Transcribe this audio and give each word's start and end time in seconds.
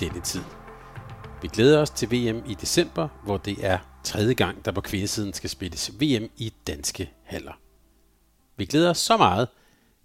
Denne 0.00 0.20
tid. 0.20 0.42
Vi 1.42 1.48
glæder 1.48 1.78
os 1.78 1.90
til 1.90 2.08
VM 2.10 2.42
i 2.46 2.54
december, 2.54 3.08
hvor 3.24 3.36
det 3.36 3.56
er 3.60 3.78
tredje 4.04 4.34
gang, 4.34 4.64
der 4.64 4.72
på 4.72 4.80
kvindesiden 4.80 5.32
skal 5.32 5.50
spilles 5.50 5.92
VM 6.00 6.30
i 6.36 6.52
danske 6.66 7.10
haller. 7.22 7.52
Vi 8.56 8.64
glæder 8.64 8.90
os 8.90 8.98
så 8.98 9.16
meget, 9.16 9.48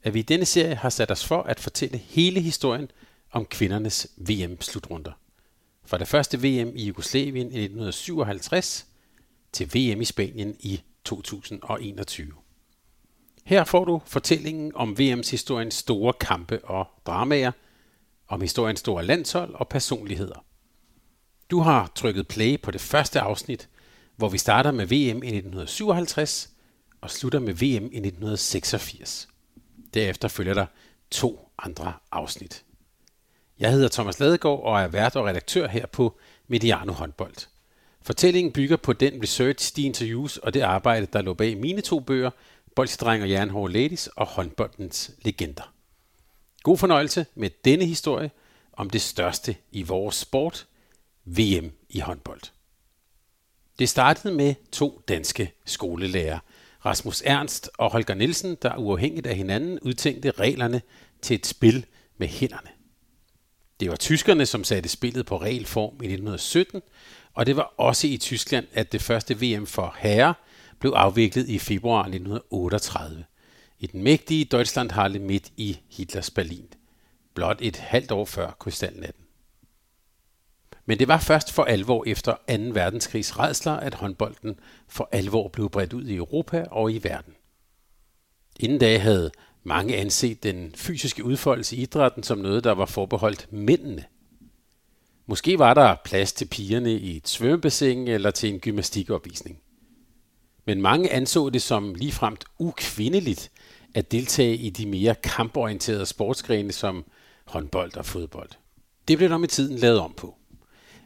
at 0.04 0.14
vi 0.14 0.20
i 0.20 0.24
denne 0.24 0.46
serie 0.46 0.76
har 0.76 0.90
sat 0.90 1.12
os 1.12 1.26
for 1.26 1.42
at 1.42 1.60
fortælle 1.60 1.98
hele 1.98 2.40
historien 2.40 2.92
om 3.32 3.46
kvindernes 3.46 4.08
VM-slutrunder. 4.18 5.12
Fra 5.86 5.98
det 5.98 6.08
første 6.08 6.38
VM 6.38 6.72
i 6.76 6.86
Jugoslavien 6.86 7.52
i 7.52 7.64
1957 7.64 8.86
til 9.52 9.68
VM 9.68 10.02
i 10.02 10.06
Spanien 10.06 10.56
i 10.60 10.82
2021. 11.04 12.32
Her 13.46 13.64
får 13.64 13.86
du 13.86 14.02
fortællingen 14.06 14.72
om 14.76 14.96
VM's 15.00 15.32
historiens 15.32 15.74
store 15.74 16.14
kampe 16.14 16.66
og 16.66 16.88
dramaer, 17.06 17.52
om 18.28 18.42
historiens 18.42 18.80
store 18.80 19.06
landshold 19.06 19.54
og 19.56 19.68
personligheder. 19.68 20.46
Du 21.52 21.60
har 21.60 21.92
trykket 21.96 22.28
play 22.28 22.62
på 22.62 22.72
det 22.72 22.82
første 22.82 23.20
afsnit, 23.20 23.70
hvor 24.16 24.30
vi 24.30 24.38
starter 24.38 24.72
med 24.72 24.86
VM 24.86 25.24
i 25.24 25.28
1957 25.28 26.50
og 27.02 27.12
slutter 27.12 27.40
med 27.40 27.54
VM 27.54 27.84
i 27.84 27.98
1986. 27.98 29.28
Derefter 29.94 30.28
følger 30.28 30.54
der 30.54 30.66
to 31.12 31.50
andre 31.58 31.94
afsnit. 32.12 32.64
Jeg 33.60 33.72
hedder 33.72 33.90
Thomas 33.90 34.20
Ladegaard 34.20 34.64
og 34.64 34.82
er 34.82 34.88
vært 34.88 35.16
og 35.16 35.26
redaktør 35.26 35.68
her 35.68 35.86
på 35.86 36.20
Mediano 36.48 36.92
Håndbold. 36.92 37.48
Fortællingen 38.02 38.54
bygger 38.54 38.78
på 38.78 38.94
den 38.94 39.24
research, 39.24 39.76
de 39.76 39.84
interviews 39.84 40.38
og 40.38 40.54
det 40.54 40.62
arbejde, 40.62 41.08
der 41.14 41.22
lå 41.22 41.34
bag 41.34 41.58
mine 41.58 41.82
to 41.82 42.00
bøger, 42.00 42.30
Bolsjedreng 42.76 43.24
og 43.24 43.30
Jernhård 43.30 43.72
Ladies 43.72 44.08
og 44.08 44.26
håndboldens 44.26 45.12
legender. 45.22 45.74
God 46.64 46.78
fornøjelse 46.78 47.26
med 47.36 47.50
denne 47.66 47.86
historie 47.86 48.32
om 48.74 48.90
det 48.90 49.02
største 49.02 49.56
i 49.72 49.84
vores 49.84 50.16
sport, 50.16 50.68
VM 51.26 51.72
i 51.90 52.00
håndbold. 52.00 52.42
Det 53.80 53.90
startede 53.90 54.34
med 54.34 54.56
to 54.72 55.02
danske 55.08 55.54
skolelærer, 55.66 56.40
Rasmus 56.86 57.22
Ernst 57.26 57.70
og 57.78 57.92
Holger 57.92 58.14
Nielsen, 58.14 58.58
der 58.62 58.78
uafhængigt 58.78 59.28
af 59.28 59.36
hinanden 59.36 59.80
udtænkte 59.80 60.32
reglerne 60.32 60.82
til 61.22 61.36
et 61.36 61.46
spil 61.46 61.86
med 62.18 62.28
hænderne. 62.28 62.70
Det 63.80 63.90
var 63.90 63.96
tyskerne, 63.96 64.46
som 64.46 64.64
satte 64.64 64.90
spillet 64.90 65.26
på 65.26 65.38
regelform 65.38 65.94
i 65.94 66.06
1917, 66.06 66.82
og 67.34 67.46
det 67.46 67.56
var 67.56 67.74
også 67.78 68.08
i 68.08 68.18
Tyskland, 68.18 68.68
at 68.74 68.92
det 68.92 69.02
første 69.02 69.40
VM 69.42 69.66
for 69.68 69.96
herrer 69.98 70.34
blev 70.80 70.92
afviklet 70.96 71.50
i 71.50 71.60
februar 71.60 72.00
1938 72.00 73.26
i 73.84 73.88
den 73.88 74.04
mægtige 74.04 74.46
Deutschlandhalle 74.46 75.20
midt 75.20 75.52
i 75.58 75.80
Hitlers 75.90 76.32
Berlin, 76.32 76.68
blot 77.34 77.58
et 77.62 77.76
halvt 77.76 78.12
år 78.12 78.26
før 78.26 78.52
krystalnatten. 78.60 79.24
Men 80.86 81.00
det 81.00 81.08
var 81.08 81.18
først 81.18 81.52
for 81.52 81.64
alvor 81.64 82.04
efter 82.08 82.32
2. 82.32 82.38
verdenskrigs 82.74 83.40
redsler, 83.40 83.72
at 83.72 83.94
håndbolden 83.94 84.60
for 84.88 85.10
alvor 85.12 85.48
blev 85.48 85.70
bredt 85.70 85.94
ud 85.94 86.06
i 86.06 86.16
Europa 86.16 86.66
og 86.72 86.92
i 86.92 87.04
verden. 87.04 87.34
Inden 88.60 88.80
da 88.80 88.98
havde 88.98 89.32
mange 89.64 89.98
anset 89.98 90.44
den 90.44 90.72
fysiske 90.76 91.24
udfoldelse 91.24 91.76
i 91.76 91.82
idrætten 91.82 92.24
som 92.24 92.38
noget, 92.38 92.64
der 92.64 92.72
var 92.72 92.86
forbeholdt 92.86 93.54
mændene. 93.54 94.06
Måske 95.26 95.60
var 95.60 95.74
der 95.74 95.96
plads 96.06 96.34
til 96.34 96.46
pigerne 96.48 96.94
i 96.94 97.18
et 97.18 97.28
svømmebassin 97.28 98.08
eller 98.08 98.32
til 98.32 98.50
en 98.50 98.60
gymnastikopvisning. 98.60 99.60
Men 100.66 100.82
mange 100.82 101.12
anså 101.12 101.50
det 101.50 101.62
som 101.62 101.96
ligefremt 101.96 102.46
ukvindeligt 102.60 103.52
at 103.94 104.12
deltage 104.12 104.56
i 104.56 104.70
de 104.70 104.86
mere 104.86 105.16
kamporienterede 105.16 106.06
sportsgrene 106.06 106.72
som 106.72 107.06
håndbold 107.46 107.98
og 107.98 108.06
fodbold. 108.06 108.50
Det 109.08 109.18
blev 109.18 109.30
der 109.30 109.38
med 109.38 109.48
tiden 109.48 109.78
lavet 109.78 110.00
om 110.00 110.14
på. 110.18 110.36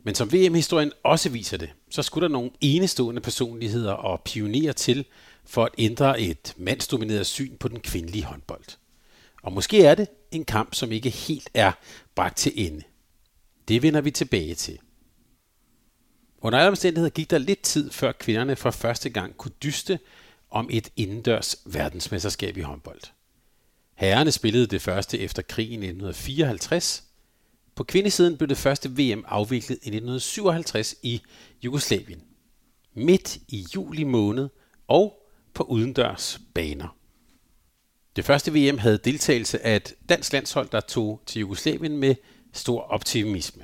Men 0.03 0.16
som 0.16 0.34
VM-historien 0.34 0.92
også 1.03 1.30
viser 1.30 1.58
det, 1.58 1.70
så 1.90 2.03
skulle 2.03 2.28
der 2.28 2.34
nogle 2.34 2.52
enestående 2.62 3.22
personligheder 3.22 3.92
og 3.92 4.22
pionerer 4.22 4.74
til 4.74 5.06
for 5.46 5.66
at 5.66 5.72
ændre 5.78 6.22
et 6.22 6.53
mandsdomineret 6.58 7.26
syn 7.26 7.58
på 7.58 7.68
den 7.68 7.80
kvindelige 7.80 8.24
håndbold. 8.24 8.78
Og 9.44 9.53
måske 9.53 9.84
er 9.84 9.96
det 9.96 10.08
en 10.31 10.46
kamp, 10.46 10.76
som 10.76 10.92
ikke 10.92 11.09
helt 11.09 11.50
er 11.53 11.72
bragt 12.16 12.38
til 12.38 12.52
ende. 12.56 12.84
Det 13.68 13.81
vender 13.81 14.02
vi 14.02 14.12
tilbage 14.12 14.56
til. 14.56 14.80
Under 16.42 16.59
alle 16.59 16.70
omstændigheder 16.70 17.09
gik 17.09 17.30
der 17.30 17.38
lidt 17.38 17.62
tid, 17.62 17.92
før 17.92 18.12
kvinderne 18.12 18.56
for 18.56 18.72
første 18.72 19.09
gang 19.09 19.38
kunne 19.38 19.52
dyste 19.64 20.00
om 20.50 20.68
et 20.72 20.90
indendørs 20.96 21.56
verdensmesterskab 21.66 22.58
i 22.58 22.62
håndbold. 22.62 23.02
Herrerne 23.96 24.31
spillede 24.31 24.68
det 24.68 24.81
første 24.81 25.19
efter 25.19 25.41
krigen 25.41 25.84
i 25.84 25.88
1954. 25.88 27.03
På 27.75 27.84
kvindesiden 27.84 28.38
blev 28.38 28.50
det 28.50 28.58
første 28.58 28.90
VM 28.90 29.24
afviklet 29.28 29.75
i 29.75 29.90
1957 29.90 30.96
i 31.03 31.22
Jugoslavien. 31.63 32.24
Midt 32.94 33.38
i 33.47 33.66
juli 33.75 34.03
måned 34.03 34.50
og 34.88 35.28
på 35.53 35.63
udendørs 35.63 36.40
baner. 36.53 36.97
Det 38.16 38.25
første 38.25 38.53
VM 38.53 38.78
havde 38.78 38.97
deltagelse 38.97 39.66
af 39.66 39.75
et 39.75 39.94
dansk 40.09 40.34
landshold, 40.34 40.69
der 40.69 40.79
tog 40.79 41.22
til 41.25 41.40
Jugoslavien 41.40 41.97
med 41.97 42.16
stor 42.53 42.81
optimisme. 42.81 43.64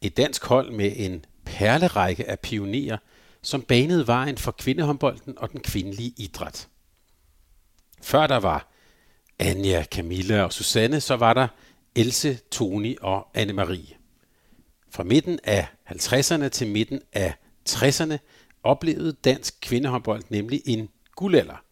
Et 0.00 0.16
dansk 0.16 0.44
hold 0.44 0.70
med 0.70 0.92
en 0.96 1.24
perlerække 1.44 2.30
af 2.30 2.40
pionerer– 2.40 2.98
som 3.44 3.62
banede 3.62 4.06
vejen 4.06 4.38
for 4.38 4.52
kvindehåndbolden 4.52 5.38
og 5.38 5.52
den 5.52 5.60
kvindelige 5.60 6.14
idræt. 6.16 6.68
Før 8.02 8.26
der 8.26 8.36
var 8.36 8.68
Anja, 9.38 9.84
Camilla 9.84 10.42
og 10.42 10.52
Susanne, 10.52 11.00
så 11.00 11.16
var 11.16 11.34
der 11.34 11.48
Else, 11.94 12.38
Toni 12.50 12.96
og 13.00 13.28
Anne-Marie. 13.38 13.94
Fra 14.90 15.02
midten 15.02 15.38
af 15.44 15.66
50'erne 15.90 16.48
til 16.48 16.66
midten 16.66 17.00
af 17.12 17.34
60'erne 17.68 18.16
oplevede 18.62 19.12
dansk 19.12 19.54
kvindehåndbold 19.60 20.22
nemlig 20.28 20.62
en 20.66 20.88
guldalder, 21.16 21.64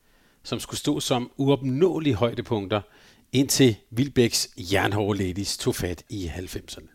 som 0.42 0.60
skulle 0.60 0.80
stå 0.80 1.00
som 1.00 1.30
uopnåelige 1.36 2.14
højdepunkter, 2.14 2.80
indtil 3.32 3.76
Vilbæks 3.90 4.48
jernhårde 4.56 5.18
ladies 5.18 5.58
tog 5.58 5.74
fat 5.74 6.04
i 6.08 6.26
90'erne. 6.26 6.88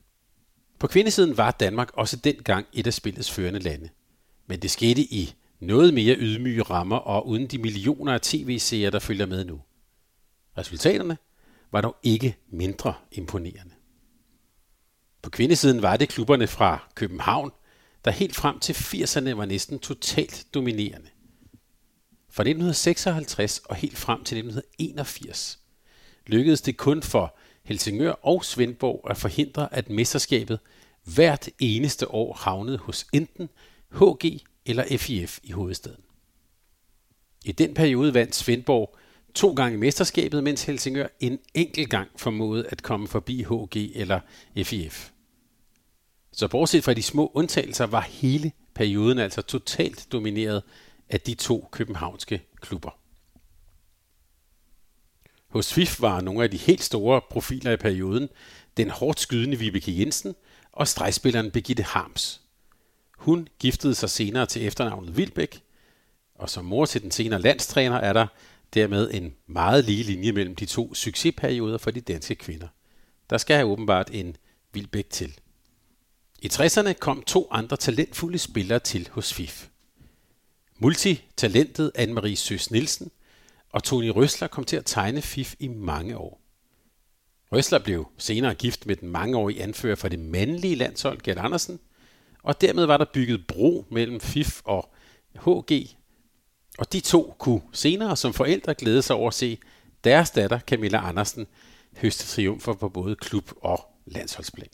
På 0.79 0.87
kvindesiden 0.87 1.37
var 1.37 1.51
Danmark 1.51 1.91
også 1.93 2.17
dengang 2.17 2.67
et 2.73 2.87
af 2.87 2.93
spillets 2.93 3.31
førende 3.31 3.59
lande. 3.59 3.89
Men 4.47 4.59
det 4.59 4.71
skete 4.71 5.01
i 5.01 5.33
noget 5.59 5.93
mere 5.93 6.15
ydmyge 6.15 6.63
rammer 6.63 6.97
og 6.97 7.27
uden 7.27 7.47
de 7.47 7.57
millioner 7.57 8.13
af 8.13 8.21
tv-serier, 8.21 8.89
der 8.89 8.99
følger 8.99 9.25
med 9.25 9.45
nu. 9.45 9.61
Resultaterne 10.57 11.17
var 11.71 11.81
dog 11.81 11.95
ikke 12.03 12.37
mindre 12.49 12.93
imponerende. 13.11 13.73
På 15.21 15.29
kvindesiden 15.29 15.81
var 15.81 15.97
det 15.97 16.09
klubberne 16.09 16.47
fra 16.47 16.89
København, 16.95 17.51
der 18.05 18.11
helt 18.11 18.35
frem 18.35 18.59
til 18.59 18.73
80'erne 18.73 19.29
var 19.29 19.45
næsten 19.45 19.79
totalt 19.79 20.45
dominerende. 20.53 21.09
Fra 22.29 22.43
1956 22.43 23.59
og 23.59 23.75
helt 23.75 23.97
frem 23.97 24.23
til 24.23 24.37
1981 24.37 25.59
lykkedes 26.27 26.61
det 26.61 26.77
kun 26.77 27.03
for 27.03 27.37
Helsingør 27.63 28.11
og 28.11 28.45
Svendborg 28.45 29.09
at 29.09 29.17
forhindre, 29.17 29.73
at 29.73 29.89
mesterskabet 29.89 30.59
hvert 31.03 31.49
eneste 31.59 32.11
år 32.11 32.33
havnede 32.33 32.77
hos 32.77 33.07
enten 33.13 33.49
HG 33.91 34.41
eller 34.65 34.97
FIF 34.97 35.39
i 35.43 35.51
hovedstaden. 35.51 36.03
I 37.45 37.51
den 37.51 37.73
periode 37.73 38.13
vandt 38.13 38.35
Svendborg 38.35 38.97
to 39.35 39.53
gange 39.53 39.77
mesterskabet, 39.77 40.43
mens 40.43 40.63
Helsingør 40.63 41.07
en 41.19 41.39
enkelt 41.53 41.89
gang 41.89 42.09
formåede 42.15 42.67
at 42.67 42.83
komme 42.83 43.07
forbi 43.07 43.43
HG 43.43 43.75
eller 43.95 44.19
FIF. 44.63 45.11
Så 46.31 46.47
bortset 46.47 46.83
fra 46.83 46.93
de 46.93 47.03
små 47.03 47.31
undtagelser 47.33 47.85
var 47.85 48.01
hele 48.01 48.51
perioden 48.75 49.19
altså 49.19 49.41
totalt 49.41 50.07
domineret 50.11 50.63
af 51.09 51.21
de 51.21 51.33
to 51.33 51.69
københavnske 51.71 52.41
klubber. 52.61 52.99
Hos 55.47 55.73
FIF 55.73 56.01
var 56.01 56.21
nogle 56.21 56.43
af 56.43 56.51
de 56.51 56.57
helt 56.57 56.83
store 56.83 57.21
profiler 57.29 57.71
i 57.71 57.77
perioden 57.77 58.29
den 58.77 58.89
hårdt 58.89 59.19
skydende 59.19 59.59
Vibeke 59.59 59.99
Jensen 59.99 60.35
og 60.71 60.87
stregspilleren 60.87 61.51
Begitte 61.51 61.83
Harms. 61.83 62.41
Hun 63.17 63.47
giftede 63.59 63.95
sig 63.95 64.09
senere 64.09 64.45
til 64.45 64.67
efternavnet 64.67 65.17
Vilbæk, 65.17 65.63
Og 66.35 66.49
som 66.49 66.65
mor 66.65 66.85
til 66.85 67.01
den 67.01 67.11
senere 67.11 67.41
landstræner 67.41 67.95
er 67.95 68.13
der 68.13 68.27
dermed 68.73 69.11
en 69.13 69.35
meget 69.47 69.85
lige 69.85 70.03
linje 70.03 70.31
mellem 70.31 70.55
de 70.55 70.65
to 70.65 70.93
succesperioder 70.93 71.77
for 71.77 71.91
de 71.91 72.01
danske 72.01 72.35
kvinder. 72.35 72.67
Der 73.29 73.37
skal 73.37 73.55
have 73.55 73.67
åbenbart 73.67 74.09
en 74.13 74.35
Vilbæk 74.73 75.09
til. 75.09 75.39
I 76.39 76.47
60'erne 76.53 76.93
kom 76.93 77.23
to 77.23 77.47
andre 77.51 77.77
talentfulde 77.77 78.37
spillere 78.37 78.79
til 78.79 79.09
hos 79.11 79.33
FIF. 79.33 79.67
Multitalentet 80.79 81.91
Anne-Marie 81.97 82.35
Søs 82.35 82.71
Nielsen 82.71 83.11
og 83.69 83.83
Tony 83.83 84.09
Røsler 84.09 84.47
kom 84.47 84.63
til 84.63 84.75
at 84.75 84.85
tegne 84.85 85.21
FIF 85.21 85.55
i 85.59 85.67
mange 85.67 86.17
år. 86.17 86.41
Røsler 87.51 87.79
blev 87.79 88.07
senere 88.17 88.55
gift 88.55 88.85
med 88.85 88.95
den 88.95 89.09
mangeårige 89.09 89.63
anfører 89.63 89.95
for 89.95 90.09
det 90.09 90.19
mandlige 90.19 90.75
landshold, 90.75 91.21
Gert 91.21 91.37
Andersen, 91.37 91.79
og 92.47 92.61
dermed 92.61 92.85
var 92.85 92.97
der 92.97 93.05
bygget 93.13 93.47
bro 93.47 93.85
mellem 93.91 94.19
FIF 94.19 94.61
og 94.65 94.93
HG, 95.35 95.71
og 96.77 96.93
de 96.93 96.99
to 96.99 97.35
kunne 97.39 97.61
senere 97.73 98.17
som 98.17 98.33
forældre 98.33 98.73
glæde 98.73 99.01
sig 99.01 99.15
over 99.15 99.27
at 99.27 99.33
se 99.33 99.59
deres 100.03 100.31
datter 100.31 100.59
Camilla 100.59 101.07
Andersen 101.07 101.47
høste 101.97 102.27
triumfer 102.27 102.73
på 102.73 102.89
både 102.89 103.15
klub 103.15 103.51
og 103.61 103.85
landsholdsplan. 104.05 104.67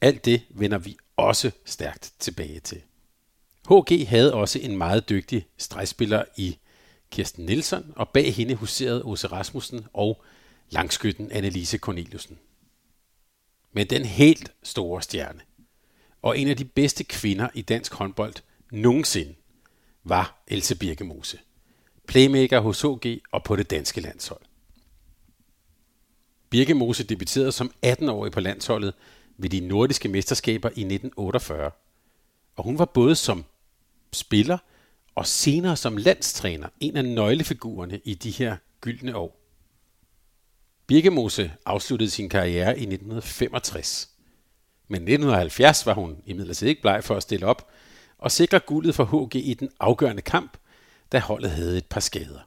Alt 0.00 0.24
det 0.24 0.42
vender 0.50 0.78
vi 0.78 0.96
også 1.16 1.50
stærkt 1.64 2.12
tilbage 2.18 2.60
til. 2.60 2.82
HG 3.70 4.08
havde 4.08 4.34
også 4.34 4.58
en 4.58 4.78
meget 4.78 5.08
dygtig 5.08 5.46
stregspiller 5.58 6.24
i 6.36 6.58
Kirsten 7.10 7.46
Nielsen, 7.46 7.92
og 7.96 8.08
bag 8.08 8.34
hende 8.34 8.54
huserede 8.54 9.04
Ose 9.04 9.26
Rasmussen 9.26 9.86
og 9.92 10.22
langskytten 10.68 11.32
Annelise 11.32 11.78
Corneliusen. 11.78 12.38
Men 13.72 13.86
den 13.86 14.04
helt 14.04 14.52
store 14.62 15.02
stjerne, 15.02 15.40
og 16.22 16.38
en 16.38 16.48
af 16.48 16.56
de 16.56 16.64
bedste 16.64 17.04
kvinder 17.04 17.48
i 17.54 17.62
dansk 17.62 17.94
håndbold 17.94 18.34
nogensinde, 18.72 19.34
var 20.04 20.42
Else 20.48 20.76
Birkemose. 20.76 21.38
Playmaker 22.08 22.60
hos 22.60 22.82
HG 22.82 23.20
og 23.32 23.44
på 23.44 23.56
det 23.56 23.70
danske 23.70 24.00
landshold. 24.00 24.40
Birkemose 26.50 27.04
debuterede 27.04 27.52
som 27.52 27.72
18-årig 27.86 28.32
på 28.32 28.40
landsholdet 28.40 28.94
ved 29.36 29.50
de 29.50 29.60
nordiske 29.60 30.08
mesterskaber 30.08 30.68
i 30.68 30.80
1948. 30.80 31.70
Og 32.56 32.64
hun 32.64 32.78
var 32.78 32.84
både 32.84 33.16
som 33.16 33.44
spiller 34.12 34.58
og 35.14 35.26
senere 35.26 35.76
som 35.76 35.96
landstræner 35.96 36.68
en 36.80 36.96
af 36.96 37.04
nøglefigurerne 37.04 38.00
i 38.04 38.14
de 38.14 38.30
her 38.30 38.56
gyldne 38.80 39.16
år. 39.16 39.40
Birkemose 40.86 41.52
afsluttede 41.66 42.10
sin 42.10 42.28
karriere 42.28 42.78
i 42.78 42.82
1965. 42.82 44.10
Men 44.90 45.08
i 45.08 45.12
1970 45.12 45.86
var 45.86 45.94
hun 45.94 46.22
imidlertid 46.26 46.68
ikke 46.68 46.82
bleg 46.82 47.04
for 47.04 47.16
at 47.16 47.22
stille 47.22 47.46
op 47.46 47.70
og 48.18 48.30
sikre 48.30 48.60
guldet 48.60 48.94
for 48.94 49.04
HG 49.04 49.36
i 49.36 49.54
den 49.54 49.70
afgørende 49.80 50.22
kamp, 50.22 50.56
da 51.12 51.18
holdet 51.18 51.50
havde 51.50 51.78
et 51.78 51.86
par 51.86 52.00
skader. 52.00 52.40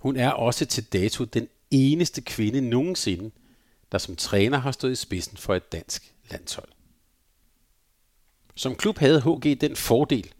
Hun 0.00 0.16
er 0.16 0.30
også 0.30 0.64
til 0.66 0.84
dato 0.84 1.24
den 1.24 1.48
eneste 1.70 2.20
kvinde 2.20 2.60
nogensinde, 2.60 3.30
der 3.92 3.98
som 3.98 4.16
træner 4.16 4.58
har 4.58 4.70
stået 4.70 4.92
i 4.92 4.94
spidsen 4.94 5.36
for 5.36 5.54
et 5.54 5.72
dansk 5.72 6.14
landshold. 6.30 6.68
Som 8.54 8.74
klub 8.74 8.98
havde 8.98 9.20
HG 9.20 9.60
den 9.60 9.76
fordel, 9.76 10.32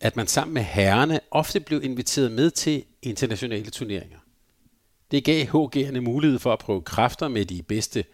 at 0.00 0.16
man 0.16 0.26
sammen 0.26 0.54
med 0.54 0.62
herrerne 0.62 1.20
ofte 1.30 1.60
blev 1.60 1.84
inviteret 1.84 2.32
med 2.32 2.50
til 2.50 2.84
internationale 3.02 3.70
turneringer. 3.70 4.18
Det 5.10 5.24
gav 5.24 5.44
HG'erne 5.44 6.00
mulighed 6.00 6.38
for 6.38 6.52
at 6.52 6.58
prøve 6.58 6.82
kræfter 6.82 7.28
med 7.28 7.44
de 7.44 7.62
bedste 7.62 8.04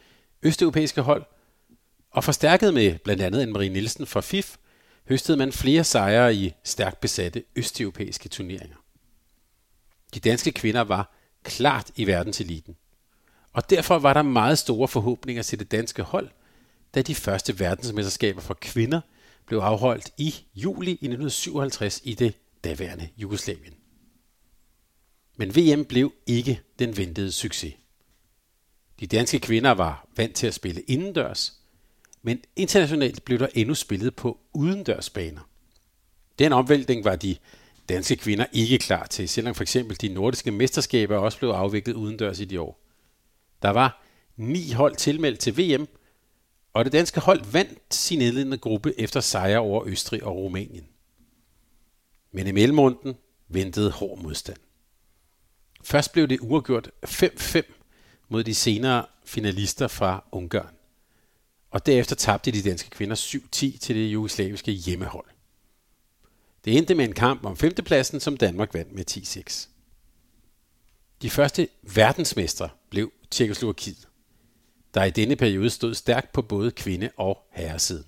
østeuropæiske 0.42 1.02
hold, 1.02 1.24
og 2.16 2.24
forstærket 2.24 2.74
med 2.74 2.98
blandt 2.98 3.22
andet 3.22 3.42
en 3.42 3.52
Marie 3.52 3.68
Nielsen 3.68 4.06
fra 4.06 4.20
FIF, 4.20 4.56
høstede 5.08 5.36
man 5.36 5.52
flere 5.52 5.84
sejre 5.84 6.34
i 6.34 6.52
stærkt 6.64 7.00
besatte 7.00 7.44
østeuropæiske 7.56 8.28
turneringer. 8.28 8.76
De 10.14 10.20
danske 10.20 10.52
kvinder 10.52 10.80
var 10.80 11.14
klart 11.42 11.90
i 11.96 12.06
verdenseliten. 12.06 12.76
Og 13.52 13.70
derfor 13.70 13.98
var 13.98 14.12
der 14.12 14.22
meget 14.22 14.58
store 14.58 14.88
forhåbninger 14.88 15.42
til 15.42 15.58
det 15.58 15.70
danske 15.70 16.02
hold, 16.02 16.28
da 16.94 17.02
de 17.02 17.14
første 17.14 17.60
verdensmesterskaber 17.60 18.40
for 18.40 18.54
kvinder 18.54 19.00
blev 19.46 19.58
afholdt 19.58 20.10
i 20.18 20.34
juli 20.54 20.90
1957 20.90 22.00
i 22.04 22.14
det 22.14 22.34
daværende 22.64 23.08
Jugoslavien. 23.16 23.74
Men 25.36 25.56
VM 25.56 25.84
blev 25.84 26.12
ikke 26.26 26.60
den 26.78 26.96
ventede 26.96 27.32
succes. 27.32 27.74
De 29.00 29.06
danske 29.06 29.38
kvinder 29.38 29.70
var 29.70 30.08
vant 30.16 30.34
til 30.34 30.46
at 30.46 30.54
spille 30.54 30.80
indendørs, 30.80 31.65
men 32.26 32.40
internationalt 32.56 33.24
blev 33.24 33.38
der 33.38 33.48
endnu 33.54 33.74
spillet 33.74 34.16
på 34.16 34.38
udendørsbaner. 34.52 35.40
Den 36.38 36.52
omvæltning 36.52 37.04
var 37.04 37.16
de 37.16 37.36
danske 37.88 38.16
kvinder 38.16 38.46
ikke 38.52 38.78
klar 38.78 39.06
til, 39.06 39.28
selvom 39.28 39.54
for 39.54 39.62
eksempel 39.62 40.00
de 40.00 40.08
nordiske 40.08 40.50
mesterskaber 40.50 41.16
også 41.16 41.38
blev 41.38 41.50
afviklet 41.50 41.94
udendørs 41.94 42.40
i 42.40 42.44
de 42.44 42.60
år. 42.60 42.80
Der 43.62 43.70
var 43.70 44.02
ni 44.36 44.72
hold 44.72 44.96
tilmeldt 44.96 45.40
til 45.40 45.58
VM, 45.58 45.88
og 46.72 46.84
det 46.84 46.92
danske 46.92 47.20
hold 47.20 47.44
vandt 47.52 47.94
sin 47.94 48.20
indledende 48.20 48.58
gruppe 48.58 49.00
efter 49.00 49.20
sejre 49.20 49.58
over 49.58 49.86
Østrig 49.86 50.24
og 50.24 50.36
Rumænien. 50.36 50.86
Men 52.32 52.46
i 52.46 52.52
mellemrunden 52.52 53.14
ventede 53.48 53.90
hård 53.90 54.18
modstand. 54.22 54.58
Først 55.82 56.12
blev 56.12 56.28
det 56.28 56.40
uafgjort 56.40 56.90
5-5 57.04 57.62
mod 58.28 58.44
de 58.44 58.54
senere 58.54 59.06
finalister 59.24 59.88
fra 59.88 60.24
Ungarn. 60.32 60.75
Og 61.70 61.86
derefter 61.86 62.16
tabte 62.16 62.50
de 62.50 62.62
danske 62.62 62.90
kvinder 62.90 63.16
7-10 63.16 63.78
til 63.78 63.96
det 63.96 64.12
jugoslaviske 64.12 64.72
hjemmehold. 64.72 65.26
Det 66.64 66.78
endte 66.78 66.94
med 66.94 67.04
en 67.04 67.12
kamp 67.12 67.44
om 67.44 67.56
femtepladsen, 67.56 68.20
som 68.20 68.36
Danmark 68.36 68.74
vandt 68.74 68.92
med 68.92 69.10
10-6. 69.10 69.68
De 71.22 71.30
første 71.30 71.68
verdensmestre 71.82 72.68
blev 72.90 73.12
Tjekkoslovakiet, 73.30 74.08
der 74.94 75.04
i 75.04 75.10
denne 75.10 75.36
periode 75.36 75.70
stod 75.70 75.94
stærkt 75.94 76.32
på 76.32 76.42
både 76.42 76.70
kvinde- 76.70 77.10
og 77.16 77.38
herresiden. 77.50 78.04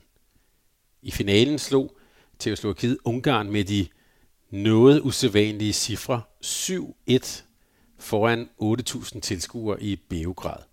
I 1.02 1.10
finalen 1.10 1.58
slog 1.58 1.96
Tjekkoslovakiet 2.38 2.98
Ungarn 3.04 3.50
med 3.50 3.64
de 3.64 3.86
noget 4.50 5.00
usædvanlige 5.00 5.72
cifre 5.72 6.22
7-1 6.44 7.42
foran 7.98 8.48
8.000 8.62 9.20
tilskuere 9.20 9.82
i 9.82 9.96
Beograd. 9.96 10.67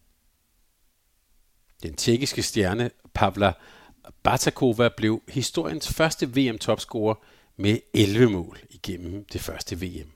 Den 1.83 1.95
tjekkiske 1.95 2.43
stjerne 2.43 2.91
Pavla 3.13 3.53
Batakova 4.23 4.89
blev 4.97 5.21
historiens 5.27 5.87
første 5.87 6.35
VM-topscorer 6.35 7.15
med 7.57 7.79
11 7.93 8.29
mål 8.29 8.59
igennem 8.69 9.25
det 9.33 9.41
første 9.41 9.81
VM. 9.81 10.11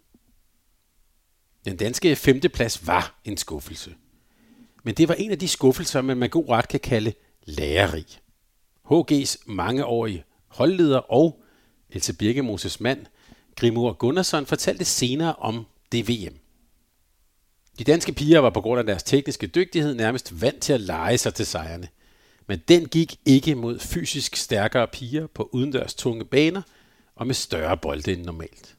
Den 1.65 1.77
danske 1.77 2.15
femteplads 2.15 2.87
var 2.87 3.19
en 3.25 3.37
skuffelse. 3.37 3.95
Men 4.83 4.95
det 4.95 5.07
var 5.07 5.13
en 5.15 5.31
af 5.31 5.39
de 5.39 5.47
skuffelser, 5.47 6.01
man 6.01 6.17
med 6.17 6.29
god 6.29 6.49
ret 6.49 6.67
kan 6.67 6.79
kalde 6.79 7.13
lærerig. 7.43 8.05
HG's 8.91 9.43
mangeårige 9.45 10.23
holdleder 10.47 10.97
og 10.97 11.43
Else 11.89 12.15
Birkemoses 12.15 12.79
mand, 12.79 13.05
Grimur 13.55 13.93
Gunnarsson, 13.93 14.45
fortalte 14.45 14.85
senere 14.85 15.35
om 15.35 15.65
det 15.91 16.09
VM. 16.09 16.39
De 17.79 17.83
danske 17.83 18.13
piger 18.13 18.39
var 18.39 18.49
på 18.49 18.61
grund 18.61 18.79
af 18.79 18.85
deres 18.85 19.03
tekniske 19.03 19.47
dygtighed 19.47 19.95
nærmest 19.95 20.41
vant 20.41 20.61
til 20.61 20.73
at 20.73 20.81
lege 20.81 21.17
sig 21.17 21.33
til 21.33 21.45
sejrene. 21.45 21.87
Men 22.47 22.59
den 22.67 22.87
gik 22.87 23.15
ikke 23.25 23.55
mod 23.55 23.79
fysisk 23.79 24.35
stærkere 24.35 24.87
piger 24.87 25.27
på 25.27 25.49
udendørs 25.53 25.93
tunge 25.93 26.25
baner 26.25 26.61
og 27.15 27.27
med 27.27 27.35
større 27.35 27.77
bolde 27.77 28.13
end 28.13 28.25
normalt. 28.25 28.75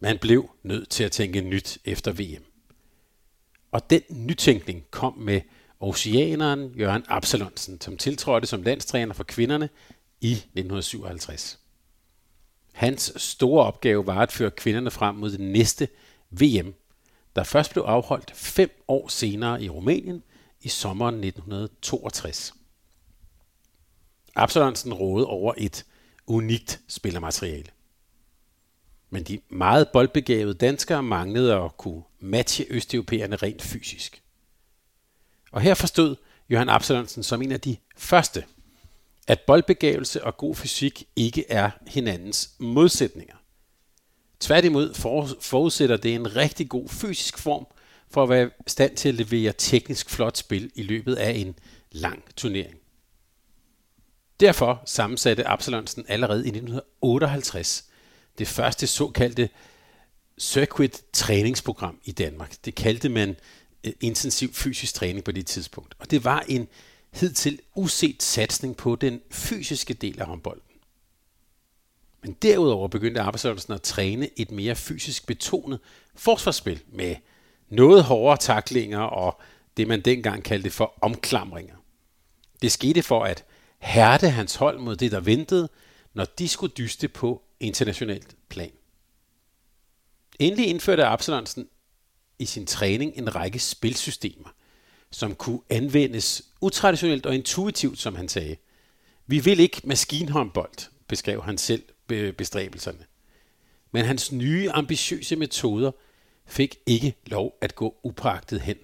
Man 0.00 0.18
blev 0.18 0.50
nødt 0.62 0.88
til 0.88 1.04
at 1.04 1.12
tænke 1.12 1.40
nyt 1.40 1.78
efter 1.84 2.12
VM. 2.12 2.44
Og 3.72 3.90
den 3.90 4.02
nytænkning 4.10 4.84
kom 4.90 5.18
med 5.18 5.40
oceaneren 5.80 6.74
Jørgen 6.78 7.04
Absalonsen, 7.08 7.80
som 7.80 7.96
tiltrådte 7.96 8.46
som 8.46 8.62
landstræner 8.62 9.14
for 9.14 9.24
kvinderne 9.24 9.68
i 10.20 10.32
1957. 10.32 11.58
Hans 12.72 13.12
store 13.16 13.64
opgave 13.64 14.06
var 14.06 14.18
at 14.18 14.32
føre 14.32 14.50
kvinderne 14.50 14.90
frem 14.90 15.14
mod 15.14 15.30
det 15.30 15.40
næste 15.40 15.88
VM, 16.30 16.74
der 17.36 17.44
først 17.44 17.70
blev 17.70 17.82
afholdt 17.82 18.36
fem 18.36 18.84
år 18.88 19.08
senere 19.08 19.62
i 19.62 19.68
Rumænien 19.68 20.22
i 20.60 20.68
sommeren 20.68 21.14
1962. 21.14 22.54
Absalonsen 24.34 24.94
rådede 24.94 25.26
over 25.26 25.54
et 25.58 25.86
unikt 26.26 26.80
spillermateriale. 26.88 27.70
Men 29.10 29.22
de 29.22 29.40
meget 29.48 29.88
boldbegavede 29.92 30.54
danskere 30.54 31.02
manglede 31.02 31.54
at 31.54 31.76
kunne 31.76 32.02
matche 32.20 32.66
østeuropæerne 32.70 33.36
rent 33.36 33.62
fysisk. 33.62 34.22
Og 35.52 35.60
her 35.60 35.74
forstod 35.74 36.16
Johan 36.50 36.68
Absalonsen 36.68 37.22
som 37.22 37.42
en 37.42 37.52
af 37.52 37.60
de 37.60 37.76
første, 37.96 38.44
at 39.26 39.40
boldbegavelse 39.40 40.24
og 40.24 40.36
god 40.36 40.54
fysik 40.54 41.04
ikke 41.16 41.50
er 41.50 41.70
hinandens 41.86 42.54
modsætninger. 42.58 43.36
Tværtimod 44.42 44.94
forudsætter 45.40 45.96
det 45.96 46.14
en 46.14 46.36
rigtig 46.36 46.68
god 46.68 46.88
fysisk 46.88 47.38
form 47.38 47.66
for 48.10 48.22
at 48.22 48.28
være 48.28 48.46
i 48.46 48.70
stand 48.70 48.96
til 48.96 49.08
at 49.08 49.14
levere 49.14 49.52
teknisk 49.58 50.10
flot 50.10 50.36
spil 50.36 50.70
i 50.74 50.82
løbet 50.82 51.14
af 51.14 51.30
en 51.30 51.54
lang 51.92 52.24
turnering. 52.36 52.74
Derfor 54.40 54.82
sammensatte 54.86 55.48
Absalonsen 55.48 56.04
allerede 56.08 56.44
i 56.44 56.48
1958 56.48 57.84
det 58.38 58.48
første 58.48 58.86
såkaldte 58.86 59.48
circuit 60.38 61.02
træningsprogram 61.12 61.98
i 62.04 62.12
Danmark. 62.12 62.54
Det 62.64 62.74
kaldte 62.74 63.08
man 63.08 63.36
øh, 63.84 63.92
intensiv 64.00 64.52
fysisk 64.52 64.94
træning 64.94 65.24
på 65.24 65.32
det 65.32 65.46
tidspunkt. 65.46 65.94
Og 65.98 66.10
det 66.10 66.24
var 66.24 66.44
en 66.48 66.68
hidtil 67.12 67.60
uset 67.74 68.22
satsning 68.22 68.76
på 68.76 68.96
den 68.96 69.20
fysiske 69.30 69.94
del 69.94 70.20
af 70.20 70.26
håndbolden. 70.26 70.71
Men 72.22 72.32
derudover 72.32 72.88
begyndte 72.88 73.20
arbejdsholdelsen 73.20 73.72
at 73.72 73.82
træne 73.82 74.28
et 74.36 74.50
mere 74.50 74.74
fysisk 74.74 75.26
betonet 75.26 75.80
forsvarsspil 76.14 76.82
med 76.92 77.16
noget 77.68 78.04
hårdere 78.04 78.36
taklinger 78.36 78.98
og 78.98 79.40
det, 79.76 79.88
man 79.88 80.00
dengang 80.00 80.44
kaldte 80.44 80.70
for 80.70 80.94
omklamringer. 81.00 81.74
Det 82.62 82.72
skete 82.72 83.02
for 83.02 83.24
at 83.24 83.44
hærde 83.78 84.30
hans 84.30 84.54
hold 84.54 84.78
mod 84.78 84.96
det, 84.96 85.12
der 85.12 85.20
ventede, 85.20 85.68
når 86.14 86.24
de 86.24 86.48
skulle 86.48 86.72
dyste 86.78 87.08
på 87.08 87.42
internationalt 87.60 88.36
plan. 88.48 88.72
Endelig 90.38 90.66
indførte 90.66 91.04
Absalonsen 91.04 91.68
i 92.38 92.44
sin 92.44 92.66
træning 92.66 93.12
en 93.16 93.34
række 93.34 93.58
spilsystemer, 93.58 94.48
som 95.10 95.34
kunne 95.34 95.60
anvendes 95.70 96.42
utraditionelt 96.60 97.26
og 97.26 97.34
intuitivt, 97.34 97.98
som 97.98 98.14
han 98.14 98.28
sagde. 98.28 98.56
Vi 99.26 99.38
vil 99.38 99.60
ikke 99.60 99.80
maskinhåndbold, 99.84 100.90
beskrev 101.08 101.42
han 101.42 101.58
selv 101.58 101.82
bestræbelserne. 102.08 103.04
Men 103.92 104.04
hans 104.04 104.32
nye 104.32 104.70
ambitiøse 104.70 105.36
metoder 105.36 105.90
fik 106.46 106.76
ikke 106.86 107.14
lov 107.26 107.58
at 107.60 107.74
gå 107.74 107.96
upragtet 108.02 108.60
hen. 108.60 108.76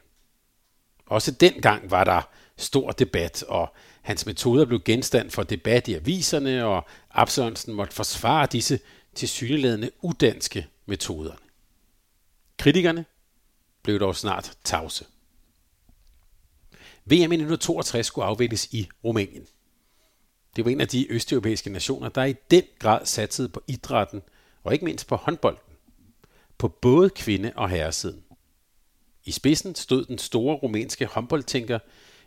Også 1.07 1.31
dengang 1.31 1.91
var 1.91 2.05
der 2.05 2.23
stor 2.57 2.91
debat, 2.91 3.43
og 3.43 3.75
hans 4.03 4.27
metoder 4.27 4.65
blev 4.65 4.81
genstand 4.85 5.31
for 5.31 5.43
debat 5.43 5.89
i 5.89 5.95
aviserne, 5.95 6.65
og 6.65 6.87
Absalonsen 7.11 7.75
måtte 7.75 7.95
forsvare 7.95 8.47
disse 8.53 8.81
tilsyneladende 9.15 9.91
udanske 10.03 10.67
metoder. 10.87 11.35
Kritikerne 12.59 13.05
blev 13.83 14.01
dog 14.01 14.17
snart 14.17 14.59
tavse. 14.65 15.05
VM 17.05 17.13
i 17.13 17.17
1962 17.17 18.07
skulle 18.07 18.25
afvikles 18.25 18.69
i 18.73 18.89
Rumænien. 19.05 19.47
Det 20.57 20.65
var 20.65 20.71
en 20.71 20.81
af 20.81 20.89
de 20.89 21.13
østeuropæiske 21.13 21.71
nationer, 21.71 22.09
der 22.09 22.25
i 22.25 22.35
den 22.51 22.63
grad 22.79 23.07
satsede 23.07 23.49
på 23.49 23.63
idrætten, 23.67 24.23
og 24.65 24.73
ikke 24.73 24.85
mindst 24.85 25.07
på 25.07 25.17
håndbolden, 25.17 25.63
på 26.59 26.69
både 26.69 27.11
kvinde- 27.11 27.53
og 27.57 27.71
herresiden. 27.71 28.25
I 29.25 29.31
spidsen 29.31 29.75
stod 29.75 30.05
den 30.05 30.19
store 30.19 30.57
rumænske 30.57 31.07
håndboldtænker 31.07 31.79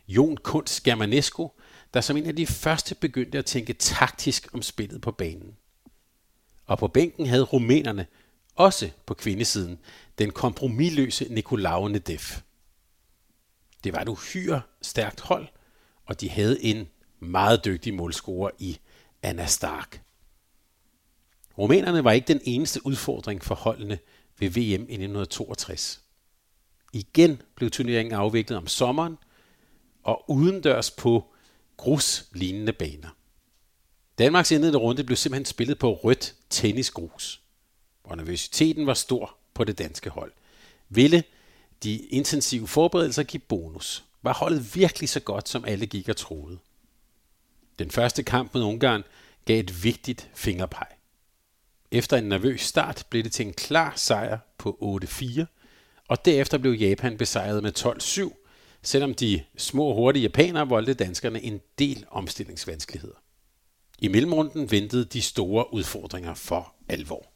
Jon 0.08 0.36
Kunst 0.36 0.82
Germanescu, 0.82 1.50
der 1.94 2.00
som 2.00 2.16
en 2.16 2.26
af 2.26 2.36
de 2.36 2.46
første 2.46 2.94
begyndte 2.94 3.38
at 3.38 3.44
tænke 3.44 3.72
taktisk 3.72 4.54
om 4.54 4.62
spillet 4.62 5.00
på 5.00 5.10
banen. 5.10 5.56
Og 6.66 6.78
på 6.78 6.88
bænken 6.88 7.26
havde 7.26 7.42
rumænerne, 7.42 8.06
også 8.54 8.90
på 9.06 9.14
kvindesiden, 9.14 9.78
den 10.18 10.30
kompromilløse 10.30 11.26
Nicolau 11.30 11.88
Nedev. 11.88 12.20
Det 13.84 13.92
var 13.92 14.00
et 14.00 14.08
uhyre 14.08 14.62
stærkt 14.82 15.20
hold, 15.20 15.48
og 16.06 16.20
de 16.20 16.30
havde 16.30 16.64
en 16.64 16.88
meget 17.22 17.64
dygtig 17.64 17.94
målscorer 17.94 18.50
i 18.58 18.78
Anna 19.22 19.46
Stark. 19.46 20.02
Romanerne 21.58 22.04
var 22.04 22.12
ikke 22.12 22.28
den 22.28 22.40
eneste 22.44 22.86
udfordring 22.86 23.44
for 23.44 23.54
holdene 23.54 23.98
ved 24.38 24.50
VM 24.50 24.58
i 24.58 24.72
1962. 24.72 26.02
Igen 26.92 27.42
blev 27.54 27.70
turneringen 27.70 28.14
afviklet 28.14 28.58
om 28.58 28.66
sommeren 28.66 29.16
og 30.02 30.30
udendørs 30.30 30.90
på 30.90 31.24
gruslignende 31.76 32.72
baner. 32.72 33.08
Danmarks 34.18 34.50
indledende 34.50 34.78
runde 34.78 35.04
blev 35.04 35.16
simpelthen 35.16 35.44
spillet 35.44 35.78
på 35.78 35.94
rødt 35.94 36.34
tennisgrus, 36.50 37.42
og 38.04 38.16
nervøsiteten 38.16 38.86
var 38.86 38.94
stor 38.94 39.36
på 39.54 39.64
det 39.64 39.78
danske 39.78 40.10
hold. 40.10 40.32
Ville 40.88 41.24
de 41.82 41.96
intensive 41.98 42.68
forberedelser 42.68 43.22
give 43.22 43.40
bonus? 43.40 44.04
Var 44.22 44.32
holdet 44.32 44.74
virkelig 44.74 45.08
så 45.08 45.20
godt, 45.20 45.48
som 45.48 45.64
alle 45.64 45.86
gik 45.86 46.08
og 46.08 46.16
troede? 46.16 46.58
Den 47.82 47.90
første 47.90 48.22
kamp 48.22 48.54
mod 48.54 48.62
Ungarn 48.62 49.02
gav 49.44 49.60
et 49.60 49.84
vigtigt 49.84 50.30
fingerpeg. 50.34 50.86
Efter 51.90 52.16
en 52.16 52.24
nervøs 52.24 52.60
start 52.60 53.06
blev 53.10 53.22
det 53.22 53.32
til 53.32 53.46
en 53.46 53.52
klar 53.52 53.92
sejr 53.96 54.38
på 54.58 55.00
8-4, 55.04 55.44
og 56.08 56.24
derefter 56.24 56.58
blev 56.58 56.72
Japan 56.72 57.18
besejret 57.18 57.62
med 57.62 57.78
12-7, 57.78 58.78
selvom 58.82 59.14
de 59.14 59.42
små 59.56 59.94
hurtige 59.94 60.22
japanere 60.22 60.68
voldte 60.68 60.94
danskerne 60.94 61.42
en 61.42 61.60
del 61.78 62.04
omstillingsvanskeligheder. 62.10 63.14
I 63.98 64.08
mellemrunden 64.08 64.70
ventede 64.70 65.04
de 65.04 65.22
store 65.22 65.74
udfordringer 65.74 66.34
for 66.34 66.74
alvor. 66.88 67.32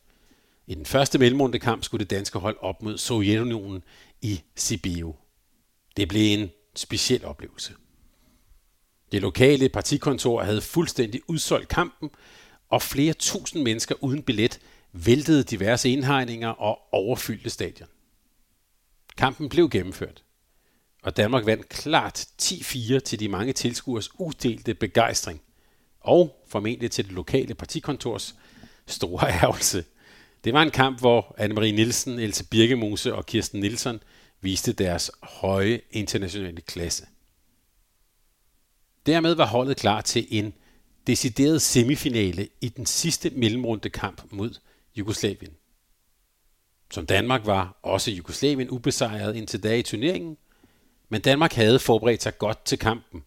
I 0.67 0.75
den 0.75 0.87
første 0.87 1.19
mellemrundekamp 1.19 1.85
skulle 1.85 2.05
det 2.05 2.11
danske 2.11 2.38
hold 2.38 2.57
op 2.61 2.83
mod 2.83 2.99
Sovjetunionen 2.99 3.85
i 4.23 4.41
Sibiu. 4.55 5.15
Det 5.97 6.09
blev 6.09 6.38
en 6.38 6.50
speciel 6.75 7.25
oplevelse. 7.25 7.73
Det 9.13 9.23
lokale 9.23 9.69
partikontor 9.69 10.43
havde 10.43 10.61
fuldstændig 10.61 11.21
udsolgt 11.29 11.69
kampen, 11.69 12.11
og 12.69 12.83
flere 12.83 13.13
tusind 13.13 13.63
mennesker 13.63 13.95
uden 14.01 14.23
billet 14.23 14.61
væltede 14.93 15.43
diverse 15.43 15.91
indhegninger 15.91 16.49
og 16.49 16.79
overfyldte 16.93 17.51
stadion. 17.51 17.89
Kampen 19.17 19.49
blev 19.49 19.71
gennemført, 19.71 20.23
og 21.03 21.17
Danmark 21.17 21.47
vandt 21.47 21.69
klart 21.69 22.27
10-4 22.43 22.99
til 22.99 23.21
de 23.21 23.29
mange 23.29 23.53
tilskuers 23.53 24.21
uddelte 24.21 24.75
begejstring, 24.75 25.41
og 26.01 26.45
formentlig 26.49 26.91
til 26.91 27.05
det 27.05 27.13
lokale 27.13 27.55
partikontors 27.55 28.35
store 28.87 29.29
ærgelse. 29.43 29.85
Det 30.45 30.53
var 30.53 30.63
en 30.63 30.71
kamp, 30.71 31.01
hvor 31.01 31.37
Anne-Marie 31.39 31.75
Nielsen, 31.75 32.19
Else 32.19 32.45
Birkemose 32.45 33.15
og 33.15 33.27
Kirsten 33.27 33.61
Nielsen 33.61 34.01
viste 34.41 34.73
deres 34.73 35.11
høje 35.23 35.81
internationale 35.91 36.61
klasse. 36.61 37.07
Dermed 39.07 39.35
var 39.35 39.47
holdet 39.47 39.77
klar 39.77 40.01
til 40.01 40.27
en 40.31 40.55
decideret 41.07 41.63
semifinale 41.63 42.49
i 42.61 42.69
den 42.69 42.87
sidste 42.87 43.31
mellemrunde 43.31 43.91
kamp 43.91 44.23
mod 44.31 44.59
Jugoslavien. 44.97 45.53
Som 46.91 47.07
Danmark 47.07 47.47
var 47.47 47.79
også 47.83 48.11
Jugoslavien 48.11 48.71
ubesejret 48.71 49.37
indtil 49.37 49.63
da 49.63 49.77
i 49.77 49.83
turneringen, 49.83 50.37
men 51.09 51.21
Danmark 51.21 51.53
havde 51.53 51.79
forberedt 51.79 52.23
sig 52.23 52.39
godt 52.39 52.65
til 52.65 52.79
kampen 52.79 53.25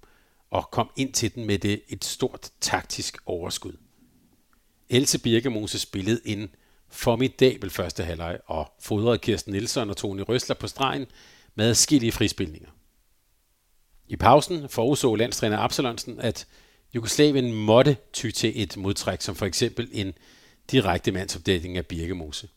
og 0.50 0.72
kom 0.72 0.90
ind 0.96 1.14
til 1.14 1.36
den 1.36 1.46
med 1.46 1.60
det 1.60 1.82
et 1.88 2.06
stort 2.06 2.50
taktisk 2.62 3.18
overskud. 3.26 3.74
Else 4.90 5.20
Birkemose 5.20 5.80
spillede 5.80 6.22
en 6.26 6.50
formidabel 6.90 7.70
første 7.70 8.04
halvleg 8.04 8.40
og 8.46 8.74
fodrede 8.80 9.18
Kirsten 9.18 9.54
Nielsen 9.54 9.90
og 9.90 9.98
Tony 9.98 10.22
Røsler 10.22 10.56
på 10.56 10.68
stregen 10.68 11.06
med 11.56 11.66
adskillige 11.66 12.12
frispilninger. 12.12 12.70
I 14.10 14.16
pausen 14.16 14.70
forudså 14.70 15.16
landstræner 15.16 15.58
Absalonsen, 15.58 16.20
at 16.20 16.48
Jugoslavien 16.96 17.54
måtte 17.54 17.98
ty 18.14 18.30
til 18.30 18.62
et 18.64 18.78
modtræk, 18.78 19.22
som 19.22 19.36
for 19.36 19.46
eksempel 19.46 19.90
en 19.92 20.14
direkte 20.72 21.12
mandsopdækning 21.12 21.78
af 21.78 21.86
Birkemose. 21.86 22.50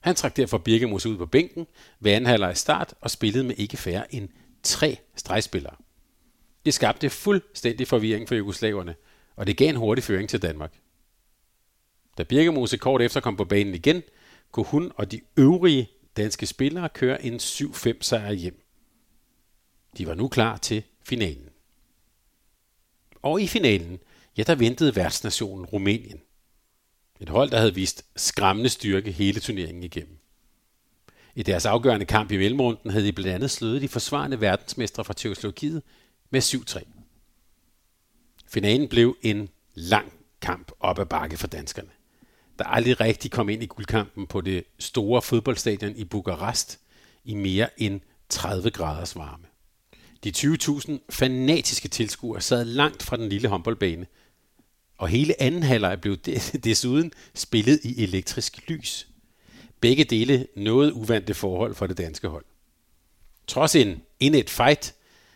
Han 0.00 0.14
trak 0.14 0.36
derfor 0.36 0.58
Birkemose 0.58 1.08
ud 1.08 1.16
på 1.16 1.26
bænken 1.26 1.66
ved 2.00 2.12
anden 2.12 2.30
halvleg 2.30 2.56
start 2.56 2.94
og 3.00 3.10
spillede 3.10 3.44
med 3.44 3.54
ikke 3.56 3.76
færre 3.76 4.14
end 4.14 4.28
tre 4.62 4.98
stregspillere. 5.16 5.74
Det 6.64 6.74
skabte 6.74 7.10
fuldstændig 7.10 7.86
forvirring 7.86 8.28
for 8.28 8.34
jugoslaverne, 8.34 8.94
og 9.36 9.46
det 9.46 9.56
gav 9.56 9.68
en 9.68 9.76
hurtig 9.76 10.04
føring 10.04 10.28
til 10.28 10.42
Danmark. 10.42 10.72
Da 12.18 12.22
Birkemose 12.22 12.76
kort 12.76 13.02
efter 13.02 13.20
kom 13.20 13.36
på 13.36 13.44
banen 13.44 13.74
igen, 13.74 14.02
kunne 14.52 14.66
hun 14.66 14.92
og 14.96 15.12
de 15.12 15.20
øvrige 15.36 15.90
danske 16.16 16.46
spillere 16.46 16.88
køre 16.88 17.24
en 17.24 17.34
7-5 17.36 17.92
sejr 18.00 18.32
hjem. 18.32 18.67
De 19.98 20.06
var 20.06 20.14
nu 20.14 20.28
klar 20.28 20.56
til 20.56 20.82
finalen. 21.02 21.48
Og 23.22 23.40
i 23.40 23.46
finalen, 23.46 23.98
ja, 24.36 24.42
der 24.42 24.54
ventede 24.54 24.96
værtsnationen 24.96 25.66
Rumænien. 25.66 26.20
Et 27.20 27.28
hold, 27.28 27.50
der 27.50 27.58
havde 27.58 27.74
vist 27.74 28.04
skræmmende 28.16 28.68
styrke 28.68 29.12
hele 29.12 29.40
turneringen 29.40 29.82
igennem. 29.82 30.18
I 31.34 31.42
deres 31.42 31.66
afgørende 31.66 32.06
kamp 32.06 32.32
i 32.32 32.36
mellemrunden 32.36 32.90
havde 32.90 33.06
de 33.06 33.12
blandt 33.12 33.34
andet 33.34 33.50
slået 33.50 33.82
de 33.82 33.88
forsvarende 33.88 34.40
verdensmestre 34.40 35.04
fra 35.04 35.14
Tjekkoslovakiet 35.14 35.82
med 36.30 36.42
7-3. 36.42 36.84
Finalen 38.46 38.88
blev 38.88 39.16
en 39.22 39.48
lang 39.74 40.12
kamp 40.40 40.72
op 40.80 40.98
ad 40.98 41.06
bakke 41.06 41.36
for 41.36 41.46
danskerne, 41.46 41.90
der 42.58 42.64
aldrig 42.64 43.00
rigtig 43.00 43.30
kom 43.30 43.48
ind 43.48 43.62
i 43.62 43.66
guldkampen 43.66 44.26
på 44.26 44.40
det 44.40 44.64
store 44.78 45.22
fodboldstadion 45.22 45.96
i 45.96 46.04
Bukarest 46.04 46.80
i 47.24 47.34
mere 47.34 47.80
end 47.80 48.00
30 48.28 48.70
graders 48.70 49.16
varme. 49.16 49.44
De 50.24 50.32
20.000 50.36 50.92
fanatiske 51.10 51.88
tilskuere 51.88 52.40
sad 52.40 52.64
langt 52.64 53.02
fra 53.02 53.16
den 53.16 53.28
lille 53.28 53.48
håndboldbane, 53.48 54.06
og 54.98 55.08
hele 55.08 55.42
anden 55.42 55.62
halvleg 55.62 56.00
blev 56.00 56.16
desuden 56.64 57.12
spillet 57.34 57.80
i 57.84 58.02
elektrisk 58.02 58.68
lys. 58.68 59.08
Begge 59.80 60.04
dele 60.04 60.46
noget 60.56 60.92
uvante 60.92 61.34
forhold 61.34 61.74
for 61.74 61.86
det 61.86 61.98
danske 61.98 62.28
hold. 62.28 62.44
Trods 63.46 63.74
en 63.74 64.02
indet 64.20 64.50
fight 64.50 64.94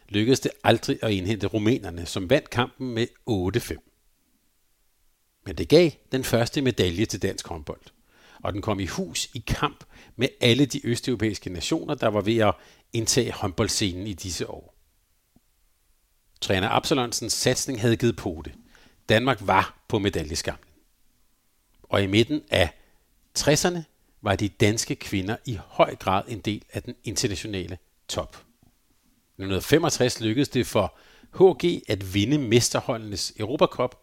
lykkedes 0.08 0.40
det 0.40 0.52
aldrig 0.64 0.98
at 1.02 1.12
indhente 1.12 1.46
rumænerne, 1.46 2.06
som 2.06 2.30
vandt 2.30 2.50
kampen 2.50 2.94
med 2.94 3.06
8-5. 3.30 3.88
Men 5.46 5.58
det 5.58 5.68
gav 5.68 5.90
den 6.12 6.24
første 6.24 6.62
medalje 6.62 7.04
til 7.04 7.22
dansk 7.22 7.46
håndbold. 7.46 7.80
Og 8.42 8.52
den 8.52 8.62
kom 8.62 8.80
i 8.80 8.86
hus 8.86 9.28
i 9.34 9.44
kamp 9.46 9.84
med 10.16 10.28
alle 10.40 10.66
de 10.66 10.86
østeuropæiske 10.86 11.50
nationer, 11.50 11.94
der 11.94 12.08
var 12.08 12.20
ved 12.20 12.36
at 12.38 12.54
indtage 12.92 13.32
håndboldscenen 13.32 14.06
i 14.06 14.12
disse 14.12 14.50
år. 14.50 14.71
Træner 16.42 16.68
Absalonsens 16.68 17.32
satsning 17.32 17.80
havde 17.80 17.96
givet 17.96 18.16
på 18.16 18.42
det. 18.44 18.52
Danmark 19.08 19.38
var 19.40 19.84
på 19.88 19.98
medaljeskamlen. 19.98 20.68
Og 21.82 22.02
i 22.02 22.06
midten 22.06 22.42
af 22.50 22.70
60'erne 23.38 23.78
var 24.22 24.36
de 24.36 24.48
danske 24.48 24.94
kvinder 24.94 25.36
i 25.46 25.58
høj 25.66 25.94
grad 25.96 26.22
en 26.28 26.40
del 26.40 26.62
af 26.72 26.82
den 26.82 26.94
internationale 27.04 27.78
top. 28.08 28.36
I 29.38 29.42
1965 29.42 30.20
lykkedes 30.20 30.48
det 30.48 30.66
for 30.66 30.94
HG 31.34 31.82
at 31.88 32.14
vinde 32.14 32.38
mesterholdenes 32.38 33.32
Europacup 33.38 33.96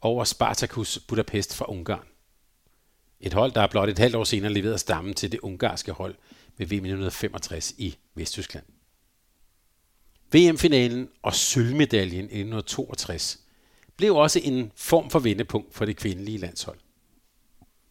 over 0.00 0.24
Spartacus 0.24 0.98
Budapest 1.08 1.56
fra 1.56 1.70
Ungarn. 1.70 2.06
Et 3.20 3.32
hold, 3.32 3.52
der 3.52 3.66
blot 3.66 3.88
et 3.88 3.98
halvt 3.98 4.14
år 4.14 4.24
senere 4.24 4.52
leverede 4.52 4.78
stammen 4.78 5.14
til 5.14 5.32
det 5.32 5.40
ungarske 5.40 5.92
hold 5.92 6.14
ved 6.56 6.66
VM 6.66 6.74
1965 6.74 7.74
i 7.78 7.96
Vesttyskland. 8.14 8.64
VM-finalen 10.34 11.08
og 11.22 11.34
sølvmedaljen 11.34 12.24
i 12.24 12.40
1962 12.40 13.40
blev 13.96 14.16
også 14.16 14.40
en 14.42 14.72
form 14.76 15.10
for 15.10 15.18
vendepunkt 15.18 15.74
for 15.74 15.84
det 15.84 15.96
kvindelige 15.96 16.38
landshold. 16.38 16.78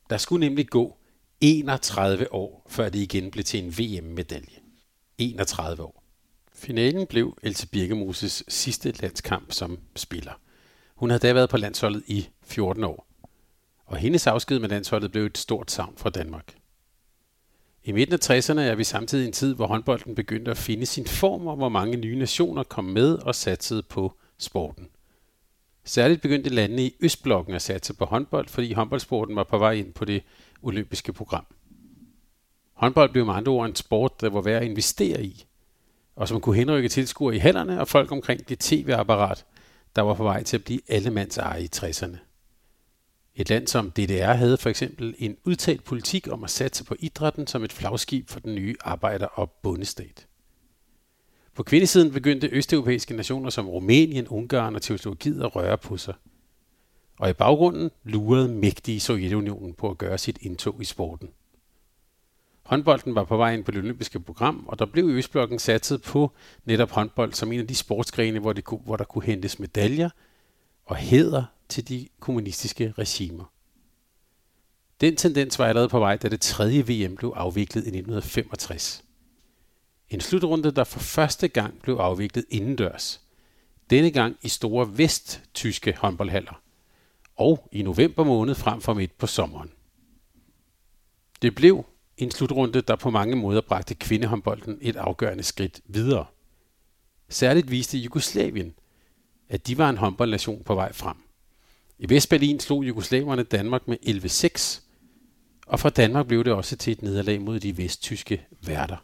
Der 0.10 0.18
skulle 0.18 0.48
nemlig 0.48 0.68
gå 0.68 0.98
31 1.42 2.34
år, 2.34 2.68
før 2.70 2.90
det 2.90 3.00
igen 3.00 3.32
blev 3.32 3.44
til 3.44 3.64
en 3.64 3.78
VM-medalje. 3.78 4.60
31 5.18 5.84
år. 5.84 6.04
Finalen 6.54 7.08
blev 7.08 7.38
Else 7.44 7.68
Birkemoses 7.68 8.44
sidste 8.48 8.92
landskamp 8.92 9.52
som 9.52 9.80
spiller. 9.96 10.34
Hun 10.96 11.10
havde 11.10 11.28
da 11.28 11.34
været 11.34 11.50
på 11.50 11.58
landsholdet 11.58 12.04
i 12.08 12.30
14 12.44 12.84
år, 12.84 13.08
og 13.86 13.98
hendes 13.98 14.28
afsked 14.28 14.60
med 14.60 14.70
landsholdet 14.70 15.12
blev 15.12 15.26
et 15.26 15.38
stort 15.38 15.72
savn 15.72 15.94
fra 15.98 16.10
Danmark. 16.10 16.59
I 17.84 17.92
midten 17.92 18.14
af 18.14 18.30
60'erne 18.30 18.60
er 18.60 18.76
vi 18.76 18.84
samtidig 18.84 19.24
i 19.24 19.28
en 19.28 19.34
tid, 19.34 19.56
hvor 19.56 19.68
håndbolden 19.68 20.16
begyndte 20.16 20.52
at 20.52 20.58
finde 20.58 20.86
sin 20.86 21.06
form, 21.06 21.48
og 21.48 21.56
hvor 21.56 21.70
mange 21.70 21.98
nye 21.98 22.20
nationer 22.20 22.64
kom 22.64 22.84
med 22.84 23.14
og 23.14 23.36
satsede 23.36 23.84
på 23.84 24.14
sporten. 24.38 24.88
Særligt 25.84 26.22
begyndte 26.22 26.50
landene 26.50 26.84
i 26.84 26.96
Østblokken 27.00 27.54
at 27.54 27.62
satse 27.62 27.94
på 27.94 28.06
håndbold, 28.06 28.48
fordi 28.48 28.74
håndboldsporten 28.74 29.36
var 29.36 29.44
på 29.44 29.58
vej 29.58 29.72
ind 29.72 29.94
på 29.94 30.06
det 30.06 30.24
olympiske 30.62 31.14
program. 31.14 31.46
Håndbold 32.74 33.12
blev 33.12 33.26
med 33.26 33.34
andre 33.34 33.52
ord 33.52 33.70
en 33.70 33.76
sport, 33.76 34.22
der 34.22 34.30
var 34.30 34.42
værd 34.42 34.62
at 34.62 34.70
investere 34.70 35.24
i, 35.24 35.46
og 36.16 36.28
som 36.28 36.42
kunne 36.42 36.56
henrykke 36.56 36.90
tilskuere 36.90 37.36
i 37.36 37.40
hænderne 37.40 37.80
og 37.80 37.88
folk 37.88 38.12
omkring 38.12 38.50
det 38.50 38.60
tv-apparat, 38.60 39.46
der 39.96 40.02
var 40.02 40.14
på 40.14 40.24
vej 40.24 40.44
til 40.44 40.58
at 40.58 40.64
blive 40.64 40.80
allemands 40.88 41.38
eje 41.38 41.64
i 41.64 41.70
60'erne. 41.76 42.29
Et 43.40 43.50
land 43.50 43.68
som 43.68 43.92
DDR 43.92 44.34
havde 44.34 44.58
for 44.58 44.70
eksempel 44.70 45.16
en 45.18 45.38
udtalt 45.44 45.84
politik 45.84 46.28
om 46.32 46.44
at 46.44 46.50
satse 46.50 46.84
på 46.84 46.96
idrætten 47.00 47.48
som 47.48 47.64
et 47.64 47.74
flagskib 47.74 48.30
for 48.30 48.40
den 48.40 48.56
nye 48.56 48.76
arbejder- 48.82 49.28
og 49.28 49.52
bundestat. 49.52 50.28
På 51.56 51.64
kvindesiden 51.64 52.12
begyndte 52.12 52.50
østeuropæiske 52.52 53.16
nationer 53.16 53.50
som 53.50 53.70
Rumænien, 53.70 54.28
Ungarn 54.28 54.76
og 54.76 54.82
Tjekkoslovakiet 54.82 55.44
at 55.44 55.56
røre 55.56 55.78
på 55.78 55.98
sig. 55.98 56.14
Og 57.20 57.30
i 57.30 57.34
baggrunden 57.34 57.92
lurede 58.04 58.50
mægtige 58.50 59.00
Sovjetunionen 59.00 59.74
på 59.74 59.90
at 59.90 59.98
gøre 59.98 60.18
sit 60.18 60.38
indtog 60.42 60.82
i 60.82 60.86
sporten. 60.86 61.30
Håndbolden 62.64 63.16
var 63.16 63.24
på 63.24 63.38
vej 63.38 63.54
ind 63.54 63.64
på 63.64 63.72
det 63.72 63.80
olympiske 63.80 64.20
program, 64.20 64.66
og 64.68 64.80
der 64.80 64.86
blev 64.86 65.10
i 65.10 65.14
Østblokken 65.14 65.60
satset 65.60 66.02
på 66.02 66.32
netop 66.66 66.92
håndbold 66.92 67.34
som 67.34 67.52
en 67.52 67.60
af 67.60 67.68
de 67.68 67.76
sportsgrene, 67.76 68.40
hvor, 68.40 68.54
det 68.54 68.64
kunne, 68.64 68.82
hvor 68.86 68.98
der 68.98 69.04
kunne 69.04 69.24
hentes 69.24 69.60
medaljer 69.60 70.10
og 70.86 70.96
heder 70.96 71.44
til 71.70 71.88
de 71.88 72.08
kommunistiske 72.20 72.94
regimer. 72.98 73.46
Den 75.02 75.16
tendens 75.16 75.60
var 75.60 75.66
allerede 75.66 75.90
på 75.90 76.00
vej, 76.00 76.18
da 76.18 76.30
det 76.30 76.42
tredje 76.42 76.88
VM 76.88 77.16
blev 77.16 77.34
afviklet 77.36 77.82
i 77.82 77.88
1965. 77.88 79.04
En 80.10 80.22
slutrunde, 80.22 80.72
der 80.72 80.84
for 80.84 81.00
første 81.00 81.48
gang 81.48 81.82
blev 81.82 81.96
afviklet 81.96 82.46
indendørs. 82.50 83.22
Denne 83.90 84.12
gang 84.12 84.38
i 84.42 84.50
store 84.50 84.98
vesttyske 84.98 85.96
håndboldhaller. 85.98 86.62
Og 87.36 87.70
i 87.72 87.82
november 87.82 88.24
måned 88.24 88.56
frem 88.56 88.82
for 88.82 88.94
midt 88.94 89.18
på 89.18 89.28
sommeren. 89.28 89.72
Det 91.42 91.56
blev 91.56 91.86
en 92.18 92.32
slutrunde, 92.32 92.82
der 92.82 92.96
på 92.96 93.10
mange 93.10 93.36
måder 93.36 93.62
bragte 93.62 93.96
kvindehåndbolden 93.96 94.78
et 94.82 94.96
afgørende 94.96 95.44
skridt 95.44 95.82
videre. 95.86 96.26
Særligt 97.30 97.72
viste 97.72 97.98
Jugoslavien, 97.98 98.74
at 99.50 99.68
de 99.68 99.78
var 99.78 99.90
en 99.90 99.98
håndboldnation 99.98 100.64
på 100.64 100.76
vej 100.76 100.94
frem. 100.94 101.29
I 102.00 102.10
Vestberlin 102.10 102.60
slog 102.60 102.88
jugoslaverne 102.88 103.44
Danmark 103.44 103.88
med 103.88 103.98
11-6, 104.06 104.82
og 105.68 105.80
fra 105.80 105.90
Danmark 105.90 106.28
blev 106.28 106.44
det 106.44 106.54
også 106.54 106.76
til 106.76 106.92
et 106.94 107.02
nederlag 107.02 107.42
mod 107.42 107.60
de 107.60 107.78
vesttyske 107.78 108.48
værter. 108.66 108.98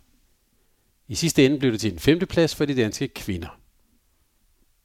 I 1.07 1.15
sidste 1.15 1.45
ende 1.45 1.59
blev 1.59 1.71
det 1.71 1.81
til 1.81 1.93
en 1.93 1.99
femteplads 1.99 2.55
for 2.55 2.65
de 2.65 2.75
danske 2.75 3.07
kvinder. 3.07 3.59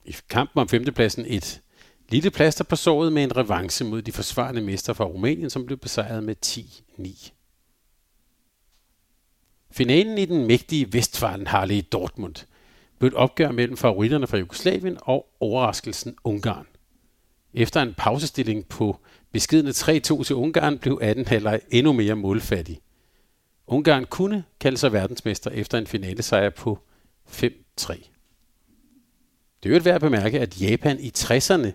I 0.05 0.17
kampen 0.29 0.61
om 0.61 0.69
femtepladsen 0.69 1.25
et 1.29 1.63
lille 2.09 2.31
plaster 2.31 2.65
på 2.65 2.77
såret 2.77 3.13
med 3.13 3.25
en 3.25 3.37
revanche 3.37 3.85
mod 3.85 4.03
de 4.03 4.13
forsvarende 4.13 4.61
mester 4.61 4.93
fra 4.93 5.05
Rumænien, 5.05 5.51
som 5.51 5.67
blev 5.67 5.79
besejret 5.79 6.25
med 6.25 6.37
10-9. 6.47 7.31
Finalen 9.71 10.19
i 10.19 10.25
den 10.25 10.47
mægtige 10.47 10.93
Vestfalen 10.93 11.47
Harley 11.47 11.75
i 11.75 11.81
Dortmund 11.81 12.35
blev 12.99 13.09
et 13.09 13.15
opgør 13.15 13.51
mellem 13.51 13.77
favoritterne 13.77 14.27
fra 14.27 14.39
Jugoslavien 14.39 14.99
og 15.01 15.27
overraskelsen 15.41 16.17
Ungarn. 16.25 16.67
Efter 17.55 17.83
en 17.83 17.95
pausestilling 17.95 18.67
på 18.67 19.01
beskidende 19.33 19.71
3-2 19.71 20.25
til 20.25 20.37
Ungarn 20.37 20.79
blev 20.79 20.99
18 21.03 21.27
halvleg 21.27 21.61
endnu 21.71 21.93
mere 21.93 22.17
målfattig. 22.17 22.81
Ungarn 23.67 24.05
kunne 24.05 24.45
kalde 24.61 24.79
sig 24.79 24.93
verdensmester 24.93 25.51
efter 25.51 25.79
en 25.79 25.87
finalesejr 25.87 26.51
på 26.51 26.79
5-3. 27.29 27.47
Det 29.63 29.71
er 29.71 29.77
jo 29.77 29.81
værd 29.85 29.95
at 29.95 30.01
bemærke, 30.01 30.41
at 30.41 30.61
Japan 30.61 31.01
i 31.01 31.13
60'erne 31.19 31.69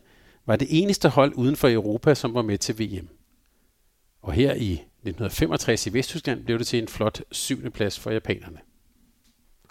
var 0.45 0.55
det 0.55 0.67
eneste 0.69 1.09
hold 1.09 1.33
uden 1.35 1.55
for 1.55 1.69
Europa, 1.69 2.13
som 2.13 2.33
var 2.33 2.41
med 2.41 2.57
til 2.57 2.79
VM. 2.79 3.09
Og 4.21 4.33
her 4.33 4.53
i 4.53 4.71
1965 4.71 5.87
i 5.87 5.93
Vesttyskland 5.93 6.45
blev 6.45 6.59
det 6.59 6.67
til 6.67 6.79
en 6.79 6.87
flot 6.87 7.21
syvende 7.31 7.71
plads 7.71 7.99
for 7.99 8.11
japanerne. 8.11 8.59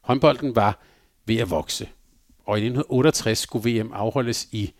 Håndbolden 0.02 0.56
var 0.56 0.80
ved 1.24 1.36
at 1.36 1.50
vokse, 1.50 1.88
og 2.44 2.58
i 2.58 2.60
1968 2.60 3.38
skulle 3.38 3.80
VM 3.80 3.92
afholdes 3.92 4.48
i 4.52 4.72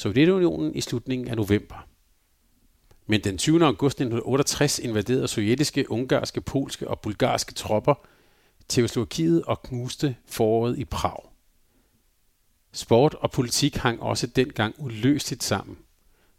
Sovjetunionen 0.00 0.74
i 0.74 0.80
slutningen 0.80 1.28
af 1.28 1.36
november. 1.36 1.86
Men 3.06 3.20
den 3.24 3.38
20. 3.38 3.64
august 3.64 3.94
1968 3.94 4.78
invaderede 4.78 5.28
sovjetiske, 5.28 5.90
ungarske, 5.90 6.40
polske 6.40 6.88
og 6.88 7.00
bulgarske 7.00 7.54
tropper 7.54 7.94
Tjekkoslovakiet 8.68 9.42
og 9.42 9.62
knuste 9.62 10.16
foråret 10.26 10.78
i 10.78 10.84
Prag. 10.84 11.22
Sport 12.72 13.14
og 13.14 13.30
politik 13.30 13.76
hang 13.76 14.02
også 14.02 14.26
dengang 14.26 14.74
uløseligt 14.78 15.44
sammen, 15.44 15.78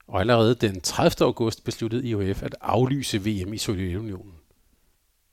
og 0.07 0.19
allerede 0.19 0.55
den 0.55 0.81
30. 0.81 1.25
august 1.25 1.63
besluttede 1.63 2.07
IOF 2.07 2.43
at 2.43 2.55
aflyse 2.61 3.17
VM 3.17 3.53
i 3.53 3.57
Sovjetunionen. 3.57 4.33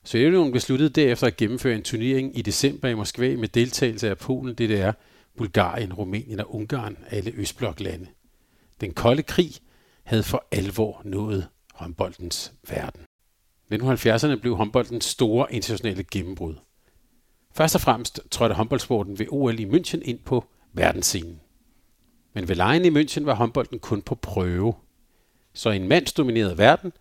Sovjetunionen 0.05 0.53
besluttede 0.53 0.91
derefter 0.91 1.27
at 1.27 1.37
gennemføre 1.37 1.75
en 1.75 1.83
turnering 1.83 2.39
i 2.39 2.43
december 2.43 2.89
i 2.89 2.95
Moskva 2.95 3.37
med 3.37 3.49
deltagelse 3.49 4.11
af 4.11 4.19
Polen, 4.19 4.55
DDR, 4.55 4.93
Bulgarien, 5.37 5.93
Rumænien 5.93 6.41
og 6.41 6.55
Ungarn, 6.55 6.97
alle 7.11 7.33
Østbloklande. 7.35 8.07
Den 8.81 8.95
kolde 8.95 9.23
krig 9.23 9.51
havde 10.05 10.23
for 10.23 10.47
alvor 10.53 11.03
nået 11.05 11.49
håndboldens 11.75 12.53
verden. 12.69 13.01
1970'erne 13.73 14.41
blev 14.41 14.57
håndboldens 14.57 15.05
store 15.05 15.55
internationale 15.55 16.05
gennembrud. 16.05 16.55
Først 17.53 17.75
og 17.75 17.81
fremmest 17.81 18.21
trådte 18.31 18.55
håndboldsporten 18.55 19.19
ved 19.19 19.27
OL 19.31 19.61
i 19.61 19.65
München 19.65 20.01
ind 20.03 20.19
på 20.19 20.45
verdensscenen. 20.73 21.41
Men 22.33 22.49
ved 22.49 22.57
lejen 22.57 22.85
i 22.85 22.91
München 22.91 23.25
var 23.25 23.35
håndbolden 23.35 23.79
kun 23.79 24.03
på 24.03 24.15
prøve. 24.15 24.75
Så 25.53 25.71
i 25.71 25.77
en 25.77 25.89
mandsdomineret 25.89 26.59
verden 26.59 26.93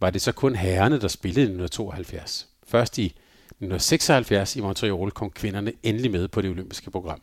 var 0.00 0.10
det 0.10 0.22
så 0.22 0.32
kun 0.32 0.54
herrerne, 0.54 1.00
der 1.00 1.08
spillede 1.08 1.40
i 1.40 1.44
1972. 1.44 2.48
Først 2.66 2.98
i 2.98 3.04
1976 3.04 4.56
i 4.56 4.60
Montreal 4.60 5.10
kom 5.10 5.30
kvinderne 5.30 5.72
endelig 5.82 6.10
med 6.10 6.28
på 6.28 6.42
det 6.42 6.50
olympiske 6.50 6.90
program. 6.90 7.20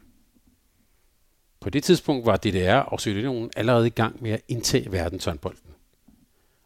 På 1.59 1.69
det 1.69 1.83
tidspunkt 1.83 2.25
var 2.25 2.37
DDR 2.37 2.75
og 2.75 3.01
Sovjetunionen 3.01 3.51
allerede 3.55 3.87
i 3.87 3.89
gang 3.89 4.23
med 4.23 4.31
at 4.31 4.41
indtage 4.47 4.91
verdenshåndbolden. 4.91 5.69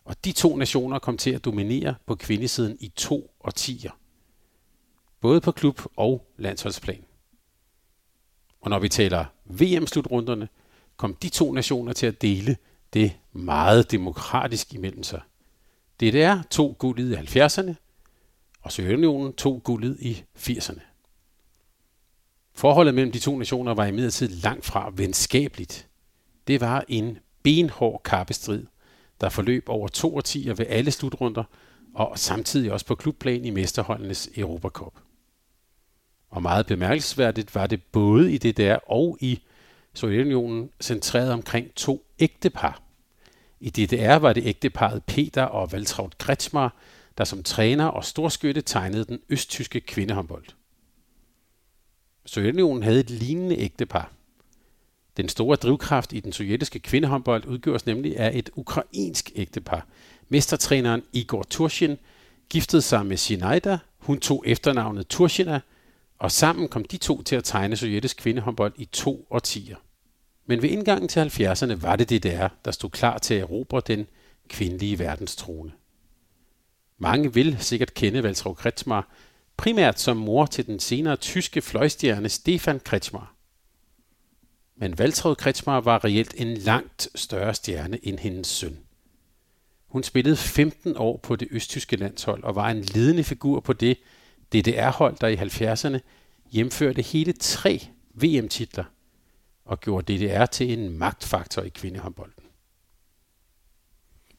Og 0.05 0.25
de 0.25 0.31
to 0.31 0.55
nationer 0.55 0.99
kom 0.99 1.17
til 1.17 1.31
at 1.31 1.45
dominere 1.45 1.95
på 2.05 2.15
kvindesiden 2.15 2.77
i 2.79 2.87
to 2.87 3.31
årtier. 3.43 3.91
Både 5.21 5.41
på 5.41 5.51
klub- 5.51 5.91
og 5.95 6.27
landsholdsplan. 6.37 7.05
Og 8.61 8.69
når 8.69 8.79
vi 8.79 8.89
taler 8.89 9.25
VM-slutrunderne, 9.45 10.49
kom 10.97 11.15
de 11.15 11.29
to 11.29 11.51
nationer 11.51 11.93
til 11.93 12.05
at 12.05 12.21
dele 12.21 12.57
det 12.93 13.11
meget 13.31 13.91
demokratisk 13.91 14.73
imellem 14.73 15.03
sig. 15.03 15.21
DDR 15.99 16.41
tog 16.49 16.77
guldet 16.77 17.11
i 17.11 17.39
70'erne, 17.39 17.73
og 18.61 18.71
Sovjetunionen 18.71 19.33
tog 19.33 19.63
guldet 19.63 19.97
i 19.99 20.23
80'erne. 20.37 20.92
Forholdet 22.55 22.93
mellem 22.93 23.11
de 23.11 23.19
to 23.19 23.37
nationer 23.37 23.73
var 23.73 23.85
imidlertid 23.85 24.29
langt 24.29 24.65
fra 24.65 24.91
venskabeligt. 24.95 25.87
Det 26.47 26.61
var 26.61 26.85
en 26.87 27.17
benhård 27.43 28.01
kappestrid, 28.03 28.65
der 29.21 29.29
forløb 29.29 29.69
over 29.69 29.87
to 29.87 30.15
årtier 30.15 30.53
ved 30.53 30.65
alle 30.69 30.91
slutrunder, 30.91 31.43
og 31.95 32.19
samtidig 32.19 32.71
også 32.71 32.85
på 32.85 32.95
klubplan 32.95 33.45
i 33.45 33.49
mesterholdenes 33.49 34.29
Europacup. 34.37 34.93
Og 36.29 36.41
meget 36.41 36.65
bemærkelsesværdigt 36.65 37.55
var 37.55 37.67
det 37.67 37.83
både 37.83 38.33
i 38.33 38.37
DDR 38.37 38.91
og 38.91 39.17
i 39.21 39.41
Sovjetunionen 39.93 40.69
centreret 40.81 41.31
omkring 41.31 41.75
to 41.75 42.05
ægtepar. 42.19 42.81
I 43.59 43.69
DDR 43.69 44.15
var 44.15 44.33
det 44.33 44.45
ægteparet 44.45 45.03
Peter 45.03 45.43
og 45.43 45.71
Valtraud 45.71 46.09
Kretschmar, 46.17 46.75
der 47.17 47.23
som 47.23 47.43
træner 47.43 47.85
og 47.85 48.05
storskytte 48.05 48.61
tegnede 48.61 49.05
den 49.05 49.19
østtyske 49.29 49.79
kvindehåndbold. 49.79 50.45
Sovjetunionen 52.25 52.83
havde 52.83 52.99
et 52.99 53.09
lignende 53.09 53.57
ægtepar. 53.57 54.11
Den 55.17 55.29
store 55.29 55.55
drivkraft 55.55 56.13
i 56.13 56.19
den 56.19 56.31
sovjetiske 56.33 56.79
kvindehåndbold 56.79 57.45
udgøres 57.45 57.85
nemlig 57.85 58.17
af 58.17 58.31
et 58.33 58.49
ukrainsk 58.55 59.31
ægtepar. 59.35 59.87
Mestertræneren 60.29 61.03
Igor 61.13 61.43
Turshin 61.43 61.97
giftede 62.49 62.81
sig 62.81 63.05
med 63.05 63.17
Sinaida, 63.17 63.77
hun 63.97 64.19
tog 64.19 64.43
efternavnet 64.47 65.07
Turshina, 65.07 65.61
og 66.19 66.31
sammen 66.31 66.67
kom 66.67 66.83
de 66.83 66.97
to 66.97 67.21
til 67.21 67.35
at 67.35 67.43
tegne 67.43 67.75
sovjetisk 67.75 68.17
kvindehåndbold 68.17 68.73
i 68.77 68.85
to 68.85 69.27
årtier. 69.29 69.75
Men 70.45 70.61
ved 70.61 70.69
indgangen 70.69 71.07
til 71.07 71.19
70'erne 71.19 71.73
var 71.73 71.95
det 71.95 72.09
DDR, 72.09 72.47
der 72.65 72.71
stod 72.71 72.89
klar 72.89 73.17
til 73.17 73.33
at 73.33 73.41
erobre 73.41 73.81
den 73.87 74.07
kvindelige 74.47 74.99
verdenstrone. 74.99 75.71
Mange 76.97 77.33
vil 77.33 77.57
sikkert 77.59 77.93
kende 77.93 78.23
Valtrov 78.23 78.55
Kretschmar, 78.55 79.07
primært 79.57 79.99
som 79.99 80.17
mor 80.17 80.45
til 80.45 80.67
den 80.67 80.79
senere 80.79 81.15
tyske 81.15 81.61
fløjstjerne 81.61 82.29
Stefan 82.29 82.79
Kretschmar. 82.79 83.35
Men 84.75 84.99
Valtrud 84.99 85.35
Kretschmar 85.35 85.81
var 85.81 86.05
reelt 86.05 86.33
en 86.37 86.57
langt 86.57 87.09
større 87.15 87.53
stjerne 87.53 88.05
end 88.05 88.19
hendes 88.19 88.47
søn. 88.47 88.77
Hun 89.87 90.03
spillede 90.03 90.35
15 90.35 90.97
år 90.97 91.17
på 91.17 91.35
det 91.35 91.47
østtyske 91.51 91.95
landshold 91.95 92.43
og 92.43 92.55
var 92.55 92.69
en 92.69 92.81
ledende 92.81 93.23
figur 93.23 93.59
på 93.59 93.73
det 93.73 93.97
DDR-hold, 94.53 95.15
der 95.21 95.27
i 95.27 95.35
70'erne 95.35 95.99
hjemførte 96.51 97.01
hele 97.01 97.33
tre 97.33 97.87
VM-titler 98.13 98.83
og 99.65 99.79
gjorde 99.79 100.13
DDR 100.13 100.45
til 100.45 100.73
en 100.73 100.97
magtfaktor 100.97 101.61
i 101.61 101.69
kvindehåndbolden. 101.69 102.43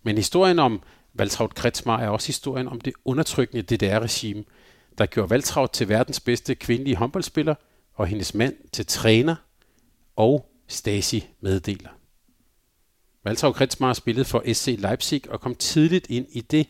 Men 0.03 0.17
historien 0.17 0.59
om 0.59 0.83
Valtraud 1.13 1.49
Kretschmar 1.49 2.01
er 2.01 2.09
også 2.09 2.27
historien 2.27 2.69
om 2.69 2.81
det 2.81 2.93
undertrykkende 3.05 3.63
DDR-regime, 3.63 4.45
der 4.99 5.07
gjorde 5.07 5.31
Valtraud 5.31 5.69
til 5.73 5.89
verdens 5.89 6.21
bedste 6.21 6.55
kvindelige 6.55 6.97
håndboldspiller 6.97 7.55
og 7.95 8.07
hendes 8.07 8.35
mand 8.35 8.57
til 8.73 8.87
træner 8.87 9.37
og 10.17 10.51
Stasi 10.69 11.29
meddeler. 11.41 11.91
Valtraud 13.25 13.53
Kretsmar 13.53 13.93
spillede 13.93 14.25
for 14.25 14.53
SC 14.53 14.77
Leipzig 14.79 15.31
og 15.31 15.41
kom 15.41 15.55
tidligt 15.55 16.07
ind 16.11 16.27
i 16.31 16.41
det 16.41 16.69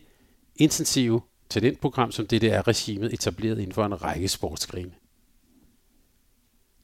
intensive 0.55 1.21
talentprogram, 1.49 2.11
som 2.11 2.27
DDR-regimet 2.27 3.13
etablerede 3.13 3.61
inden 3.61 3.73
for 3.73 3.85
en 3.85 4.01
række 4.01 4.27
sportsgrene. 4.27 4.91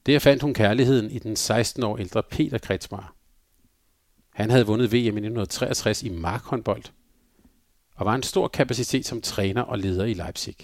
Der 0.05 0.19
fandt 0.19 0.43
hun 0.43 0.53
kærligheden 0.53 1.11
i 1.11 1.19
den 1.19 1.35
16 1.35 1.83
år 1.83 1.97
ældre 1.97 2.23
Peter 2.23 2.57
Kretsmar. 2.57 3.15
Han 4.29 4.49
havde 4.49 4.65
vundet 4.65 4.91
VM 4.91 4.95
i 4.95 4.97
1963 4.97 6.03
i 6.03 6.09
markhåndbold 6.09 6.83
og 7.95 8.05
var 8.05 8.15
en 8.15 8.23
stor 8.23 8.47
kapacitet 8.47 9.05
som 9.05 9.21
træner 9.21 9.61
og 9.61 9.79
leder 9.79 10.05
i 10.05 10.13
Leipzig. 10.13 10.55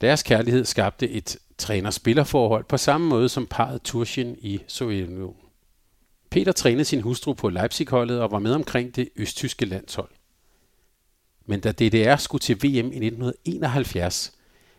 Deres 0.00 0.22
kærlighed 0.22 0.64
skabte 0.64 1.10
et 1.10 1.36
træner-spillerforhold 1.58 2.64
på 2.64 2.76
samme 2.76 3.08
måde 3.08 3.28
som 3.28 3.46
parret 3.46 3.82
Turchin 3.82 4.36
i 4.38 4.60
Sovjetunionen. 4.66 5.40
Peter 6.30 6.52
trænede 6.52 6.84
sin 6.84 7.00
hustru 7.00 7.32
på 7.32 7.48
Leipzig-holdet 7.48 8.20
og 8.20 8.30
var 8.30 8.38
med 8.38 8.52
omkring 8.52 8.96
det 8.96 9.08
østtyske 9.16 9.64
landshold. 9.64 10.10
Men 11.46 11.60
da 11.60 11.72
DDR 11.72 12.16
skulle 12.16 12.42
til 12.42 12.56
VM 12.56 12.92
i 12.92 13.06
1971, 13.06 14.32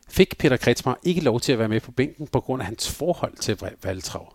fik 0.10 0.38
Peter 0.38 0.58
Kretschmar 0.58 1.00
ikke 1.04 1.22
lov 1.22 1.40
til 1.40 1.52
at 1.52 1.60
være 1.60 1.70
med 1.70 1.82
på 1.82 1.92
bænken 1.92 2.28
på 2.28 2.40
grund 2.40 2.62
af 2.62 2.66
hans 2.66 2.92
forhold 2.92 3.38
til 3.38 3.58
Valtrav. 3.84 4.34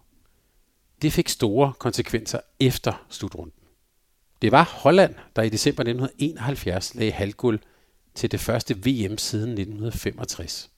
Det 1.03 1.13
fik 1.13 1.29
store 1.29 1.73
konsekvenser 1.79 2.41
efter 2.61 3.07
slutrunden. 3.09 3.53
Det 4.43 4.53
var 4.53 4.65
Holland, 4.65 5.15
der 5.37 5.43
i 5.43 5.49
december 5.49 5.83
1971 5.83 6.95
lagde 6.95 7.13
halvguld 7.13 7.61
til 8.15 8.31
det 8.31 8.41
første 8.41 8.75
VM 8.75 9.19
siden 9.19 9.51
1965. 9.51 10.72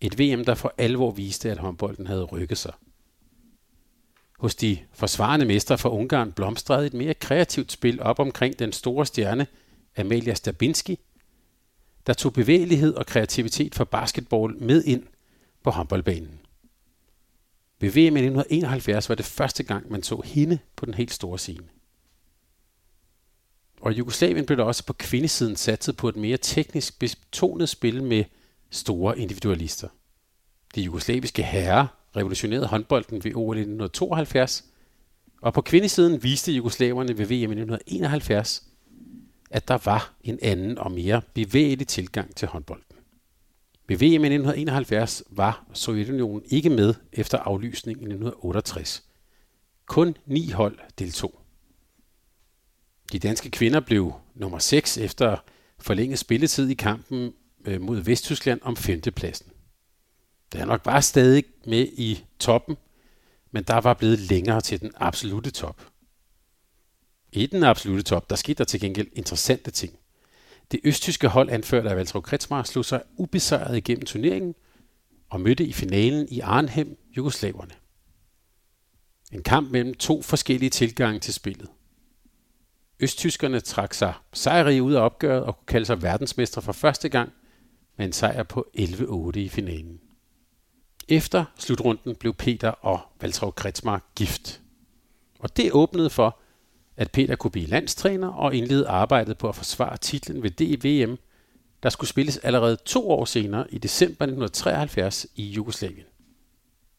Et 0.00 0.18
VM, 0.18 0.44
der 0.44 0.54
for 0.54 0.74
alvor 0.78 1.10
viste, 1.10 1.50
at 1.50 1.58
håndbolden 1.58 2.06
havde 2.06 2.24
rykket 2.24 2.58
sig. 2.58 2.72
Hos 4.38 4.54
de 4.54 4.78
forsvarende 4.92 5.46
mestre 5.46 5.78
fra 5.78 5.90
Ungarn 5.90 6.32
blomstrede 6.32 6.86
et 6.86 6.94
mere 6.94 7.14
kreativt 7.14 7.72
spil 7.72 8.02
op 8.02 8.18
omkring 8.18 8.58
den 8.58 8.72
store 8.72 9.06
stjerne 9.06 9.46
Amalia 9.96 10.34
Stabinski, 10.34 10.98
der 12.06 12.12
tog 12.12 12.32
bevægelighed 12.32 12.94
og 12.94 13.06
kreativitet 13.06 13.74
fra 13.74 13.84
basketball 13.84 14.62
med 14.62 14.84
ind 14.84 15.02
på 15.62 15.70
håndboldbanen. 15.70 16.40
Ved 17.80 17.90
VM 17.90 18.16
i 18.16 18.20
1971 18.20 19.08
var 19.08 19.14
det 19.14 19.24
første 19.24 19.62
gang, 19.62 19.90
man 19.90 20.02
så 20.02 20.22
hende 20.24 20.58
på 20.76 20.86
den 20.86 20.94
helt 20.94 21.12
store 21.12 21.38
scene. 21.38 21.68
Og 23.80 23.92
i 23.92 23.96
Jugoslavien 23.96 24.46
blev 24.46 24.58
der 24.58 24.64
også 24.64 24.86
på 24.86 24.92
kvindesiden 24.92 25.56
satset 25.56 25.96
på 25.96 26.08
et 26.08 26.16
mere 26.16 26.36
teknisk 26.36 26.98
betonet 26.98 27.68
spil 27.68 28.02
med 28.02 28.24
store 28.70 29.18
individualister. 29.18 29.88
De 30.74 30.80
jugoslaviske 30.80 31.42
herrer 31.42 31.86
revolutionerede 32.16 32.66
håndbolden 32.66 33.24
ved 33.24 33.34
OL 33.34 33.56
1972, 33.56 34.64
og 35.42 35.54
på 35.54 35.60
kvindesiden 35.60 36.22
viste 36.22 36.52
jugoslaverne 36.52 37.18
ved 37.18 37.26
VM 37.26 37.32
i 37.32 37.42
1971, 37.42 38.62
at 39.50 39.68
der 39.68 39.78
var 39.84 40.14
en 40.20 40.38
anden 40.42 40.78
og 40.78 40.92
mere 40.92 41.22
bevægelig 41.34 41.88
tilgang 41.88 42.36
til 42.36 42.48
håndbolden. 42.48 42.96
Ved 43.88 43.96
VM 43.96 44.04
i 44.04 44.14
1971 44.14 45.22
var 45.30 45.66
Sovjetunionen 45.72 46.42
ikke 46.46 46.70
med 46.70 46.94
efter 47.12 47.38
aflysningen 47.38 48.02
i 48.02 48.14
1968. 48.14 49.04
Kun 49.86 50.16
ni 50.26 50.50
hold 50.50 50.78
deltog. 50.98 51.40
De 53.12 53.18
danske 53.18 53.50
kvinder 53.50 53.80
blev 53.80 54.12
nummer 54.34 54.58
6 54.58 54.98
efter 54.98 55.36
forlænget 55.78 56.18
spilletid 56.18 56.68
i 56.68 56.74
kampen 56.74 57.32
øh, 57.66 57.80
mod 57.80 58.00
Vesttyskland 58.00 58.60
om 58.62 58.76
femtepladsen. 58.76 59.46
Det 60.52 60.60
er 60.60 60.64
nok 60.64 61.02
stadig 61.02 61.44
med 61.66 61.88
i 61.92 62.24
toppen, 62.38 62.76
men 63.50 63.62
der 63.62 63.80
var 63.80 63.94
blevet 63.94 64.18
længere 64.18 64.60
til 64.60 64.80
den 64.80 64.92
absolute 64.96 65.50
top. 65.50 65.86
I 67.32 67.46
den 67.46 67.62
absolute 67.62 68.02
top, 68.02 68.30
der 68.30 68.36
skete 68.36 68.58
der 68.58 68.64
til 68.64 68.80
gengæld 68.80 69.08
interessante 69.12 69.70
ting. 69.70 69.98
Det 70.72 70.80
østtyske 70.84 71.28
hold 71.28 71.50
anført 71.50 71.86
af 71.86 71.96
Valtro 71.96 72.20
Kretsmar 72.20 72.62
slog 72.62 72.84
sig 72.84 73.02
ubesejret 73.16 73.76
igennem 73.76 74.06
turneringen 74.06 74.54
og 75.30 75.40
mødte 75.40 75.64
i 75.64 75.72
finalen 75.72 76.28
i 76.30 76.40
Arnhem 76.40 76.98
jugoslaverne. 77.16 77.72
En 79.32 79.42
kamp 79.42 79.70
mellem 79.70 79.94
to 79.94 80.22
forskellige 80.22 80.70
tilgange 80.70 81.20
til 81.20 81.34
spillet. 81.34 81.68
Østtyskerne 83.00 83.60
trak 83.60 83.94
sig 83.94 84.14
sejrige 84.32 84.82
ud 84.82 84.92
af 84.92 85.00
opgøret 85.00 85.42
og 85.42 85.56
kunne 85.56 85.66
kalde 85.66 85.86
sig 85.86 86.02
verdensmestre 86.02 86.62
for 86.62 86.72
første 86.72 87.08
gang 87.08 87.32
med 87.96 88.06
en 88.06 88.12
sejr 88.12 88.42
på 88.42 88.66
11-8 88.78 89.38
i 89.38 89.48
finalen. 89.48 90.00
Efter 91.08 91.44
slutrunden 91.58 92.14
blev 92.14 92.34
Peter 92.34 92.70
og 92.70 93.00
Valtrov 93.20 93.52
Kretsmar 93.52 94.02
gift. 94.14 94.60
Og 95.38 95.56
det 95.56 95.72
åbnede 95.72 96.10
for, 96.10 96.38
at 96.96 97.10
Peter 97.10 97.36
kunne 97.36 97.50
blive 97.50 97.66
landstræner 97.66 98.28
og 98.28 98.54
indlede 98.54 98.88
arbejdet 98.88 99.38
på 99.38 99.48
at 99.48 99.56
forsvare 99.56 99.96
titlen 99.96 100.42
ved 100.42 100.50
DVM, 100.50 101.16
der 101.82 101.88
skulle 101.88 102.10
spilles 102.10 102.38
allerede 102.38 102.76
to 102.76 103.10
år 103.10 103.24
senere 103.24 103.74
i 103.74 103.78
december 103.78 104.24
1973 104.24 105.26
i 105.36 105.42
Jugoslavien. 105.42 106.06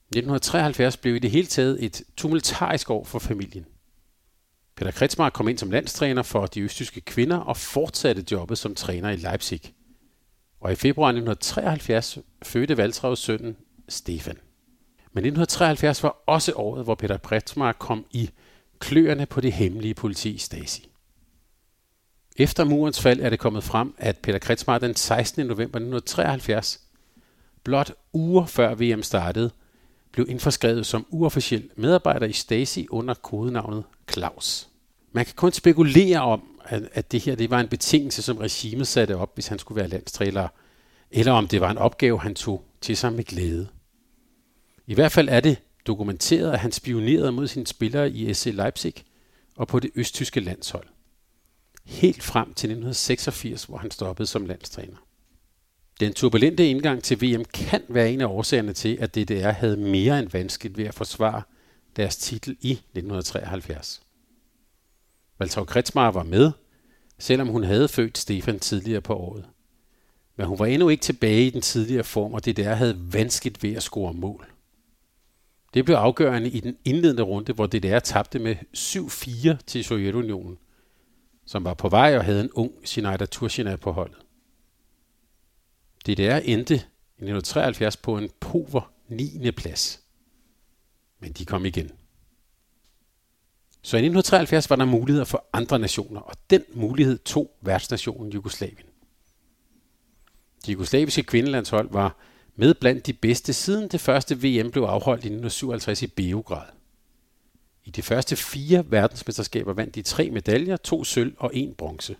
1973 0.10 0.98
blev 0.98 1.16
i 1.16 1.20
det 1.20 1.32
hele 1.32 1.48
taget 1.48 1.84
et 1.84 2.02
tumultarisk 2.18 2.90
år 2.90 3.04
for 3.04 3.20
familien. 3.20 3.66
Peter 4.76 4.92
Kretsmar 4.92 5.30
kom 5.30 5.48
ind 5.48 5.58
som 5.58 5.72
landstræner 5.72 6.24
for 6.24 6.46
de 6.46 6.62
østtyske 6.62 7.02
kvinder 7.02 7.38
og 7.38 7.58
fortsatte 7.58 8.26
jobbet 8.32 8.58
som 8.58 8.76
træner 8.76 9.10
i 9.10 9.16
Leipzig. 9.16 9.74
Og 10.68 10.74
i 10.74 10.76
februar 10.76 11.10
1973 11.10 12.18
fødte 12.44 12.78
Valtravs 12.78 13.20
sønnen 13.20 13.58
Stefan. 13.90 14.38
Men 15.14 15.26
1973 15.26 16.04
var 16.04 16.24
også 16.26 16.54
året, 16.56 16.84
hvor 16.84 16.96
Peter 16.96 17.18
Kretsmar 17.18 17.72
kom 17.72 18.06
i 18.12 18.30
kløerne 18.80 19.26
på 19.26 19.42
det 19.42 19.54
hemmelige 19.54 19.94
politi 19.94 20.38
Stasi. 20.38 20.90
Efter 22.38 22.64
murens 22.64 23.02
fald 23.02 23.20
er 23.20 23.30
det 23.30 23.40
kommet 23.40 23.64
frem, 23.64 23.96
at 23.98 24.18
Peter 24.18 24.40
Kretsmar 24.40 24.78
den 24.78 24.96
16. 24.96 25.46
november 25.46 25.64
1973, 25.64 26.80
blot 27.64 27.94
uger 28.14 28.46
før 28.46 28.76
VM 28.76 29.04
startede, 29.04 29.52
blev 30.12 30.26
indforskrevet 30.30 30.86
som 30.86 31.06
uofficiel 31.10 31.70
medarbejder 31.76 32.26
i 32.26 32.34
Stasi 32.34 32.88
under 32.90 33.14
kodenavnet 33.14 33.84
Claus. 34.12 34.68
Man 35.12 35.26
kan 35.26 35.36
kun 35.36 35.52
spekulere 35.52 36.22
om, 36.22 36.44
at, 36.70 37.12
det 37.12 37.22
her 37.22 37.36
det 37.36 37.50
var 37.50 37.60
en 37.60 37.68
betingelse, 37.68 38.22
som 38.22 38.38
regimet 38.38 38.88
satte 38.88 39.16
op, 39.16 39.32
hvis 39.34 39.48
han 39.48 39.60
skulle 39.60 39.80
være 39.80 39.90
landstræler, 39.90 40.48
eller 41.12 41.32
om 41.32 41.48
det 41.48 41.62
var 41.62 41.72
en 41.72 41.78
opgave, 41.78 42.20
han 42.20 42.36
tog 42.36 42.66
til 42.82 42.98
sig 42.98 43.14
med 43.14 43.24
glæde. 43.24 43.68
I 44.88 44.94
hvert 44.94 45.12
fald 45.12 45.30
er 45.30 45.40
det 45.40 45.58
dokumenteret, 45.88 46.52
at 46.52 46.60
han 46.60 46.72
spionerede 46.72 47.32
mod 47.32 47.48
sine 47.48 47.68
spillere 47.68 48.12
i 48.12 48.34
SC 48.34 48.46
Leipzig 48.54 48.94
og 49.56 49.68
på 49.68 49.80
det 49.80 49.92
østtyske 49.96 50.40
landshold. 50.40 50.88
helt 51.86 52.24
frem 52.24 52.46
til 52.46 52.68
1986, 52.68 53.64
hvor 53.64 53.78
han 53.78 53.92
stoppede 53.92 54.28
som 54.28 54.46
landstræner. 54.46 54.98
Den 56.00 56.14
turbulente 56.14 56.68
indgang 56.68 57.04
til 57.04 57.22
VM 57.22 57.46
kan 57.46 57.82
være 57.88 58.12
en 58.12 58.22
af 58.22 58.26
årsagerne 58.26 58.74
til, 58.74 58.98
at 59.02 59.16
DDR 59.16 59.52
havde 59.52 59.78
mere 59.78 60.20
end 60.20 60.30
vanskeligt 60.30 60.78
ved 60.78 60.86
at 60.86 60.94
forsvare 60.94 61.42
deres 61.96 62.18
titel 62.18 62.58
i 62.62 62.72
1973. 62.72 64.02
Walter 65.40 65.64
Kretsmar 65.64 66.12
var 66.12 66.24
med, 66.24 66.52
selvom 67.20 67.48
hun 67.48 67.64
havde 67.64 67.88
født 67.88 68.18
Stefan 68.18 68.60
tidligere 68.60 69.02
på 69.02 69.16
året. 69.16 69.46
Men 70.36 70.48
hun 70.48 70.60
var 70.60 70.66
endnu 70.66 70.90
ikke 70.90 71.02
tilbage 71.02 71.48
i 71.48 71.50
den 71.50 71.62
tidligere 71.62 72.04
form, 72.04 72.34
og 72.34 72.46
det 72.46 72.58
der 72.58 72.74
havde 72.74 73.14
vanskeligt 73.14 73.64
ved 73.64 73.74
at 73.74 73.84
score 73.84 74.14
mål. 74.14 74.48
Det 75.74 75.86
blev 75.86 75.96
afgørende 75.96 76.50
i 76.50 76.60
den 76.60 76.78
indledende 76.86 77.24
runde, 77.24 77.54
hvor 77.54 77.68
DDR 77.68 78.00
tabte 78.00 78.40
med 78.40 78.56
7-4 78.78 79.64
til 79.66 79.84
Sovjetunionen, 79.84 80.58
som 81.46 81.64
var 81.64 81.74
på 81.74 81.90
vej 81.90 82.18
og 82.18 82.26
havde 82.26 82.42
en 82.42 82.52
ung 82.52 82.72
Sinaida 82.84 83.26
Turchina 83.26 83.76
på 83.76 83.92
holdet. 83.92 84.18
DDR 86.06 86.38
endte 86.38 86.74
i 86.74 87.24
1973 87.24 87.98
på 87.98 88.18
en 88.18 88.30
pover 88.40 88.92
9. 89.08 89.52
plads. 89.52 90.02
Men 91.20 91.32
de 91.32 91.46
kom 91.46 91.66
igen. 91.66 91.92
Så 93.88 93.98
i 93.98 94.00
1973 94.00 94.70
var 94.70 94.76
der 94.76 94.86
muligheder 94.86 95.26
for 95.26 95.46
andre 95.54 95.80
nationer, 95.80 96.22
og 96.22 96.36
den 96.50 96.64
mulighed 96.74 97.18
tog 97.18 97.52
værtsnationen 97.62 98.32
Jugoslavien. 98.32 98.88
De 100.66 100.72
jugoslaviske 100.72 101.24
kvindelandshold 101.24 101.90
var 101.92 102.16
med 102.56 102.74
blandt 102.74 103.08
de 103.08 103.14
bedste 103.14 103.54
siden 103.54 103.90
det 103.90 104.02
første 104.02 104.36
VM 104.36 104.72
blev 104.72 104.84
afholdt 104.84 105.24
i 105.24 105.28
1957 105.28 106.02
i 106.02 106.08
Beograd. 106.08 106.66
I 107.86 107.90
de 107.90 108.02
første 108.02 108.36
fire 108.36 108.92
verdensmesterskaber 108.92 109.74
vandt 109.74 109.96
de 109.96 110.02
tre 110.02 110.30
medaljer, 110.30 110.78
to 110.78 111.04
sølv 111.04 111.34
og 111.38 111.52
en 111.54 111.74
bronze. 111.74 112.16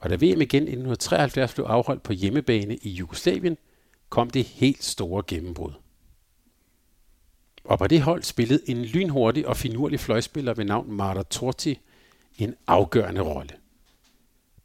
Og 0.00 0.10
da 0.10 0.14
VM 0.14 0.22
igen 0.22 0.62
i 0.62 0.76
1973 0.76 1.54
blev 1.54 1.66
afholdt 1.66 2.02
på 2.02 2.12
hjemmebane 2.12 2.76
i 2.76 2.90
Jugoslavien, 2.90 3.56
kom 4.08 4.30
det 4.30 4.44
helt 4.44 4.84
store 4.84 5.22
gennembrud. 5.26 5.72
Og 7.66 7.78
på 7.78 7.86
det 7.86 8.02
hold 8.02 8.22
spillede 8.22 8.60
en 8.66 8.84
lynhurtig 8.84 9.46
og 9.46 9.56
finurlig 9.56 10.00
fløjspiller 10.00 10.54
ved 10.54 10.64
navn 10.64 10.92
Marta 10.92 11.22
Torti 11.22 11.80
en 12.38 12.54
afgørende 12.66 13.20
rolle. 13.20 13.52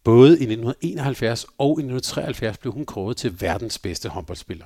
Både 0.03 0.29
i 0.29 0.43
1971 0.43 1.45
og 1.57 1.69
i 1.69 1.83
1973 1.83 2.57
blev 2.57 2.73
hun 2.73 2.85
kåret 2.85 3.17
til 3.17 3.41
verdens 3.41 3.79
bedste 3.79 4.09
håndboldspiller. 4.09 4.65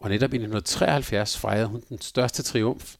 Og 0.00 0.10
netop 0.10 0.32
i 0.32 0.36
1973 0.36 1.38
fejrede 1.38 1.66
hun 1.66 1.82
den 1.88 2.00
største 2.00 2.42
triumf, 2.42 2.96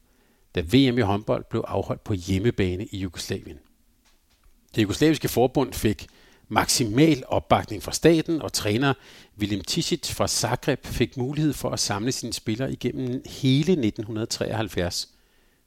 da 0.55 0.61
VM 0.61 0.97
i 0.97 1.01
håndbold 1.01 1.45
blev 1.49 1.63
afholdt 1.67 2.03
på 2.03 2.13
hjemmebane 2.13 2.85
i 2.85 2.97
Jugoslavien. 2.97 3.59
Det 4.75 4.81
jugoslaviske 4.81 5.27
forbund 5.27 5.73
fik 5.73 6.07
maksimal 6.47 7.23
opbakning 7.27 7.83
fra 7.83 7.91
staten, 7.91 8.41
og 8.41 8.53
træner 8.53 8.93
William 9.39 9.61
Tisic 9.61 10.11
fra 10.11 10.27
Zagreb 10.27 10.85
fik 10.85 11.17
mulighed 11.17 11.53
for 11.53 11.69
at 11.69 11.79
samle 11.79 12.11
sine 12.11 12.33
spillere 12.33 12.71
igennem 12.71 13.21
hele 13.25 13.71
1973, 13.71 15.09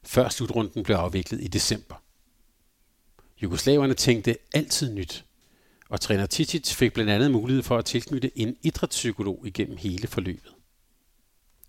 før 0.04 0.28
slutrunden 0.28 0.82
blev 0.82 0.96
afviklet 0.96 1.40
i 1.42 1.48
december. 1.48 1.94
Jugoslaverne 3.42 3.94
tænkte 3.94 4.36
altid 4.54 4.94
nyt, 4.94 5.24
og 5.88 6.00
træner 6.00 6.26
Tisic 6.26 6.74
fik 6.74 6.92
blandt 6.92 7.10
andet 7.10 7.30
mulighed 7.30 7.62
for 7.62 7.78
at 7.78 7.84
tilknytte 7.84 8.38
en 8.38 8.56
idrætspsykolog 8.62 9.42
igennem 9.46 9.76
hele 9.76 10.08
forløbet. 10.08 10.52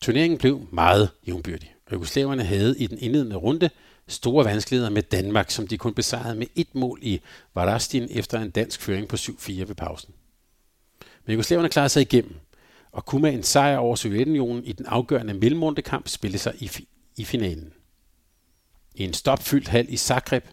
Turneringen 0.02 0.40
blev 0.40 0.68
meget 0.72 1.10
jævnbyrdig. 1.28 1.76
Jugoslaverne 1.96 2.44
havde 2.44 2.80
i 2.80 2.88
den 2.88 2.98
indledende 2.98 3.36
runde 3.36 3.70
store 4.08 4.46
vanskeligheder 4.46 4.90
med 4.90 5.04
Danmark, 5.04 5.52
som 5.52 5.68
de 5.68 5.78
kun 5.78 5.94
besejrede 5.94 6.36
med 6.36 6.48
et 6.56 6.76
mål 6.76 7.00
i 7.02 7.22
Varastin 7.56 8.08
efter 8.12 8.40
en 8.40 8.50
dansk 8.50 8.82
føring 8.82 9.08
på 9.08 9.16
7-4 9.16 9.52
ved 9.52 9.76
pausen. 9.76 10.14
Men 11.26 11.34
Jugoslaverne 11.34 11.70
klarede 11.70 11.90
sig 11.90 12.02
igennem, 12.02 12.36
og 12.92 13.06
kunne 13.06 13.22
med 13.22 13.34
en 13.34 13.44
sejr 13.44 13.78
over 13.78 13.96
Sovjetunionen 13.96 14.64
i 14.64 14.72
den 14.72 14.86
afgørende 14.86 15.34
mellemrundekamp 15.34 16.08
spille 16.08 16.38
sig 16.38 16.54
i, 16.60 16.66
fi- 16.66 17.14
i 17.18 17.24
finalen. 17.24 17.74
I 18.96 19.04
en 19.04 19.14
stopfyldt 19.14 19.68
hal 19.68 19.86
i 19.90 19.98
Zagreb 19.98 20.46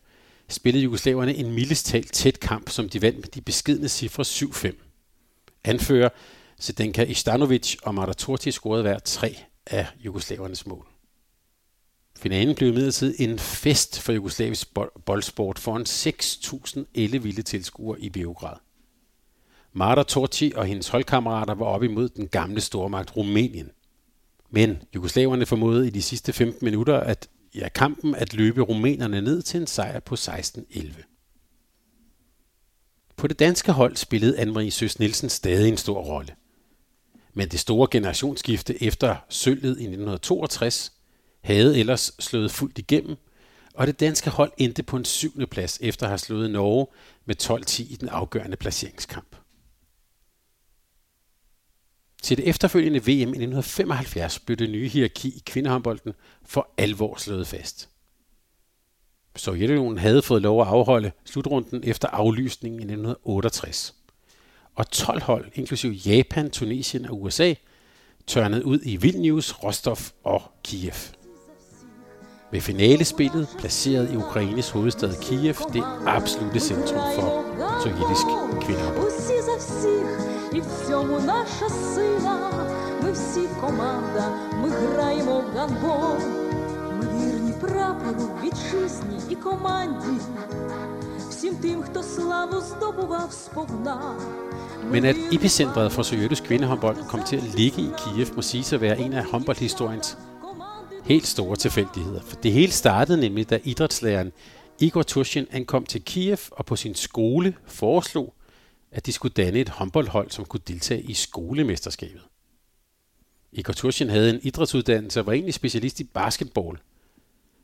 spillede 0.49 0.85
jugoslaverne 0.85 1.35
en 1.35 1.53
mildestalt 1.53 2.13
tæt 2.13 2.41
kamp, 2.41 2.69
som 2.69 2.89
de 2.89 3.03
vandt 3.03 3.19
med 3.19 3.29
de 3.29 3.41
beskidende 3.41 3.89
cifre 3.89 4.23
7-5. 4.23 4.73
Anfører 5.65 6.09
Sedenka 6.59 7.05
Istanovic 7.05 7.77
og 7.83 7.95
Marta 7.95 8.13
Torti 8.13 8.51
scorede 8.51 8.83
hver 8.83 8.99
tre 8.99 9.37
af 9.67 9.87
jugoslavernes 10.05 10.67
mål. 10.67 10.98
Finalen 12.19 12.55
blev 12.55 12.69
imidlertid 12.69 13.15
en 13.19 13.39
fest 13.39 14.01
for 14.01 14.13
jugoslavisk 14.13 14.69
boldsport 15.07 15.59
foran 15.59 15.83
6.000 15.83 16.85
ellevilde 16.95 17.43
tilskuere 17.43 18.01
i 18.01 18.11
Beograd. 18.11 18.57
Marta 19.73 20.03
Torci 20.03 20.53
og 20.57 20.67
hendes 20.67 20.89
holdkammerater 20.89 21.55
var 21.55 21.67
op 21.67 21.83
imod 21.83 22.09
den 22.09 22.29
gamle 22.29 22.61
stormagt 22.61 23.17
Rumænien. 23.17 23.71
Men 24.51 24.83
jugoslaverne 24.95 25.47
formåede 25.47 25.87
i 25.87 25.91
de 25.91 26.03
sidste 26.03 26.33
15 26.33 26.65
minutter 26.65 27.01
at 27.01 27.29
ja, 27.55 27.69
kampen 27.69 28.15
at 28.15 28.35
løbe 28.35 28.61
rumænerne 28.61 29.21
ned 29.21 29.43
til 29.43 29.61
en 29.61 29.67
sejr 29.67 30.01
på 30.01 30.15
16-11. 30.15 31.05
På 33.17 33.27
det 33.27 33.39
danske 33.39 33.73
hold 33.73 33.97
spillede 33.97 34.39
Anne-Marie 34.39 34.71
Søs 34.71 34.99
Nielsen 34.99 35.29
stadig 35.29 35.69
en 35.69 35.77
stor 35.77 36.03
rolle. 36.03 36.35
Men 37.35 37.49
det 37.49 37.61
store 37.61 37.89
generationsskifte 37.91 38.83
efter 38.83 39.17
sølvet 39.29 39.63
i 39.63 39.85
1962 39.85 40.98
havde 41.49 41.79
ellers 41.79 42.13
slået 42.19 42.51
fuldt 42.51 42.79
igennem, 42.79 43.17
og 43.75 43.87
det 43.87 44.01
danske 44.01 44.31
hold 44.31 44.53
endte 44.59 44.83
på 44.83 44.97
en 44.97 45.05
syvende 45.05 45.47
plads 45.47 45.79
efter 45.83 46.07
at 46.07 46.11
have 46.11 46.19
slået 46.19 46.51
Norge 46.51 46.87
med 47.25 47.43
12-10 47.43 47.93
i 47.93 47.97
den 48.01 48.09
afgørende 48.09 48.57
placeringskamp. 48.57 49.37
Til 52.23 52.37
det 52.37 52.49
efterfølgende 52.49 52.99
VM 52.99 53.09
i 53.09 53.23
1975 53.23 54.39
blev 54.39 54.57
det 54.57 54.71
nye 54.71 54.89
hierarki 54.89 55.29
i 55.29 55.43
kvindehåndbolden 55.47 56.13
for 56.43 56.75
alvor 56.77 57.17
slået 57.17 57.47
fast. 57.47 57.89
Sovjetunionen 59.37 59.99
havde 59.99 60.23
fået 60.23 60.43
lov 60.43 60.61
at 60.61 60.69
afholde 60.69 61.13
slutrunden 61.25 61.85
efter 61.85 62.09
aflysningen 62.09 62.81
i 62.81 62.85
1968. 62.85 63.95
Og 64.75 64.91
12 64.91 65.23
hold, 65.23 65.51
inklusive 65.55 65.93
Japan, 65.93 66.51
Tunesien 66.51 67.07
og 67.07 67.23
USA, 67.23 67.55
tørnede 68.27 68.65
ud 68.65 68.81
i 68.85 68.97
Vilnius, 68.97 69.53
Rostov 69.53 69.99
og 70.25 70.43
Kiev. 70.65 71.18
Ved 72.52 72.62
finalespillet, 72.62 73.48
placeret 73.58 74.12
i 74.12 74.16
Ukraines 74.16 74.70
hovedstad 74.70 75.14
Kiev, 75.22 75.56
det 75.74 75.84
absolute 76.06 76.60
centrum 76.60 77.02
for 77.16 77.44
sovjetisk 77.84 78.26
kvindehåndbold. 78.62 79.14
І 80.54 80.60
в 80.62 80.66
цьому 80.88 81.20
наша 81.20 81.70
сила, 81.70 82.52
ми 83.04 83.12
всі 83.12 83.48
команда, 83.62 84.30
ми 84.62 84.70
граємо 84.70 85.42
в 85.42 85.58
гандбол. 85.58 86.18
Ми 86.98 87.06
вірні 87.06 87.54
прапору, 87.62 88.30
вітчизні 88.44 89.18
і 89.30 89.36
команді, 89.36 90.22
всім 91.30 91.56
тим, 91.56 91.84
хто 91.84 92.04
славу 92.04 92.62
здобував 92.62 93.32
сповна. 93.32 94.16
Men 94.92 95.06
at 95.06 95.16
epicentret 95.32 95.92
for 95.92 96.04
sovjetisk 96.04 96.44
kvindehåndbold 96.44 96.98
kom 97.08 97.24
til 97.24 97.36
at 97.36 97.44
ligge 97.56 97.82
i 97.82 97.90
Kiev, 97.98 98.28
må 98.36 98.42
siges 98.42 98.74
at 98.74 98.82
være 98.82 99.00
en 99.00 99.14
af 99.14 99.26
håndboldhistoriens 99.32 100.18
helt 101.09 101.27
store 101.27 101.57
tilfældigheder. 101.57 102.21
For 102.21 102.37
det 102.37 102.53
hele 102.53 102.73
startede 102.73 103.21
nemlig, 103.21 103.51
da 103.51 103.61
idrætslæreren 103.65 104.33
Igor 104.81 105.03
Tushin 105.03 105.47
ankom 105.51 105.87
til 105.87 106.05
Kiev 106.05 106.39
og 106.51 106.67
på 106.67 106.77
sin 106.77 106.95
skole 106.95 107.57
foreslog, 107.67 108.35
at 108.91 109.07
de 109.07 109.13
skulle 109.13 109.35
danne 109.35 109.59
et 109.59 109.69
håndboldhold, 109.69 110.31
som 110.31 110.45
kunne 110.45 110.61
deltage 110.69 111.03
i 111.03 111.15
skolemesterskabet. 111.15 112.23
Igor 113.53 113.73
Tushin 113.73 114.11
havde 114.11 114.31
en 114.31 114.41
idrætsuddannelse 114.43 115.21
og 115.21 115.27
var 115.27 115.33
egentlig 115.33 115.55
specialist 115.55 116.01
i 116.01 116.05
basketball. 116.05 116.79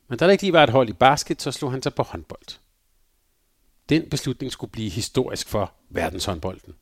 Men 0.07 0.17
da 0.17 0.25
der 0.25 0.31
ikke 0.31 0.43
lige 0.43 0.53
var 0.53 0.63
et 0.63 0.69
hold 0.69 0.89
i 0.89 0.93
basket, 0.93 1.41
så 1.41 1.51
slog 1.51 1.71
han 1.71 1.81
sig 1.81 1.93
på 1.93 2.03
håndbold. 2.03 2.57
Den 3.89 4.09
beslutning 4.09 4.51
skulle 4.51 4.71
blive 4.71 4.89
historisk 4.89 5.47
for 5.47 5.73
verdenshåndbolden. 5.89 6.73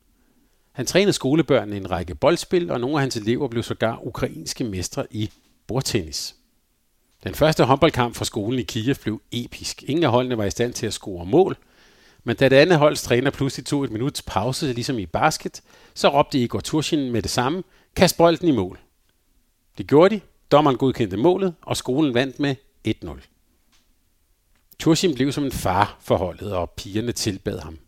Han 0.72 0.86
trænede 0.86 1.12
skolebørnene 1.12 1.76
i 1.76 1.80
en 1.80 1.90
række 1.90 2.14
boldspil, 2.14 2.70
og 2.70 2.80
nogle 2.80 2.96
af 2.96 3.00
hans 3.00 3.16
elever 3.16 3.48
blev 3.48 3.62
sågar 3.62 4.06
ukrainske 4.06 4.64
mestre 4.64 5.06
i 5.10 5.30
bordtennis. 5.66 6.34
Den 7.24 7.34
første 7.34 7.64
håndboldkamp 7.64 8.14
for 8.14 8.24
skolen 8.24 8.58
i 8.58 8.62
Kiev 8.62 8.94
blev 9.02 9.22
episk. 9.32 9.82
Ingen 9.82 10.04
af 10.04 10.10
holdene 10.10 10.38
var 10.38 10.44
i 10.44 10.50
stand 10.50 10.72
til 10.72 10.86
at 10.86 10.92
score 10.92 11.26
mål, 11.26 11.56
men 12.24 12.36
da 12.36 12.48
det 12.48 12.56
andet 12.56 12.78
holds 12.78 13.02
træner 13.02 13.30
pludselig 13.30 13.66
tog 13.66 13.84
et 13.84 13.90
minuts 13.90 14.22
pause, 14.22 14.72
ligesom 14.72 14.98
i 14.98 15.06
basket, 15.06 15.62
så 15.94 16.08
råbte 16.08 16.38
Igor 16.38 16.60
Turshin 16.60 17.12
med 17.12 17.22
det 17.22 17.30
samme, 17.30 17.62
kast 17.96 18.16
bolden 18.16 18.48
i 18.48 18.50
mål. 18.50 18.78
Det 19.78 19.86
gjorde 19.86 20.14
de, 20.14 20.20
dommeren 20.50 20.76
godkendte 20.76 21.16
målet, 21.16 21.54
og 21.62 21.76
skolen 21.76 22.14
vandt 22.14 22.40
med 22.40 22.56
1-0. 22.88 23.20
Turshin 24.78 25.14
blev 25.14 25.32
som 25.32 25.44
en 25.44 25.52
far 25.52 25.98
for 26.00 26.16
holdet, 26.16 26.52
og 26.52 26.70
pigerne 26.70 27.12
tilbad 27.12 27.58
ham. 27.58 27.78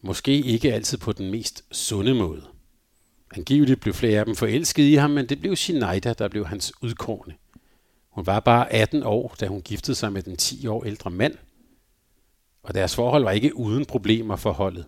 Måske 0.00 0.32
ikke 0.32 0.74
altid 0.74 0.98
på 0.98 1.12
den 1.12 1.30
mest 1.30 1.64
sunde 1.70 2.14
måde. 2.14 2.42
Angiveligt 3.36 3.80
blev 3.80 3.94
flere 3.94 4.18
af 4.18 4.24
dem 4.24 4.36
forelsket 4.36 4.82
i 4.82 4.94
ham, 4.94 5.10
men 5.10 5.26
det 5.26 5.40
blev 5.40 5.56
Sineida, 5.56 6.12
der 6.12 6.28
blev 6.28 6.46
hans 6.46 6.72
udkårne. 6.82 7.34
Hun 8.16 8.26
var 8.26 8.40
bare 8.40 8.72
18 8.72 9.02
år, 9.02 9.34
da 9.40 9.46
hun 9.46 9.60
giftede 9.60 9.96
sig 9.96 10.12
med 10.12 10.22
den 10.22 10.36
10 10.36 10.66
år 10.66 10.84
ældre 10.84 11.10
mand, 11.10 11.34
og 12.62 12.74
deres 12.74 12.94
forhold 12.94 13.22
var 13.22 13.30
ikke 13.30 13.56
uden 13.56 13.84
problemer 13.84 14.36
for 14.36 14.52
holdet. 14.52 14.86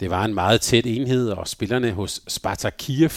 Det 0.00 0.10
var 0.10 0.24
en 0.24 0.34
meget 0.34 0.60
tæt 0.60 0.86
enhed, 0.86 1.30
og 1.30 1.48
spillerne 1.48 1.92
hos 1.92 2.22
Spartak 2.28 2.74
Kiev 2.78 3.10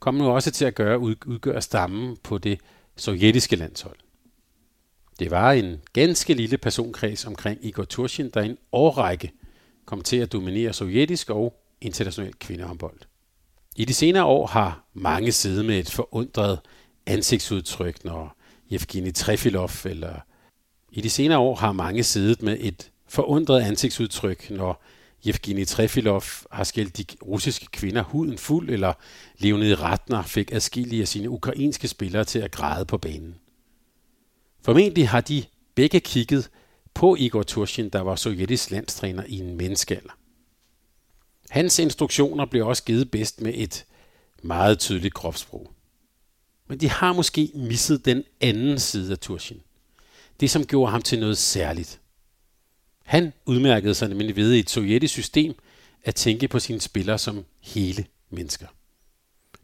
kom 0.00 0.14
nu 0.14 0.30
også 0.30 0.50
til 0.50 0.64
at 0.64 0.74
gøre 0.74 0.98
udgøre 0.98 1.62
stammen 1.62 2.16
på 2.22 2.38
det 2.38 2.60
sovjetiske 2.96 3.56
landshold. 3.56 3.96
Det 5.18 5.30
var 5.30 5.52
en 5.52 5.80
ganske 5.92 6.34
lille 6.34 6.58
personkreds 6.58 7.26
omkring 7.26 7.64
Igor 7.64 7.84
Turshin, 7.84 8.30
der 8.34 8.42
i 8.42 8.46
en 8.46 8.58
årrække 8.72 9.32
kom 9.84 10.00
til 10.00 10.16
at 10.16 10.32
dominere 10.32 10.72
sovjetisk 10.72 11.30
og 11.30 11.60
international 11.80 12.34
kvindehåndbold. 12.34 13.00
I 13.76 13.84
de 13.84 13.94
senere 13.94 14.24
år 14.24 14.46
har 14.46 14.84
mange 14.94 15.32
siddet 15.32 15.64
med 15.64 15.78
et 15.78 15.90
forundret 15.90 16.58
ansigtsudtryk, 17.08 18.04
når 18.04 18.36
Evgeni 18.70 19.12
Trefilov 19.12 19.70
eller 19.84 20.14
i 20.92 21.00
de 21.00 21.10
senere 21.10 21.38
år 21.38 21.54
har 21.54 21.72
mange 21.72 22.02
siddet 22.02 22.42
med 22.42 22.56
et 22.60 22.90
forundret 23.08 23.60
ansigtsudtryk, 23.60 24.50
når 24.50 24.82
Evgeni 25.24 25.64
Trefilov 25.64 26.22
har 26.50 26.64
skældt 26.64 26.96
de 26.96 27.04
russiske 27.22 27.66
kvinder 27.66 28.02
huden 28.02 28.38
fuld, 28.38 28.70
eller 28.70 28.92
Leonid 29.38 29.80
Ratner 29.80 30.22
fik 30.22 30.52
adskillige 30.52 31.02
af 31.02 31.08
sine 31.08 31.30
ukrainske 31.30 31.88
spillere 31.88 32.24
til 32.24 32.38
at 32.38 32.50
græde 32.50 32.84
på 32.84 32.98
banen. 32.98 33.34
Formentlig 34.62 35.08
har 35.08 35.20
de 35.20 35.44
begge 35.74 36.00
kigget 36.00 36.50
på 36.94 37.16
Igor 37.18 37.42
Turshin, 37.42 37.88
der 37.88 38.00
var 38.00 38.16
sovjetisk 38.16 38.70
landstræner 38.70 39.24
i 39.28 39.38
en 39.38 39.56
menneskealder. 39.56 40.18
Hans 41.50 41.78
instruktioner 41.78 42.46
blev 42.46 42.66
også 42.66 42.84
givet 42.84 43.10
bedst 43.10 43.40
med 43.40 43.52
et 43.54 43.86
meget 44.42 44.78
tydeligt 44.78 45.14
kropssprog. 45.14 45.72
Men 46.68 46.80
de 46.80 46.88
har 46.88 47.12
måske 47.12 47.50
misset 47.54 48.04
den 48.04 48.24
anden 48.40 48.78
side 48.78 49.12
af 49.12 49.18
Turchin. 49.18 49.60
Det, 50.40 50.50
som 50.50 50.66
gjorde 50.66 50.90
ham 50.90 51.02
til 51.02 51.20
noget 51.20 51.38
særligt. 51.38 52.00
Han 53.04 53.32
udmærkede 53.46 53.94
sig 53.94 54.08
nemlig 54.08 54.36
ved 54.36 54.52
i 54.52 54.58
et 54.58 54.70
sovjetisk 54.70 55.12
system 55.12 55.54
at 56.04 56.14
tænke 56.14 56.48
på 56.48 56.58
sine 56.58 56.80
spillere 56.80 57.18
som 57.18 57.44
hele 57.60 58.06
mennesker. 58.30 58.66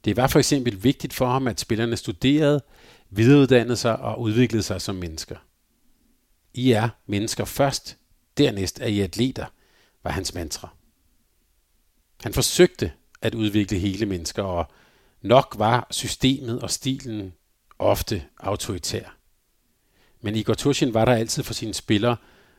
Det 0.05 0.17
var 0.17 0.27
for 0.27 0.38
eksempel 0.38 0.85
vigtigt 0.85 1.12
for 1.12 1.27
ham, 1.27 1.47
at 1.49 1.61
spillerne 1.61 1.97
studerede, 1.97 2.62
videreuddannede 3.11 3.77
sig 3.77 3.99
og 3.99 4.21
udviklede 4.21 4.62
sig 4.62 4.81
som 4.81 4.95
mennesker. 4.95 5.37
I 6.55 6.73
er 6.73 6.88
mennesker 7.07 7.45
først, 7.45 7.97
dernæst 8.38 8.81
er 8.81 8.87
I 8.87 9.01
atleter, 9.01 9.47
var 10.03 10.11
hans 10.11 10.35
mantra. 10.35 10.69
Han 12.23 12.33
forsøgte 12.33 12.93
at 13.23 13.35
udvikle 13.35 13.79
hele 13.79 14.07
mennesker, 14.07 14.43
og 14.43 14.71
nok 15.24 15.54
var 15.58 15.87
systemet 15.90 16.62
og 16.62 16.70
stilen 16.70 17.32
ofte 17.78 18.24
autoritær. 18.40 19.16
Men 20.20 20.37
Igor 20.37 20.54
Tushin 20.54 20.94
var 20.94 21.04
der 21.04 21.12
altid 21.12 21.42
for 21.42 21.54
sine 21.54 21.74
spillere, 21.74 22.16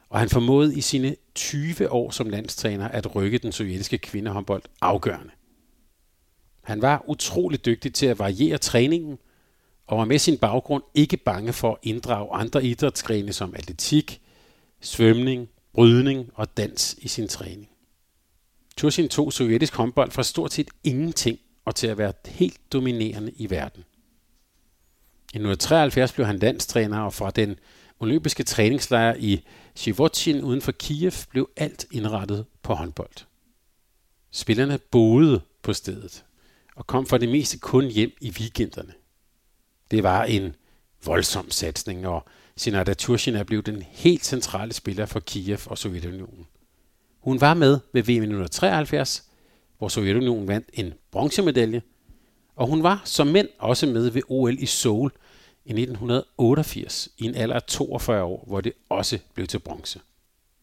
og 0.09 0.19
han 0.19 0.29
formåede 0.29 0.77
i 0.77 0.81
sine 0.81 1.15
20 1.35 1.91
år 1.91 2.11
som 2.11 2.29
landstræner 2.29 2.87
at 2.87 3.15
rykke 3.15 3.37
den 3.37 3.51
sovjetiske 3.51 3.97
kvindehåndbold 3.97 4.63
afgørende. 4.81 5.31
Han 6.63 6.81
var 6.81 7.03
utrolig 7.07 7.65
dygtig 7.65 7.93
til 7.93 8.05
at 8.05 8.19
variere 8.19 8.57
træningen, 8.57 9.17
og 9.87 9.97
var 9.97 10.05
med 10.05 10.19
sin 10.19 10.37
baggrund 10.37 10.83
ikke 10.93 11.17
bange 11.17 11.53
for 11.53 11.71
at 11.71 11.77
inddrage 11.83 12.33
andre 12.33 12.65
idrætsgrene 12.65 13.33
som 13.33 13.53
atletik, 13.55 14.21
svømning, 14.81 15.49
brydning 15.73 16.29
og 16.33 16.57
dans 16.57 16.95
i 17.01 17.07
sin 17.07 17.27
træning. 17.27 17.69
Tursin 18.77 19.09
tog 19.09 19.33
sovjetisk 19.33 19.75
håndbold 19.75 20.11
fra 20.11 20.23
stort 20.23 20.53
set 20.53 20.67
ingenting 20.83 21.39
og 21.65 21.75
til 21.75 21.87
at 21.87 21.97
være 21.97 22.13
helt 22.25 22.73
dominerende 22.73 23.31
i 23.31 23.49
verden. 23.49 23.83
I 25.33 25.37
1973 25.37 26.11
blev 26.11 26.25
han 26.25 26.39
landstræner, 26.39 26.99
og 26.99 27.13
fra 27.13 27.31
den 27.31 27.59
olympiske 27.99 28.43
træningslejr 28.43 29.15
i 29.19 29.43
Shivotsin 29.75 30.41
uden 30.41 30.61
for 30.61 30.71
Kiev 30.71 31.11
blev 31.29 31.49
alt 31.57 31.85
indrettet 31.91 32.45
på 32.61 32.73
håndbold. 32.73 33.25
Spillerne 34.31 34.77
boede 34.77 35.41
på 35.61 35.73
stedet 35.73 36.25
og 36.75 36.87
kom 36.87 37.05
for 37.05 37.17
det 37.17 37.29
meste 37.29 37.57
kun 37.57 37.85
hjem 37.87 38.11
i 38.21 38.29
weekenderne. 38.39 38.93
Det 39.91 40.03
var 40.03 40.23
en 40.23 40.55
voldsom 41.05 41.51
satsning, 41.51 42.07
og 42.07 42.25
Sinada 42.55 42.93
Turchina 42.93 43.43
blev 43.43 43.63
den 43.63 43.81
helt 43.81 44.25
centrale 44.25 44.73
spiller 44.73 45.05
for 45.05 45.19
Kiev 45.19 45.59
og 45.65 45.77
Sovjetunionen. 45.77 46.47
Hun 47.19 47.41
var 47.41 47.53
med 47.53 47.79
ved 47.93 48.03
VM 48.03 48.09
1973, 48.09 49.24
hvor 49.77 49.87
Sovjetunionen 49.87 50.47
vandt 50.47 50.69
en 50.73 50.93
bronzemedalje, 51.11 51.81
og 52.55 52.67
hun 52.67 52.83
var 52.83 53.01
som 53.05 53.27
mænd 53.27 53.47
også 53.57 53.87
med 53.87 54.09
ved 54.09 54.21
OL 54.27 54.59
i 54.59 54.65
Seoul 54.65 55.11
i 55.65 55.69
1988 55.69 57.09
i 57.17 57.25
en 57.25 57.35
alder 57.35 57.55
af 57.55 57.63
42 57.63 58.23
år, 58.23 58.43
hvor 58.47 58.61
det 58.61 58.73
også 58.89 59.19
blev 59.33 59.47
til 59.47 59.59
bronze. 59.59 59.99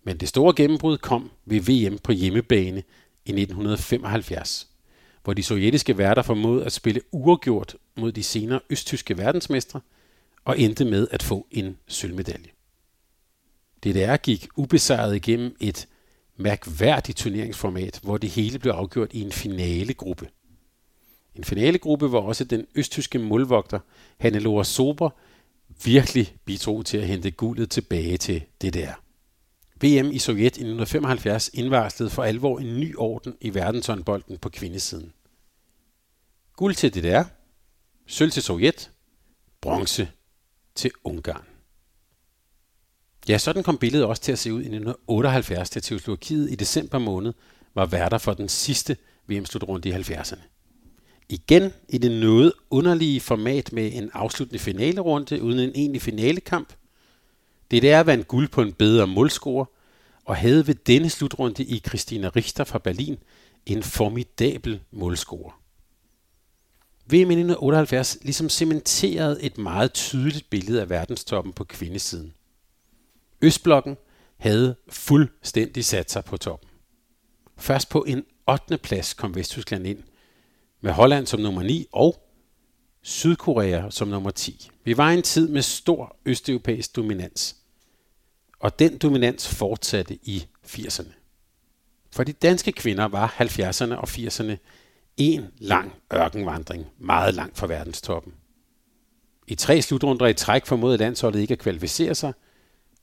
Men 0.05 0.17
det 0.17 0.29
store 0.29 0.55
gennembrud 0.55 0.99
kom 0.99 1.31
ved 1.45 1.61
VM 1.61 1.99
på 1.99 2.13
hjemmebane 2.13 2.83
i 3.25 3.31
1975, 3.31 4.69
hvor 5.25 5.33
de 5.33 5.43
sovjetiske 5.43 5.99
værter 5.99 6.23
formåede 6.23 6.65
at 6.65 6.73
spille 6.73 7.01
uafgjort 7.13 7.77
mod 7.97 8.13
de 8.13 8.23
senere 8.23 8.61
østtyske 8.71 9.19
verdensmestre 9.19 9.81
og 10.45 10.59
endte 10.59 10.85
med 10.85 11.09
at 11.11 11.23
få 11.23 11.47
en 11.51 11.79
sølvmedalje. 11.89 12.51
DDR 13.85 14.17
gik 14.17 14.49
ubesejret 14.57 15.17
igennem 15.17 15.57
et 15.61 15.89
mærkværdigt 16.43 17.19
turneringsformat, 17.19 18.01
hvor 18.03 18.19
det 18.19 18.31
hele 18.31 18.59
blev 18.59 18.73
afgjort 18.73 19.13
i 19.13 19.21
en 19.21 19.33
finalegruppe. 19.33 20.29
En 21.35 21.45
finalegruppe, 21.45 22.09
hvor 22.09 22.21
også 22.21 22.45
den 22.45 22.67
østtyske 22.75 23.19
målvogter 23.19 23.79
Hannelore 24.19 24.65
Sober 24.65 25.11
virkelig 25.85 26.37
bidrog 26.45 26.87
til 26.87 26.99
at 26.99 27.07
hente 27.07 27.31
guldet 27.31 27.71
tilbage 27.71 28.17
til 28.17 28.45
det 28.63 28.75
der. 28.75 28.93
VM 29.83 30.11
i 30.11 30.19
Sovjet 30.19 30.41
i 30.41 30.47
1975 30.47 31.51
indvarslede 31.55 32.11
for 32.11 32.23
alvor 32.23 32.59
en 32.59 32.81
ny 32.81 32.95
orden 32.97 33.37
i 33.41 33.55
verdenshåndbolden 33.55 34.39
på 34.39 34.49
kvindesiden. 34.49 35.13
Guld 36.57 36.75
til 36.75 36.95
DDR, 36.95 37.23
sølv 38.07 38.31
til 38.31 38.43
Sovjet, 38.43 38.91
bronze 39.61 40.09
til 40.75 40.91
Ungarn. 41.05 41.52
Ja, 43.29 43.39
sådan 43.39 43.63
kom 43.63 43.79
billedet 43.79 44.07
også 44.07 44.23
til 44.23 44.33
at 44.33 44.39
se 44.39 44.53
ud 44.53 44.59
i 44.59 44.67
1978, 44.67 45.71
da 45.71 45.81
Tjekkoslovakiet 45.81 46.51
i 46.51 46.55
december 46.55 46.99
måned 46.99 47.33
var 47.75 47.87
værter 47.87 48.19
for 48.19 48.35
den 48.35 48.49
sidste 48.49 48.97
VM-slutrunde 49.29 49.89
i 49.89 49.93
70'erne. 49.93 50.41
Igen 51.29 51.73
i 51.89 51.99
det 51.99 52.21
noget 52.21 52.53
underlige 52.71 53.21
format 53.21 53.73
med 53.73 53.93
en 53.93 54.11
afsluttende 54.13 54.59
finalerunde 54.59 55.43
uden 55.43 55.59
en 55.59 55.73
egentlig 55.75 56.03
finalekamp. 56.03 56.73
Det 57.71 57.93
er 57.93 58.01
vandt 58.01 58.29
guld 58.29 58.49
på 58.49 58.63
en 58.63 58.73
bedre 58.73 59.07
målscore 59.07 59.67
og 60.25 60.37
havde 60.37 60.67
ved 60.67 60.75
denne 60.75 61.11
slutrunde 61.11 61.65
i 61.65 61.79
Christina 61.79 62.29
Richter 62.29 62.65
fra 62.65 62.79
Berlin 62.79 63.19
en 63.67 63.83
formidabel 63.83 64.81
målscore. 64.91 65.53
VM 67.07 67.31
1978 67.31 68.19
ligesom 68.23 68.49
cementerede 68.49 69.43
et 69.43 69.59
meget 69.59 69.93
tydeligt 69.93 70.51
billede 70.51 70.81
af 70.81 70.91
verdenstoppen 70.91 71.53
på 71.53 71.65
kvindesiden. 71.65 72.33
Østblokken 73.43 73.97
havde 74.37 74.77
fuldstændig 74.89 75.85
sat 75.85 76.11
sig 76.11 76.25
på 76.25 76.37
toppen. 76.37 76.69
Først 77.57 77.89
på 77.89 78.05
en 78.09 78.25
8. 78.49 78.79
plads 78.79 79.15
kom 79.15 79.35
Vesttyskland 79.35 79.87
ind, 79.87 80.03
med 80.81 80.93
Holland 80.93 81.27
som 81.27 81.41
nummer 81.41 81.63
9 81.63 81.87
og 81.93 82.29
Sydkorea 83.03 83.91
som 83.91 84.09
nummer 84.09 84.31
10. 84.31 84.71
Vi 84.85 84.97
var 84.97 85.11
i 85.11 85.15
en 85.15 85.23
tid 85.23 85.49
med 85.49 85.63
stor 85.63 86.17
østeuropæisk 86.27 86.97
dominans, 86.97 87.57
og 88.61 88.79
den 88.79 88.99
dominans 88.99 89.49
fortsatte 89.49 90.19
i 90.23 90.47
80'erne. 90.67 91.13
For 92.13 92.25
de 92.25 92.33
danske 92.33 92.73
kvinder 92.73 93.05
var 93.05 93.35
70'erne 93.41 93.95
og 93.95 94.09
80'erne 94.09 94.57
en 95.17 95.47
lang 95.59 95.93
ørkenvandring, 96.15 96.87
meget 96.99 97.35
langt 97.35 97.59
fra 97.59 97.67
verdenstoppen. 97.67 98.35
I 99.47 99.55
tre 99.55 99.83
slutrunder 99.83 100.27
i 100.27 100.35
træk 100.35 100.67
formåede 100.67 100.97
landsholdet 100.97 101.41
ikke 101.41 101.53
at 101.53 101.59
kvalificere 101.59 102.15
sig, 102.15 102.33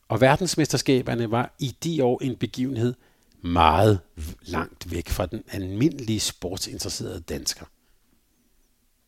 og 0.09 0.21
verdensmesterskaberne 0.21 1.31
var 1.31 1.55
i 1.59 1.75
de 1.83 2.03
år 2.03 2.21
en 2.21 2.35
begivenhed 2.35 2.93
meget 3.41 3.99
langt 4.41 4.91
væk 4.91 5.09
fra 5.09 5.25
den 5.25 5.43
almindelige 5.51 6.19
sportsinteresserede 6.19 7.19
dansker. 7.19 7.65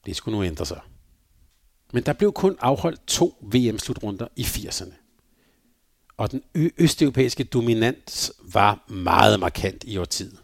Det 0.06 0.16
skulle 0.16 0.38
nu 0.38 0.44
ændre 0.44 0.66
sig. 0.66 0.80
Men 1.94 2.04
der 2.04 2.14
blev 2.14 2.34
kun 2.34 2.58
afholdt 2.60 3.08
to 3.08 3.38
VM-slutrunder 3.42 4.28
i 4.36 4.44
80'erne. 4.44 4.94
Og 6.18 6.32
den 6.32 6.44
østeuropæiske 6.78 7.44
dominans 7.44 8.32
var 8.54 8.86
meget 8.88 9.40
markant 9.40 9.84
i 9.84 9.98
årtiet. 9.98 10.40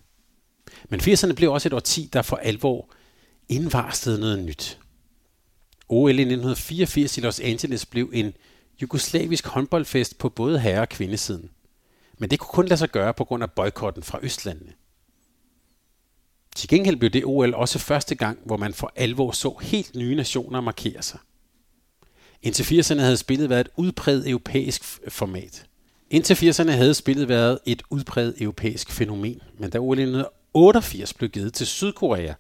Men 0.90 1.00
80'erne 1.00 1.34
blev 1.34 1.52
også 1.52 1.70
et 1.70 1.74
årti, 1.74 2.10
der 2.14 2.22
for 2.22 2.36
alvor 2.36 2.90
indvarslede 3.50 4.20
noget 4.20 4.40
nyt. 4.40 4.80
OL 5.90 6.10
i 6.10 6.22
1984 6.22 7.18
i 7.18 7.22
Los 7.22 7.40
Angeles 7.40 7.86
blev 7.86 8.10
en 8.14 8.34
jugoslavisk 8.82 9.48
håndboldfest 9.48 10.18
på 10.18 10.30
både 10.30 10.60
herre- 10.60 10.82
og 10.82 10.90
kvindesiden. 10.90 11.50
Men 12.18 12.30
det 12.30 12.40
kunne 12.40 12.54
kun 12.54 12.66
lade 12.66 12.78
sig 12.78 12.90
gøre 12.90 13.14
på 13.14 13.24
grund 13.24 13.44
af 13.44 13.52
boykotten 13.52 14.04
fra 14.04 14.20
Østlandene. 14.22 14.74
Til 16.56 16.70
gengæld 16.70 16.96
blev 16.96 17.10
det 17.10 17.26
OL 17.26 17.54
også 17.54 17.80
første 17.80 18.16
gang, 18.16 18.40
hvor 18.46 18.58
man 18.58 18.74
for 18.74 18.92
alvor 18.96 19.32
så 19.32 19.58
helt 19.62 19.96
nye 19.96 20.16
nationer 20.16 20.62
markere 20.62 21.02
sig. 21.02 21.20
Indtil 22.42 22.64
80'erne 22.64 23.00
havde 23.00 23.18
spillet 23.18 23.50
været 23.50 23.62
et 23.62 23.70
udpræget 23.76 24.30
europæisk 24.30 24.84
format. 25.10 25.66
Indtil 26.10 26.34
80'erne 26.34 26.72
havde 26.72 26.94
spillet 26.94 27.30
været 27.30 27.60
et 27.66 27.84
udpræget 27.90 28.42
europæisk 28.42 28.92
fænomen, 28.92 29.42
men 29.60 29.70
da 29.70 29.80
OL 29.80 30.00
1988 30.00 31.14
blev 31.14 31.30
givet 31.30 31.54
til 31.54 31.68
Sydkorea, 31.68 32.34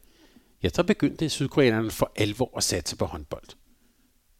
ja, 0.63 0.69
så 0.69 0.83
begyndte 0.83 1.29
sydkoreanerne 1.29 1.91
for 1.91 2.11
alvor 2.15 2.57
at 2.57 2.63
satse 2.63 2.95
på 2.95 3.05
håndbold. 3.05 3.47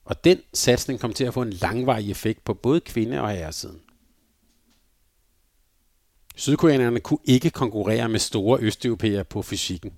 Og 0.07 0.23
den 0.23 0.41
satsning 0.53 0.99
kom 0.99 1.13
til 1.13 1.23
at 1.23 1.33
få 1.33 1.41
en 1.41 1.53
langvarig 1.53 2.11
effekt 2.11 2.43
på 2.43 2.53
både 2.53 2.79
kvinde- 2.79 3.21
og 3.21 3.31
herresiden. 3.31 3.81
Sydkoreanerne 6.35 6.99
kunne 6.99 7.19
ikke 7.25 7.49
konkurrere 7.49 8.09
med 8.09 8.19
store 8.19 8.59
østeuropæere 8.61 9.23
på 9.23 9.41
fysikken. 9.41 9.93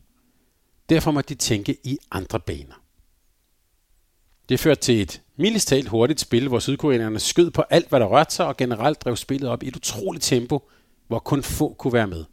Derfor 0.89 1.11
måtte 1.11 1.29
de 1.29 1.39
tænke 1.39 1.77
i 1.83 1.97
andre 2.11 2.39
baner. 2.39 2.83
Det 4.49 4.59
førte 4.59 4.81
til 4.81 5.01
et 5.01 5.21
mildestalt 5.35 5.89
hurtigt 5.89 6.19
spil, 6.19 6.47
hvor 6.47 6.59
sydkoreanerne 6.59 7.19
skød 7.19 7.51
på 7.51 7.61
alt, 7.61 7.89
hvad 7.89 7.99
der 7.99 8.05
rørte 8.05 8.35
sig, 8.35 8.45
og 8.45 8.57
generelt 8.57 9.01
drev 9.01 9.15
spillet 9.15 9.49
op 9.49 9.63
i 9.63 9.67
et 9.67 9.75
utroligt 9.75 10.23
tempo, 10.23 10.69
hvor 11.07 11.19
kun 11.19 11.43
få 11.43 11.73
kunne 11.73 11.93
være 11.93 12.07
med. 12.07 12.25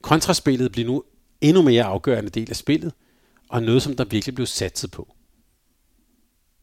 Kontraspillet 0.00 0.72
blev 0.72 0.86
nu 0.86 1.04
endnu 1.40 1.62
mere 1.62 1.84
afgørende 1.84 2.30
del 2.30 2.50
af 2.50 2.56
spillet, 2.56 2.92
og 3.48 3.62
noget, 3.62 3.82
som 3.82 3.96
der 3.96 4.04
virkelig 4.04 4.34
blev 4.34 4.46
satset 4.46 4.90
på. 4.90 5.14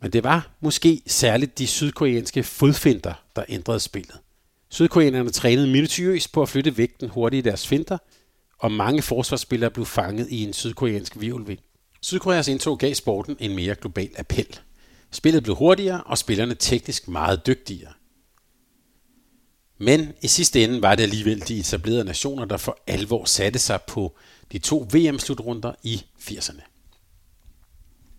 Men 0.01 0.13
det 0.13 0.23
var 0.23 0.49
måske 0.59 1.01
særligt 1.07 1.57
de 1.57 1.67
sydkoreanske 1.67 2.43
fodfinder, 2.43 3.13
der 3.35 3.43
ændrede 3.49 3.79
spillet. 3.79 4.19
Sydkoreanerne 4.69 5.29
trænede 5.29 5.67
minutiøst 5.67 6.31
på 6.31 6.41
at 6.41 6.49
flytte 6.49 6.77
vægten 6.77 7.09
hurtigt 7.09 7.45
i 7.45 7.49
deres 7.49 7.67
finter, 7.67 7.97
og 8.59 8.71
mange 8.71 9.01
forsvarsspillere 9.01 9.71
blev 9.71 9.85
fanget 9.85 10.29
i 10.29 10.43
en 10.43 10.53
sydkoreansk 10.53 11.19
virvelvind. 11.19 11.59
Sydkoreas 12.01 12.47
indtog 12.47 12.79
gav 12.79 12.93
sporten 12.93 13.37
en 13.39 13.55
mere 13.55 13.75
global 13.75 14.09
appel. 14.17 14.59
Spillet 15.11 15.43
blev 15.43 15.55
hurtigere, 15.55 16.03
og 16.03 16.17
spillerne 16.17 16.55
teknisk 16.55 17.07
meget 17.07 17.47
dygtigere. 17.47 17.93
Men 19.77 20.13
i 20.21 20.27
sidste 20.27 20.63
ende 20.63 20.81
var 20.81 20.95
det 20.95 21.03
alligevel 21.03 21.47
de 21.47 21.59
etablerede 21.59 22.03
nationer, 22.03 22.45
der 22.45 22.57
for 22.57 22.77
alvor 22.87 23.25
satte 23.25 23.59
sig 23.59 23.81
på 23.81 24.17
de 24.51 24.59
to 24.59 24.87
VM-slutrunder 24.93 25.73
i 25.83 26.03
80'erne. 26.19 26.78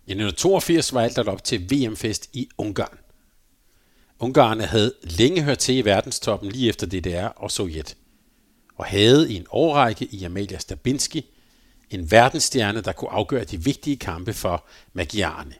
I 0.05 0.11
1982 0.11 0.93
var 0.93 1.01
alt 1.01 1.17
op 1.17 1.43
til 1.43 1.71
VM-fest 1.71 2.29
i 2.33 2.49
Ungarn. 2.57 2.97
Ungarerne 4.19 4.65
havde 4.65 4.93
længe 5.03 5.41
hørt 5.41 5.57
til 5.57 5.77
i 5.77 5.85
verdenstoppen 5.85 6.51
lige 6.51 6.69
efter 6.69 6.87
DDR 6.87 7.27
og 7.27 7.51
Sovjet, 7.51 7.97
og 8.75 8.85
havde 8.85 9.31
i 9.31 9.35
en 9.35 9.45
årrække 9.49 10.05
i 10.05 10.23
Amalia 10.23 10.57
Stabinski 10.57 11.25
en 11.89 12.11
verdensstjerne, 12.11 12.81
der 12.81 12.91
kunne 12.91 13.11
afgøre 13.11 13.43
de 13.43 13.63
vigtige 13.63 13.97
kampe 13.97 14.33
for 14.33 14.65
magiarerne. 14.93 15.53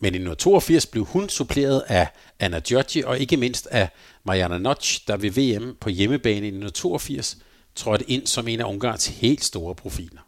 Men 0.00 0.14
i 0.14 0.18
1982 0.18 0.86
blev 0.86 1.04
hun 1.04 1.28
suppleret 1.28 1.82
af 1.86 2.08
Anna 2.38 2.58
Giorgi 2.58 3.02
og 3.02 3.18
ikke 3.18 3.36
mindst 3.36 3.66
af 3.66 3.88
Mariana 4.24 4.58
Notch, 4.58 5.08
der 5.08 5.16
ved 5.16 5.30
VM 5.30 5.76
på 5.80 5.88
hjemmebane 5.88 6.46
i 6.46 6.50
1982 6.50 7.38
trådte 7.74 8.10
ind 8.10 8.26
som 8.26 8.48
en 8.48 8.60
af 8.60 8.64
Ungarns 8.64 9.06
helt 9.06 9.44
store 9.44 9.74
profiler. 9.74 10.27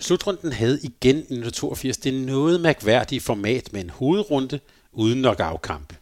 Slutrunden 0.00 0.52
havde 0.52 0.80
igen 0.82 1.16
i 1.16 1.18
1982 1.18 1.96
det 1.96 2.14
noget 2.14 2.60
mærkværdige 2.60 3.20
format 3.20 3.72
med 3.72 3.80
en 3.80 3.90
hovedrunde 3.90 4.60
uden 4.92 5.20
nok 5.20 5.40
afkampe. 5.40 5.96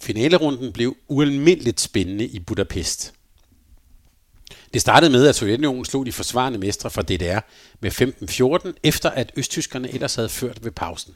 Finalerunden 0.00 0.72
blev 0.72 0.96
ualmindeligt 1.08 1.80
spændende 1.80 2.26
i 2.26 2.38
Budapest. 2.38 3.14
Det 4.72 4.80
startede 4.80 5.12
med, 5.12 5.26
at 5.26 5.34
Sovjetunionen 5.34 5.84
slog 5.84 6.06
de 6.06 6.12
forsvarende 6.12 6.58
mestre 6.58 6.90
fra 6.90 7.02
DDR 7.02 7.40
med 7.80 7.90
15-14, 8.72 8.80
efter 8.82 9.10
at 9.10 9.32
østtyskerne 9.36 9.94
ellers 9.94 10.14
havde 10.14 10.28
ført 10.28 10.64
ved 10.64 10.70
pausen. 10.70 11.14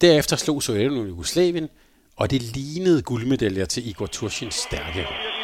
Derefter 0.00 0.36
slog 0.36 0.62
Sovjetunionen 0.62 1.08
Jugoslavien, 1.08 1.68
og 2.16 2.30
det 2.30 2.42
lignede 2.42 3.02
guldmedaljer 3.02 3.64
til 3.64 3.88
Igor 3.88 4.06
Turchins 4.06 4.54
stærke 4.54 5.02
hold. 5.02 5.37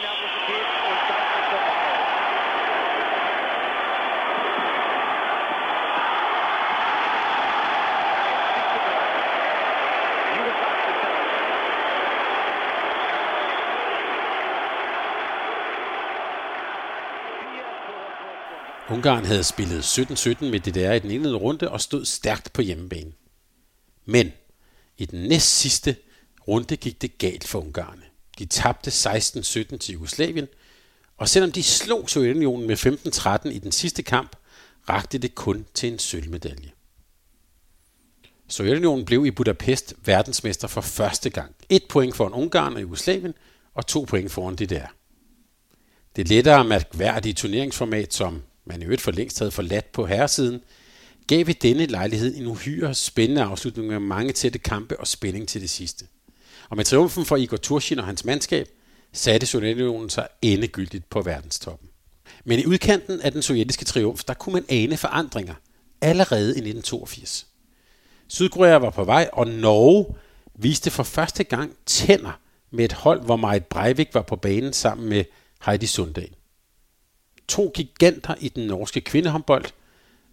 Ungarn 18.90 19.24
havde 19.24 19.44
spillet 19.44 19.82
17-17 19.98 20.44
med 20.44 20.60
DDR 20.60 20.92
i 20.92 20.98
den 20.98 21.10
indledende 21.10 21.40
runde 21.40 21.70
og 21.70 21.80
stod 21.80 22.04
stærkt 22.04 22.52
på 22.52 22.62
hjemmebane. 22.62 23.12
Men 24.04 24.32
i 24.98 25.06
den 25.06 25.28
næst 25.28 25.58
sidste 25.58 25.96
runde 26.48 26.76
gik 26.76 27.02
det 27.02 27.18
galt 27.18 27.48
for 27.48 27.60
Ungarne. 27.60 28.02
De 28.38 28.46
tabte 28.46 28.90
16-17 28.90 29.76
til 29.76 29.92
Jugoslavien, 29.92 30.46
og 31.16 31.28
selvom 31.28 31.52
de 31.52 31.62
slog 31.62 32.10
Sovjetunionen 32.10 32.66
med 32.66 32.76
15-13 33.46 33.48
i 33.48 33.58
den 33.58 33.72
sidste 33.72 34.02
kamp, 34.02 34.36
rakte 34.88 35.18
det 35.18 35.34
kun 35.34 35.66
til 35.74 35.92
en 35.92 35.98
sølvmedalje. 35.98 36.70
Sovjetunionen 38.48 39.04
blev 39.04 39.26
i 39.26 39.30
Budapest 39.30 39.94
verdensmester 40.04 40.68
for 40.68 40.80
første 40.80 41.30
gang. 41.30 41.54
Et 41.68 41.84
point 41.88 42.16
foran 42.16 42.32
Ungarn 42.32 42.74
og 42.74 42.82
Jugoslavien, 42.82 43.34
og 43.74 43.86
to 43.86 44.04
point 44.08 44.32
foran 44.32 44.56
DDR. 44.56 44.94
Det 46.16 46.28
lettere 46.28 46.64
mærkværdige 46.64 47.32
turneringsformat, 47.32 48.14
som 48.14 48.42
man 48.66 48.82
i 48.82 48.84
øvrigt 48.84 49.02
for 49.02 49.10
længst 49.10 49.38
havde 49.38 49.50
forladt 49.50 49.92
på 49.92 50.06
herresiden, 50.06 50.60
gav 51.26 51.46
ved 51.46 51.54
denne 51.54 51.86
lejlighed 51.86 52.36
en 52.36 52.46
uhyre 52.46 52.94
spændende 52.94 53.42
afslutning 53.42 53.88
med 53.88 53.98
mange 53.98 54.32
tætte 54.32 54.58
kampe 54.58 55.00
og 55.00 55.06
spænding 55.06 55.48
til 55.48 55.60
det 55.60 55.70
sidste. 55.70 56.06
Og 56.70 56.76
med 56.76 56.84
triumfen 56.84 57.24
for 57.24 57.36
Igor 57.36 57.56
Turchin 57.56 57.98
og 57.98 58.06
hans 58.06 58.24
mandskab, 58.24 58.68
satte 59.12 59.46
Sovjetunionen 59.46 60.10
sig 60.10 60.28
endegyldigt 60.42 61.10
på 61.10 61.22
verdenstoppen. 61.22 61.88
Men 62.44 62.58
i 62.58 62.66
udkanten 62.66 63.20
af 63.20 63.32
den 63.32 63.42
sovjetiske 63.42 63.84
triumf, 63.84 64.24
der 64.24 64.34
kunne 64.34 64.52
man 64.52 64.64
ane 64.68 64.96
forandringer 64.96 65.54
allerede 66.00 66.46
i 66.46 66.48
1982. 66.48 67.46
Sydkorea 68.28 68.74
var 68.74 68.90
på 68.90 69.04
vej, 69.04 69.30
og 69.32 69.46
Norge 69.46 70.14
viste 70.54 70.90
for 70.90 71.02
første 71.02 71.44
gang 71.44 71.72
tænder 71.86 72.40
med 72.70 72.84
et 72.84 72.92
hold, 72.92 73.22
hvor 73.22 73.36
Marit 73.36 73.64
Breivik 73.64 74.14
var 74.14 74.22
på 74.22 74.36
banen 74.36 74.72
sammen 74.72 75.08
med 75.08 75.24
Heidi 75.66 75.86
Sundahl 75.86 76.34
to 77.48 77.72
giganter 77.74 78.34
i 78.40 78.48
den 78.48 78.66
norske 78.66 79.00
kvindehåndbold, 79.00 79.64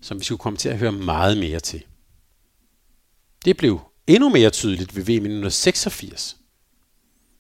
som 0.02 0.20
vi 0.20 0.24
skulle 0.24 0.40
komme 0.40 0.58
til 0.58 0.70
at 0.70 0.78
høre 0.78 0.92
meget 0.92 1.38
mere 1.38 1.60
til. 1.60 1.84
Det 3.46 3.58
blev 3.58 3.80
endnu 4.08 4.30
mere 4.30 4.50
tydeligt 4.50 4.96
ved 4.96 5.04
VM 5.04 5.12
1986. 5.12 6.38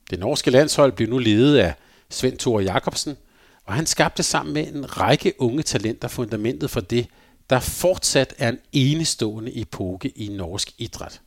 Det 0.09 0.19
norske 0.19 0.51
landshold 0.51 0.91
blev 0.91 1.09
nu 1.09 1.17
ledet 1.17 1.57
af 1.57 1.76
Svend 2.09 2.38
Thor 2.38 2.59
Jacobsen, 2.59 3.17
og 3.65 3.74
han 3.74 3.86
skabte 3.86 4.24
sammen 4.24 4.53
med 4.53 4.67
en 4.67 4.97
række 4.97 5.34
unge 5.41 5.63
talenter 5.63 6.07
fundamentet 6.07 6.69
for 6.69 6.80
det, 6.80 7.07
der 7.49 7.59
fortsat 7.59 8.34
er 8.38 8.49
en 8.49 8.59
enestående 8.72 9.61
epoke 9.61 10.09
i 10.09 10.28
norsk 10.28 10.74
idræt. 10.78 11.22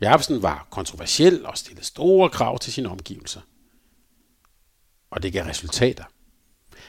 Jacobsen 0.00 0.42
var 0.42 0.66
kontroversiel 0.70 1.46
og 1.46 1.58
stillede 1.58 1.86
store 1.86 2.30
krav 2.30 2.58
til 2.58 2.72
sine 2.72 2.88
omgivelser. 2.88 3.40
Og 5.10 5.22
det 5.22 5.32
gav 5.32 5.44
resultater. 5.44 6.04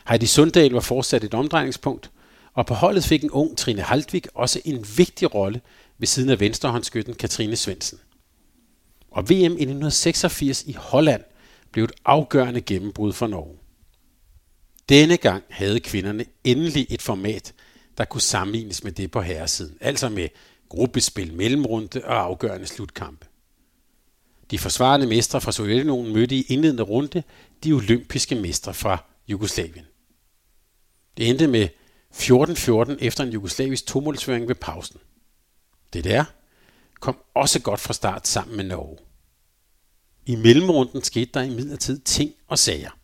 Heidi 0.10 0.26
Sundal 0.26 0.72
var 0.72 0.80
fortsat 0.80 1.24
et 1.24 1.34
omdrejningspunkt, 1.34 2.12
og 2.53 2.66
på 2.66 2.74
holdet 2.74 3.03
fik 3.03 3.24
en 3.24 3.32
ung 3.32 3.58
Trine 3.58 3.82
Haltvik 3.82 4.28
også 4.34 4.62
en 4.66 4.86
vigtig 4.97 5.36
rolle 5.36 5.62
ved 5.97 6.08
siden 6.08 6.30
af 6.30 6.39
venstrehåndskytten 6.39 7.14
Katrine 7.14 7.55
Svensen. 7.55 7.99
Og 9.12 9.30
VM 9.30 9.34
i 9.34 9.43
1986 9.43 10.64
i 10.64 10.74
Holland 10.74 11.24
blev 11.72 11.84
et 11.84 11.91
afgørende 12.05 12.62
gennembrud 12.62 13.14
for 13.14 13.28
Norge. 13.28 13.58
Denne 14.89 15.18
gang 15.18 15.43
havde 15.49 15.80
kvinderne 15.80 16.26
endelig 16.43 16.88
et 16.89 17.01
format, 17.01 17.53
der 17.97 18.05
kunne 18.05 18.22
sammenlignes 18.22 18.84
med 18.84 18.91
det 18.91 19.12
på 19.12 19.22
herresiden, 19.22 19.78
altså 19.82 20.10
med 20.10 20.30
gruppespil, 20.70 21.34
mellemrunde 21.34 22.01
og 22.03 22.24
afgørende 22.24 22.68
slutkampe. 22.68 23.26
De 24.51 24.60
forsvarende 24.60 25.08
mestre 25.08 25.41
fra 25.41 25.51
Sovjetunionen 25.51 26.14
mødte 26.14 26.36
i 26.36 26.45
indledende 26.49 26.84
runde 26.84 27.24
de 27.64 27.72
olympiske 27.72 28.36
mestre 28.36 28.74
fra 28.74 29.03
Jugoslavien. 29.28 29.86
Det 31.18 31.30
endte 31.30 31.47
med 31.47 31.68
14-14 32.13 33.05
efter 33.05 33.24
en 33.24 33.30
jugoslavisk 33.30 33.86
tomålsføring 33.86 34.47
ved 34.47 34.55
pausen. 34.55 34.99
Det 35.93 36.03
der 36.03 36.24
kom 36.99 37.18
også 37.36 37.61
godt 37.61 37.80
fra 37.80 37.93
start 37.93 38.28
sammen 38.28 38.57
med 38.57 38.65
Norge. 38.65 38.97
I 40.26 40.36
mellemrunden 40.36 41.03
skete 41.03 41.32
der 41.34 41.41
imidlertid 41.41 41.99
ting 41.99 42.34
og 42.47 42.59
sager. 42.59 42.97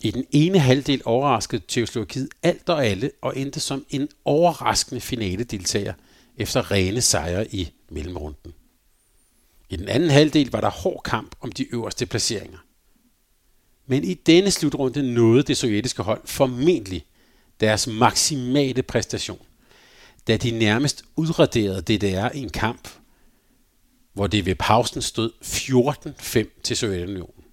I 0.00 0.10
den 0.10 0.24
ene 0.30 0.58
halvdel 0.58 1.02
overraskede 1.04 1.62
Tjekoslovakiet 1.68 2.28
alt 2.42 2.68
og 2.68 2.86
alle 2.86 3.10
og 3.22 3.36
endte 3.36 3.60
som 3.60 3.86
en 3.90 4.08
overraskende 4.24 5.00
finale 5.00 5.44
deltager 5.44 5.92
efter 6.36 6.70
rene 6.70 7.00
sejre 7.00 7.54
i 7.54 7.72
mellemrunden. 7.88 8.54
I 9.70 9.76
den 9.76 9.88
anden 9.88 10.10
halvdel 10.10 10.50
var 10.50 10.60
der 10.60 10.70
hård 10.70 11.02
kamp 11.04 11.36
om 11.40 11.52
de 11.52 11.74
øverste 11.74 12.06
placeringer. 12.06 12.58
Men 13.90 14.04
i 14.04 14.14
denne 14.14 14.50
slutrunde 14.50 15.14
nåede 15.14 15.42
det 15.42 15.56
sovjetiske 15.56 16.02
hold 16.02 16.20
formentlig 16.24 17.04
deres 17.60 17.86
maksimale 17.86 18.82
præstation, 18.82 19.38
da 20.26 20.36
de 20.36 20.50
nærmest 20.50 21.04
udraderede 21.16 21.82
DDR 21.82 22.34
i 22.34 22.38
en 22.42 22.50
kamp, 22.50 22.88
hvor 24.12 24.26
det 24.26 24.46
ved 24.46 24.54
pausen 24.54 25.02
stod 25.02 25.30
14-5 25.44 26.60
til 26.62 26.76
Sovjetunionen. 26.76 27.44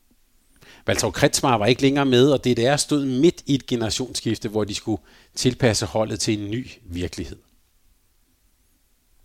Valtor 0.88 1.12
Kretsmar 1.12 1.58
var 1.58 1.66
ikke 1.66 1.82
længere 1.82 2.06
med, 2.06 2.32
og 2.32 2.46
DDR 2.46 2.76
stod 2.76 3.06
midt 3.06 3.44
i 3.46 3.56
et 3.56 3.66
generationsskifte, 3.66 4.50
hvor 4.50 4.64
de 4.64 4.76
skulle 4.76 5.02
tilpasse 5.36 5.86
holdet 5.86 6.20
til 6.20 6.40
en 6.40 6.52
ny 6.52 6.68
virkelighed. 6.84 7.38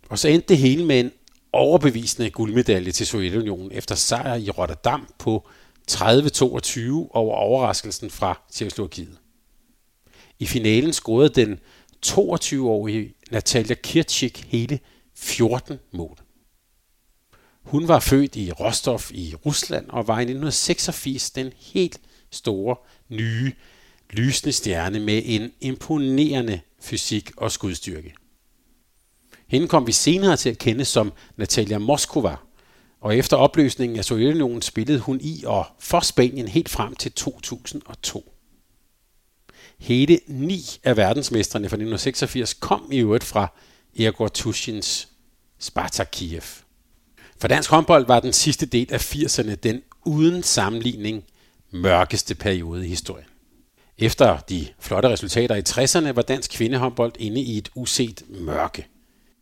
Og 0.09 0.19
så 0.19 0.27
endte 0.27 0.47
det 0.47 0.57
hele 0.57 0.85
med 0.85 0.99
en 0.99 1.11
overbevisende 1.53 2.29
guldmedalje 2.29 2.91
til 2.91 3.07
Sovjetunionen 3.07 3.71
efter 3.71 3.95
sejr 3.95 4.35
i 4.35 4.49
Rotterdam 4.49 5.07
på 5.19 5.47
30-22 5.91 6.91
over 7.13 7.35
overraskelsen 7.35 8.09
fra 8.09 8.41
Tjekkoslovakiet. 8.51 9.17
I 10.39 10.45
finalen 10.45 10.93
scorede 10.93 11.29
den 11.29 11.59
22-årige 12.05 13.13
Natalia 13.31 13.75
Kirchik 13.75 14.45
hele 14.47 14.79
14 15.15 15.77
mål. 15.91 16.17
Hun 17.61 17.87
var 17.87 17.99
født 17.99 18.35
i 18.35 18.51
Rostov 18.51 19.01
i 19.11 19.35
Rusland 19.45 19.89
og 19.89 20.07
var 20.07 20.19
i 20.19 20.23
1986 20.23 21.31
den 21.31 21.53
helt 21.57 21.99
store, 22.29 22.75
nye, 23.09 23.53
lysende 24.09 24.51
stjerne 24.51 24.99
med 24.99 25.21
en 25.25 25.51
imponerende 25.61 26.61
fysik 26.81 27.31
og 27.37 27.51
skudstyrke. 27.51 28.13
Hende 29.47 29.67
kom 29.67 29.87
vi 29.87 29.91
senere 29.91 30.37
til 30.37 30.49
at 30.49 30.57
kende 30.57 30.85
som 30.85 31.13
Natalia 31.37 31.77
Moskova, 31.77 32.35
og 33.01 33.17
efter 33.17 33.37
opløsningen 33.37 33.97
af 33.99 34.05
Sovjetunionen 34.05 34.61
spillede 34.61 34.99
hun 34.99 35.19
i 35.21 35.43
og 35.45 35.65
for 35.79 35.99
Spanien 35.99 36.47
helt 36.47 36.69
frem 36.69 36.95
til 36.95 37.11
2002. 37.11 38.33
Hele 39.79 40.19
ni 40.27 40.61
af 40.83 40.97
verdensmestrene 40.97 41.69
fra 41.69 41.75
1986 41.75 42.53
kom 42.53 42.89
i 42.91 42.99
øvrigt 42.99 43.23
fra 43.23 43.53
Igor 43.93 44.27
Tushins 44.27 45.07
Spartak 45.59 46.09
Kiev. 46.11 46.41
For 47.37 47.47
dansk 47.47 47.69
håndbold 47.69 48.05
var 48.05 48.19
den 48.19 48.33
sidste 48.33 48.65
del 48.65 48.93
af 48.93 49.15
80'erne 49.15 49.55
den 49.55 49.81
uden 50.05 50.43
sammenligning 50.43 51.23
mørkeste 51.71 52.35
periode 52.35 52.85
i 52.85 52.89
historien. 52.89 53.27
Efter 53.97 54.39
de 54.39 54.67
flotte 54.79 55.09
resultater 55.09 55.55
i 55.55 55.61
60'erne 55.69 56.11
var 56.11 56.21
dansk 56.21 56.51
kvindehåndbold 56.51 57.13
inde 57.19 57.41
i 57.41 57.57
et 57.57 57.69
uset 57.75 58.23
mørke. 58.29 58.87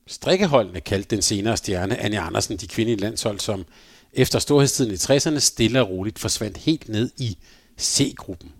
Strikkeholdene 0.10 0.82
kaldte 0.82 1.16
den 1.16 1.22
senere 1.22 1.58
stjerne 1.58 1.98
Anne 1.98 2.20
Andersen 2.20 2.58
de 2.58 2.68
kvindelige 2.68 3.02
landshold, 3.02 3.40
som 3.40 3.66
efter 4.14 4.40
storhedstiden 4.40 4.92
i 4.92 4.96
60'erne 4.96 5.40
stille 5.40 5.82
og 5.82 5.90
roligt 5.90 6.20
forsvandt 6.20 6.58
helt 6.58 6.90
ned 6.90 7.12
i 7.18 7.38
C-gruppen. 7.80 8.52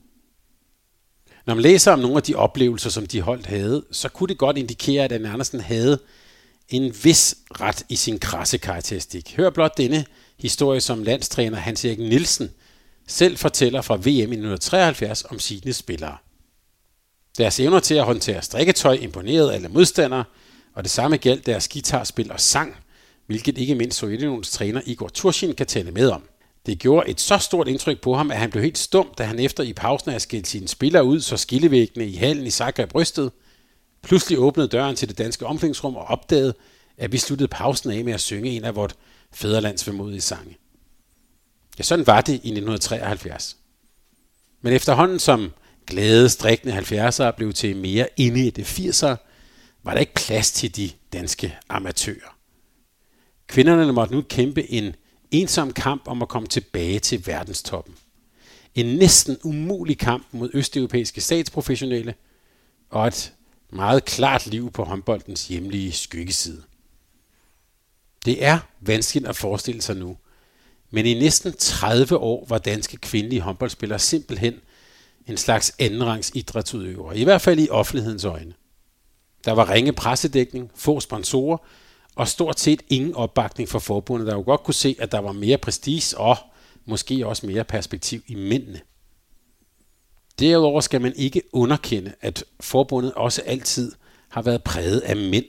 Når 1.46 1.54
man 1.54 1.62
læser 1.62 1.92
om 1.92 2.00
nogle 2.00 2.18
af 2.18 2.24
de 2.24 2.36
oplevelser, 2.36 2.90
som 2.90 3.06
de 3.06 3.22
holdt 3.22 3.46
havde, 3.46 3.86
så 3.92 4.10
kunne 4.10 4.28
det 4.28 4.38
godt 4.38 4.58
indikere, 4.58 5.04
at 5.04 5.12
Anne 5.12 5.30
Andersen 5.30 5.60
havde 5.60 6.00
en 6.70 6.96
vis 7.04 7.36
ret 7.62 7.86
i 7.90 7.96
sin 7.96 8.20
krasse 8.20 8.58
karakteristik. 8.58 9.36
Hør 9.38 9.50
blot 9.50 9.78
denne 9.78 10.06
historie, 10.40 10.82
som 10.82 11.04
landstræner 11.04 11.58
Hans-Erik 11.58 12.00
Nielsen 12.00 12.50
selv 13.08 13.38
fortæller 13.38 13.82
fra 13.82 13.96
VM 13.96 14.08
i 14.08 14.22
1973 14.22 15.24
om 15.24 15.40
sine 15.40 15.74
spillere. 15.74 16.18
Deres 17.38 17.60
evner 17.60 17.80
til 17.80 17.96
at 17.96 18.06
håndtere 18.06 18.42
strikketøj 18.42 18.94
imponerede 18.94 19.54
alle 19.54 19.70
modstandere, 19.70 20.24
og 20.80 20.84
det 20.84 20.92
samme 20.92 21.18
galt 21.18 21.46
deres 21.46 21.68
guitarspil 21.68 22.32
og 22.32 22.40
sang, 22.40 22.76
hvilket 23.26 23.58
ikke 23.58 23.76
mindst 23.76 23.98
Sovjetunionens 23.98 24.52
træner 24.52 24.82
Igor 24.86 25.08
Turshin 25.08 25.56
kan 25.56 25.68
tale 25.68 25.92
med 25.92 26.10
om. 26.10 26.24
Det 26.66 26.80
gjorde 26.80 27.10
et 27.10 27.22
så 27.22 27.38
stort 27.38 27.68
indtryk 27.68 28.02
på 28.02 28.16
ham, 28.16 28.32
at 28.32 28.38
han 28.38 28.50
blev 28.50 28.64
helt 28.64 28.78
stum, 28.78 29.14
da 29.18 29.24
han 29.24 29.40
efter 29.40 29.64
i 29.64 29.74
pausen 29.74 30.12
havde 30.12 30.20
skilt 30.20 30.48
sine 30.48 30.68
spillere 30.68 31.04
ud, 31.04 31.22
så 31.22 31.38
skillevæggene 31.38 32.08
i 32.08 32.16
hallen 32.16 32.48
i 32.48 32.50
Zagreb 32.50 32.90
brystet. 32.90 33.32
Pludselig 34.04 34.40
åbnede 34.40 34.68
døren 34.68 34.96
til 34.96 35.10
det 35.10 35.18
danske 35.18 35.46
omklædningsrum 35.46 35.96
og 35.96 36.04
opdagede, 36.04 36.54
at 36.98 37.12
vi 37.12 37.18
sluttede 37.18 37.48
pausen 37.48 37.92
af 37.92 38.04
med 38.04 38.14
at 38.14 38.22
synge 38.22 38.50
en 38.50 38.64
af 38.64 38.76
vort 38.76 38.96
fædrelands 39.34 39.88
vemodige 39.88 40.22
sange. 40.22 40.58
Ja, 41.80 41.84
sådan 41.84 42.08
var 42.08 42.22
det 42.22 42.34
i 42.34 42.36
1973. 42.36 43.58
Men 44.62 44.74
efterhånden 44.74 45.20
som 45.20 45.52
glade, 45.88 46.30
strikkende 46.30 46.78
70'ere 46.78 47.32
blev 47.32 47.54
til 47.54 47.78
mere 47.78 48.08
inde 48.18 48.48
i 48.48 48.50
det 48.50 48.80
80'ere, 48.80 49.29
var 49.84 49.94
der 49.94 50.00
ikke 50.00 50.14
plads 50.14 50.52
til 50.52 50.76
de 50.76 50.92
danske 51.14 51.58
amatører. 51.70 52.38
Kvinderne 53.48 53.94
måtte 53.94 54.16
nu 54.16 54.22
kæmpe 54.22 54.72
en 54.72 54.96
ensom 55.32 55.74
kamp 55.74 56.08
om 56.08 56.22
at 56.22 56.30
komme 56.30 56.48
tilbage 56.48 57.00
til 57.00 57.28
verdenstoppen. 57.28 57.96
En 58.76 58.86
næsten 58.86 59.38
umulig 59.44 59.98
kamp 59.98 60.28
mod 60.32 60.50
østeuropæiske 60.54 61.22
statsprofessionelle, 61.22 62.16
og 62.90 63.08
et 63.08 63.34
meget 63.70 64.06
klart 64.06 64.48
liv 64.48 64.72
på 64.72 64.84
håndboldens 64.84 65.48
hjemlige 65.48 65.92
skyggeside. 65.92 66.64
Det 68.26 68.46
er 68.46 68.60
vanskeligt 68.80 69.28
at 69.28 69.36
forestille 69.36 69.82
sig 69.82 69.96
nu, 69.96 70.18
men 70.90 71.06
i 71.06 71.14
næsten 71.14 71.54
30 71.58 72.18
år 72.18 72.46
var 72.50 72.58
danske 72.58 72.98
kvindelige 72.98 73.42
håndboldspillere 73.42 74.00
simpelthen 74.00 74.54
en 75.28 75.38
slags 75.38 75.76
andenrangs 75.80 76.32
idrætsudøvere, 76.36 77.18
i 77.18 77.24
hvert 77.24 77.42
fald 77.42 77.60
i 77.60 77.70
offentlighedens 77.70 78.26
øjne. 78.26 78.54
Der 79.46 79.52
var 79.52 79.70
ringe 79.70 79.94
pressedækning, 79.94 80.72
få 80.76 81.00
sponsorer 81.00 81.58
og 82.16 82.28
stort 82.28 82.60
set 82.60 82.82
ingen 82.90 83.16
opbakning 83.16 83.70
fra 83.70 83.80
forbundet, 83.80 84.28
der 84.28 84.36
jo 84.36 84.42
godt 84.42 84.64
kunne 84.64 84.74
se, 84.74 84.96
at 85.00 85.12
der 85.12 85.20
var 85.20 85.32
mere 85.32 85.58
prestige 85.58 86.18
og 86.18 86.38
måske 86.86 87.28
også 87.28 87.46
mere 87.46 87.64
perspektiv 87.64 88.22
i 88.28 88.36
mændene. 88.36 88.82
Derudover 90.40 90.82
skal 90.82 91.02
man 91.02 91.14
ikke 91.16 91.42
underkende, 91.54 92.14
at 92.22 92.44
forbundet 92.60 93.14
også 93.14 93.42
altid 93.46 93.92
har 94.30 94.42
været 94.42 94.64
præget 94.64 95.00
af 95.00 95.16
mænd. 95.16 95.46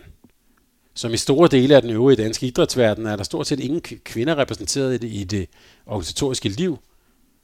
Som 0.95 1.15
i 1.15 1.17
store 1.17 1.49
dele 1.49 1.77
af 1.77 1.83
den 1.83 1.91
øvrige 1.91 2.23
danske 2.23 2.47
idrætsverden 2.47 3.07
er 3.07 3.17
der 3.17 3.25
stort 3.25 3.47
set 3.47 3.61
ingen 3.61 3.81
kvinder 3.81 4.39
repræsenteret 4.39 4.95
i 4.95 4.99
det, 4.99 5.13
i 5.13 5.25
det 5.25 5.49
organisatoriske 5.87 6.49
liv. 6.49 6.79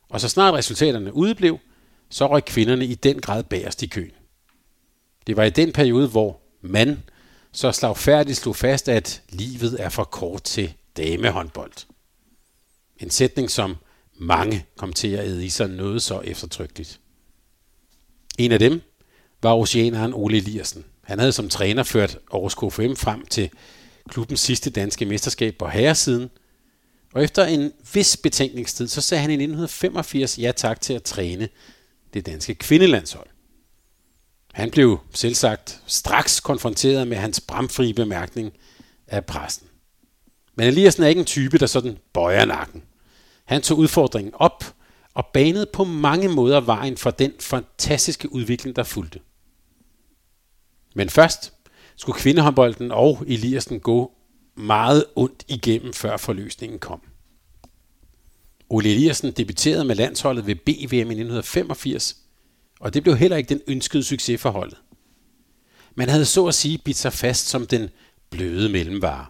Og 0.09 0.21
så 0.21 0.29
snart 0.29 0.55
resultaterne 0.55 1.15
udeblev, 1.15 1.59
så 2.11 2.27
røg 2.27 2.45
kvinderne 2.45 2.87
i 2.87 2.95
den 2.95 3.21
grad 3.21 3.43
bagerst 3.43 3.83
i 3.83 3.87
køen. 3.87 4.13
Det 5.27 5.37
var 5.37 5.45
i 5.45 5.51
den 5.51 5.73
periode, 5.73 6.09
hvor 6.09 6.41
man 6.61 7.03
så 7.53 7.73
slagfærdigt 7.73 8.39
slog 8.39 8.57
fast, 8.57 8.89
at 8.89 9.23
livet 9.29 9.77
er 9.81 9.89
for 9.89 10.05
kort 10.05 10.43
til 10.43 10.75
damehåndbold. 10.97 11.73
En 13.01 13.11
sætning, 13.11 13.51
som 13.51 13.77
mange 14.19 14.67
kom 14.77 14.93
til 14.93 15.09
at 15.09 15.27
æde 15.27 15.45
i 15.45 15.49
sig 15.49 15.69
noget 15.69 16.03
så 16.03 16.21
eftertrykkeligt. 16.21 17.01
En 18.39 18.53
af 18.53 18.59
dem 18.59 18.81
var 19.43 19.55
oceaneren 19.55 20.15
Ole 20.15 20.37
Eliassen. 20.37 20.85
Han 21.03 21.19
havde 21.19 21.33
som 21.33 21.49
træner 21.49 21.83
ført 21.83 22.19
Aarhus 22.33 22.55
KFM 22.55 22.95
frem 22.95 23.27
til 23.27 23.51
klubbens 24.09 24.41
sidste 24.41 24.71
danske 24.71 25.05
mesterskab 25.05 25.55
på 25.59 25.69
herresiden, 25.69 26.31
og 27.15 27.25
efter 27.25 27.45
en 27.45 27.73
vis 27.95 28.17
betænkningstid, 28.17 28.89
så 28.89 29.01
sagde 29.01 29.21
han 29.21 29.31
i 29.31 29.35
1985 29.35 30.39
ja 30.39 30.53
tak 30.57 30.81
til 30.81 30.93
at 30.93 31.03
træne 31.03 31.49
det 32.15 32.27
danske 32.27 32.55
kvindelandshold. 32.55 33.29
Han 34.57 34.71
blev 34.71 34.99
selvsagt 35.15 35.83
straks 35.87 36.41
konfronteret 36.41 37.09
med 37.09 37.17
hans 37.17 37.41
bramfri 37.41 37.93
bemærkning 37.93 38.53
af 39.07 39.27
præsten. 39.27 39.69
Men 40.55 40.67
Eliassen 40.67 41.05
er 41.05 41.09
ikke 41.09 41.19
en 41.19 41.25
type, 41.25 41.59
der 41.59 41.67
sådan 41.67 41.99
bøjer 42.13 42.45
nakken. 42.45 42.83
Han 43.45 43.63
tog 43.63 43.79
udfordringen 43.79 44.35
op 44.35 44.75
og 45.15 45.27
banede 45.27 45.67
på 45.73 45.85
mange 45.85 46.29
måder 46.29 46.61
vejen 46.61 46.97
for 46.97 47.11
den 47.11 47.33
fantastiske 47.41 48.33
udvikling, 48.33 48.77
der 48.77 48.83
fulgte. 48.83 49.21
Men 50.95 51.11
først 51.11 51.53
skulle 51.97 52.19
kvindehåndbolden 52.19 52.93
og 52.93 53.25
Eliassen 53.27 53.81
gå 53.81 54.13
meget 54.55 55.05
ondt 55.17 55.45
igennem, 55.49 55.93
før 55.93 56.17
forløsningen 56.17 56.79
kom. 56.79 57.01
Ole 58.69 58.91
Eliassen 58.91 59.33
debuterede 59.33 59.85
med 59.85 59.95
landsholdet 59.95 60.47
ved 60.47 60.55
BVM 60.55 60.93
i 60.93 60.97
1985, 60.99 62.26
og 62.81 62.95
det 62.95 63.03
blev 63.03 63.17
heller 63.17 63.37
ikke 63.37 63.49
den 63.49 63.61
ønskede 63.67 64.05
succes 64.05 64.41
for 64.41 64.51
holdet. 64.51 64.79
Man 65.95 66.09
havde 66.09 66.25
så 66.25 66.47
at 66.47 66.55
sige 66.55 66.79
bidt 66.79 66.97
sig 66.97 67.13
fast 67.13 67.49
som 67.49 67.67
den 67.67 67.89
bløde 68.31 68.69
mellemvare. 68.69 69.27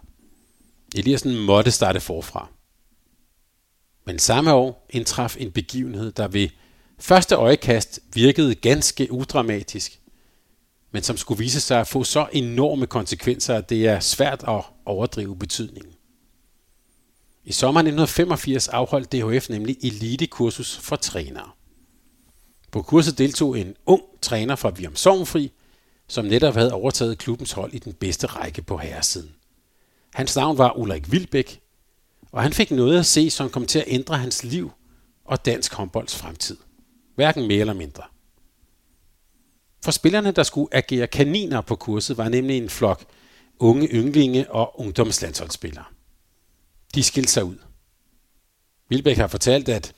Eliassen 0.95 1.37
måtte 1.39 1.71
starte 1.71 1.99
forfra. 1.99 2.49
Men 4.05 4.19
samme 4.19 4.53
år 4.53 4.87
indtraf 4.89 5.35
en 5.39 5.51
begivenhed, 5.51 6.11
der 6.11 6.27
ved 6.27 6.49
første 6.99 7.35
øjekast 7.35 7.99
virkede 8.13 8.55
ganske 8.55 9.11
udramatisk, 9.11 9.99
men 10.91 11.03
som 11.03 11.17
skulle 11.17 11.37
vise 11.39 11.61
sig 11.61 11.79
at 11.79 11.87
få 11.87 12.03
så 12.03 12.27
enorme 12.31 12.87
konsekvenser, 12.87 13.55
at 13.55 13.69
det 13.69 13.87
er 13.87 13.99
svært 13.99 14.43
at 14.47 14.63
overdrive 14.85 15.35
betydningen. 15.35 15.93
I 17.43 17.51
sommeren 17.51 17.87
1985 17.87 18.67
afholdt 18.67 19.11
DHF 19.11 19.49
nemlig 19.49 19.77
elitekursus 19.83 20.77
for 20.77 20.95
trænere. 20.95 21.51
På 22.71 22.81
kurset 22.81 23.17
deltog 23.17 23.59
en 23.59 23.75
ung 23.85 24.03
træner 24.21 24.55
fra 24.55 24.69
Virum 24.69 24.95
Sovnfri, 24.95 25.51
som 26.07 26.25
netop 26.25 26.53
havde 26.53 26.73
overtaget 26.73 27.17
klubbens 27.17 27.51
hold 27.51 27.73
i 27.73 27.79
den 27.79 27.93
bedste 27.93 28.27
række 28.27 28.61
på 28.61 28.77
herresiden. 28.77 29.35
Hans 30.13 30.35
navn 30.35 30.57
var 30.57 30.77
Ulrik 30.77 31.11
Vilbæk, 31.11 31.61
og 32.31 32.43
han 32.43 32.53
fik 32.53 32.71
noget 32.71 32.99
at 32.99 33.05
se, 33.05 33.29
som 33.29 33.49
kom 33.49 33.65
til 33.65 33.79
at 33.79 33.85
ændre 33.87 34.17
hans 34.17 34.43
liv 34.43 34.71
og 35.25 35.45
dansk 35.45 35.73
håndbolds 35.73 36.15
fremtid. 36.15 36.57
Hverken 37.15 37.47
mere 37.47 37.59
eller 37.59 37.73
mindre. 37.73 38.03
For 39.83 39.91
spillerne, 39.91 40.31
der 40.31 40.43
skulle 40.43 40.75
agere 40.75 41.07
kaniner 41.07 41.61
på 41.61 41.75
kurset, 41.75 42.17
var 42.17 42.29
nemlig 42.29 42.57
en 42.57 42.69
flok 42.69 43.05
unge 43.59 43.87
ynglinge 43.87 44.51
og 44.51 44.79
ungdomslandsholdsspillere. 44.79 45.85
de 46.95 47.03
skilte 47.03 47.31
sig 47.31 47.43
ud. 47.43 47.57
Vilbæk 48.89 49.17
har 49.17 49.27
fortalt, 49.27 49.69
at 49.69 49.93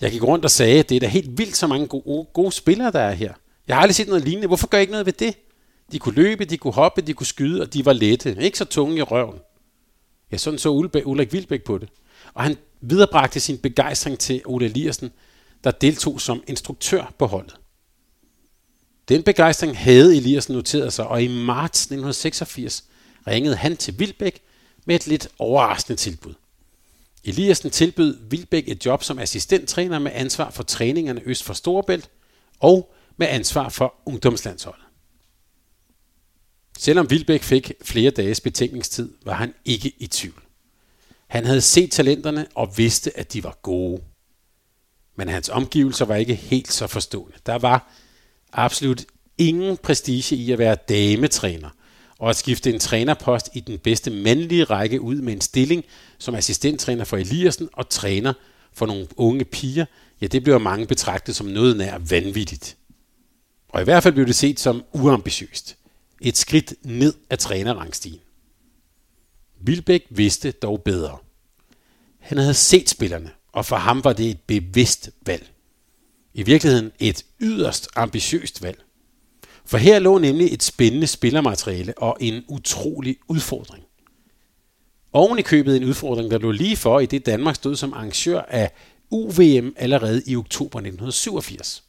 jeg 0.00 0.10
gik 0.10 0.22
rundt 0.22 0.44
og 0.44 0.50
sagde, 0.50 0.78
at 0.78 0.88
det 0.88 0.96
er 0.96 1.00
da 1.00 1.06
helt 1.06 1.38
vildt, 1.38 1.56
så 1.56 1.66
mange 1.66 1.86
gode, 1.86 2.26
gode 2.32 2.52
spillere, 2.52 2.90
der 2.90 3.00
er 3.00 3.12
her. 3.12 3.32
Jeg 3.68 3.76
har 3.76 3.82
aldrig 3.82 3.94
set 3.94 4.08
noget 4.08 4.24
lignende. 4.24 4.46
Hvorfor 4.46 4.66
gør 4.66 4.78
jeg 4.78 4.82
ikke 4.82 4.90
noget 4.90 5.06
ved 5.06 5.12
det? 5.12 5.34
De 5.92 5.98
kunne 5.98 6.14
løbe, 6.14 6.44
de 6.44 6.58
kunne 6.58 6.72
hoppe, 6.72 7.00
de 7.00 7.14
kunne 7.14 7.26
skyde, 7.26 7.62
og 7.62 7.74
de 7.74 7.84
var 7.84 7.92
lette. 7.92 8.36
Ikke 8.40 8.58
så 8.58 8.64
tunge 8.64 8.96
i 8.96 9.02
røven. 9.02 9.38
Ja, 10.32 10.36
sådan 10.36 10.58
så 10.58 10.70
Ulrik 11.04 11.32
Vilbæk 11.32 11.64
på 11.64 11.78
det. 11.78 11.88
Og 12.34 12.42
han 12.42 12.56
viderebragte 12.80 13.40
sin 13.40 13.58
begejstring 13.58 14.18
til 14.18 14.42
Ole 14.44 14.66
Eliassen, 14.66 15.10
der 15.64 15.70
deltog 15.70 16.20
som 16.20 16.42
instruktør 16.46 17.14
på 17.18 17.26
holdet. 17.26 17.56
Den 19.08 19.22
begejstring 19.22 19.78
havde 19.78 20.16
Eliassen 20.16 20.54
noteret 20.54 20.92
sig, 20.92 21.06
og 21.06 21.22
i 21.22 21.28
marts 21.28 21.80
1986 21.80 22.84
ringede 23.26 23.56
han 23.56 23.76
til 23.76 23.98
Vilbæk 23.98 24.40
med 24.84 24.94
et 24.94 25.06
lidt 25.06 25.28
overraskende 25.38 25.96
tilbud. 25.96 26.34
Eliassen 27.26 27.70
tilbød 27.70 28.18
Vilbæk 28.30 28.68
et 28.68 28.86
job 28.86 29.02
som 29.02 29.18
assistenttræner 29.18 29.98
med 29.98 30.10
ansvar 30.14 30.50
for 30.50 30.62
træningerne 30.62 31.22
øst 31.24 31.44
for 31.44 31.54
Storebælt 31.54 32.10
og 32.60 32.94
med 33.16 33.26
ansvar 33.26 33.68
for 33.68 33.94
ungdomslandsholdet. 34.06 34.82
Selvom 36.78 37.10
Vilbæk 37.10 37.42
fik 37.42 37.72
flere 37.82 38.10
dages 38.10 38.40
betænkningstid, 38.40 39.12
var 39.24 39.34
han 39.34 39.54
ikke 39.64 39.92
i 39.98 40.06
tvivl. 40.06 40.42
Han 41.26 41.44
havde 41.44 41.60
set 41.60 41.92
talenterne 41.92 42.46
og 42.54 42.78
vidste, 42.78 43.18
at 43.18 43.32
de 43.32 43.44
var 43.44 43.58
gode. 43.62 44.02
Men 45.16 45.28
hans 45.28 45.48
omgivelser 45.48 46.04
var 46.04 46.16
ikke 46.16 46.34
helt 46.34 46.72
så 46.72 46.86
forstående. 46.86 47.36
Der 47.46 47.58
var 47.58 47.92
absolut 48.52 49.04
ingen 49.38 49.76
prestige 49.76 50.36
i 50.36 50.52
at 50.52 50.58
være 50.58 50.76
dametræner, 50.88 51.70
og 52.18 52.30
at 52.30 52.36
skifte 52.36 52.70
en 52.72 52.78
trænerpost 52.78 53.48
i 53.54 53.60
den 53.60 53.78
bedste 53.78 54.10
mandlige 54.10 54.64
række 54.64 55.00
ud 55.00 55.16
med 55.16 55.32
en 55.32 55.40
stilling 55.40 55.84
som 56.18 56.34
assistenttræner 56.34 57.04
for 57.04 57.16
Eliassen 57.16 57.68
og 57.72 57.88
træner 57.88 58.32
for 58.72 58.86
nogle 58.86 59.06
unge 59.16 59.44
piger, 59.44 59.84
ja, 60.20 60.26
det 60.26 60.44
blev 60.44 60.60
mange 60.60 60.86
betragtet 60.86 61.36
som 61.36 61.46
noget 61.46 61.76
nær 61.76 61.98
vanvittigt. 61.98 62.76
Og 63.68 63.80
i 63.80 63.84
hvert 63.84 64.02
fald 64.02 64.14
blev 64.14 64.26
det 64.26 64.34
set 64.34 64.60
som 64.60 64.82
uambitiøst. 64.92 65.76
Et 66.20 66.36
skridt 66.36 66.74
ned 66.82 67.14
af 67.30 67.38
trænerrangstigen. 67.38 68.20
Vilbæk 69.60 70.06
vidste 70.10 70.50
dog 70.50 70.82
bedre. 70.82 71.18
Han 72.18 72.38
havde 72.38 72.54
set 72.54 72.88
spillerne, 72.88 73.30
og 73.52 73.66
for 73.66 73.76
ham 73.76 74.04
var 74.04 74.12
det 74.12 74.30
et 74.30 74.40
bevidst 74.40 75.10
valg. 75.26 75.52
I 76.34 76.42
virkeligheden 76.42 76.92
et 76.98 77.24
yderst 77.40 77.88
ambitiøst 77.96 78.62
valg. 78.62 78.85
For 79.66 79.78
her 79.78 79.98
lå 79.98 80.18
nemlig 80.18 80.52
et 80.52 80.62
spændende 80.62 81.06
spillermateriale 81.06 81.98
og 81.98 82.16
en 82.20 82.44
utrolig 82.48 83.16
udfordring. 83.28 83.84
Oven 85.12 85.38
i 85.38 85.42
købet 85.42 85.76
en 85.76 85.84
udfordring, 85.84 86.30
der 86.30 86.38
lå 86.38 86.50
lige 86.50 86.76
for, 86.76 87.00
i 87.00 87.06
det 87.06 87.26
Danmark 87.26 87.54
stod 87.54 87.76
som 87.76 87.92
arrangør 87.92 88.40
af 88.40 88.70
UVM 89.10 89.74
allerede 89.76 90.22
i 90.26 90.36
oktober 90.36 90.78
1987. 90.78 91.84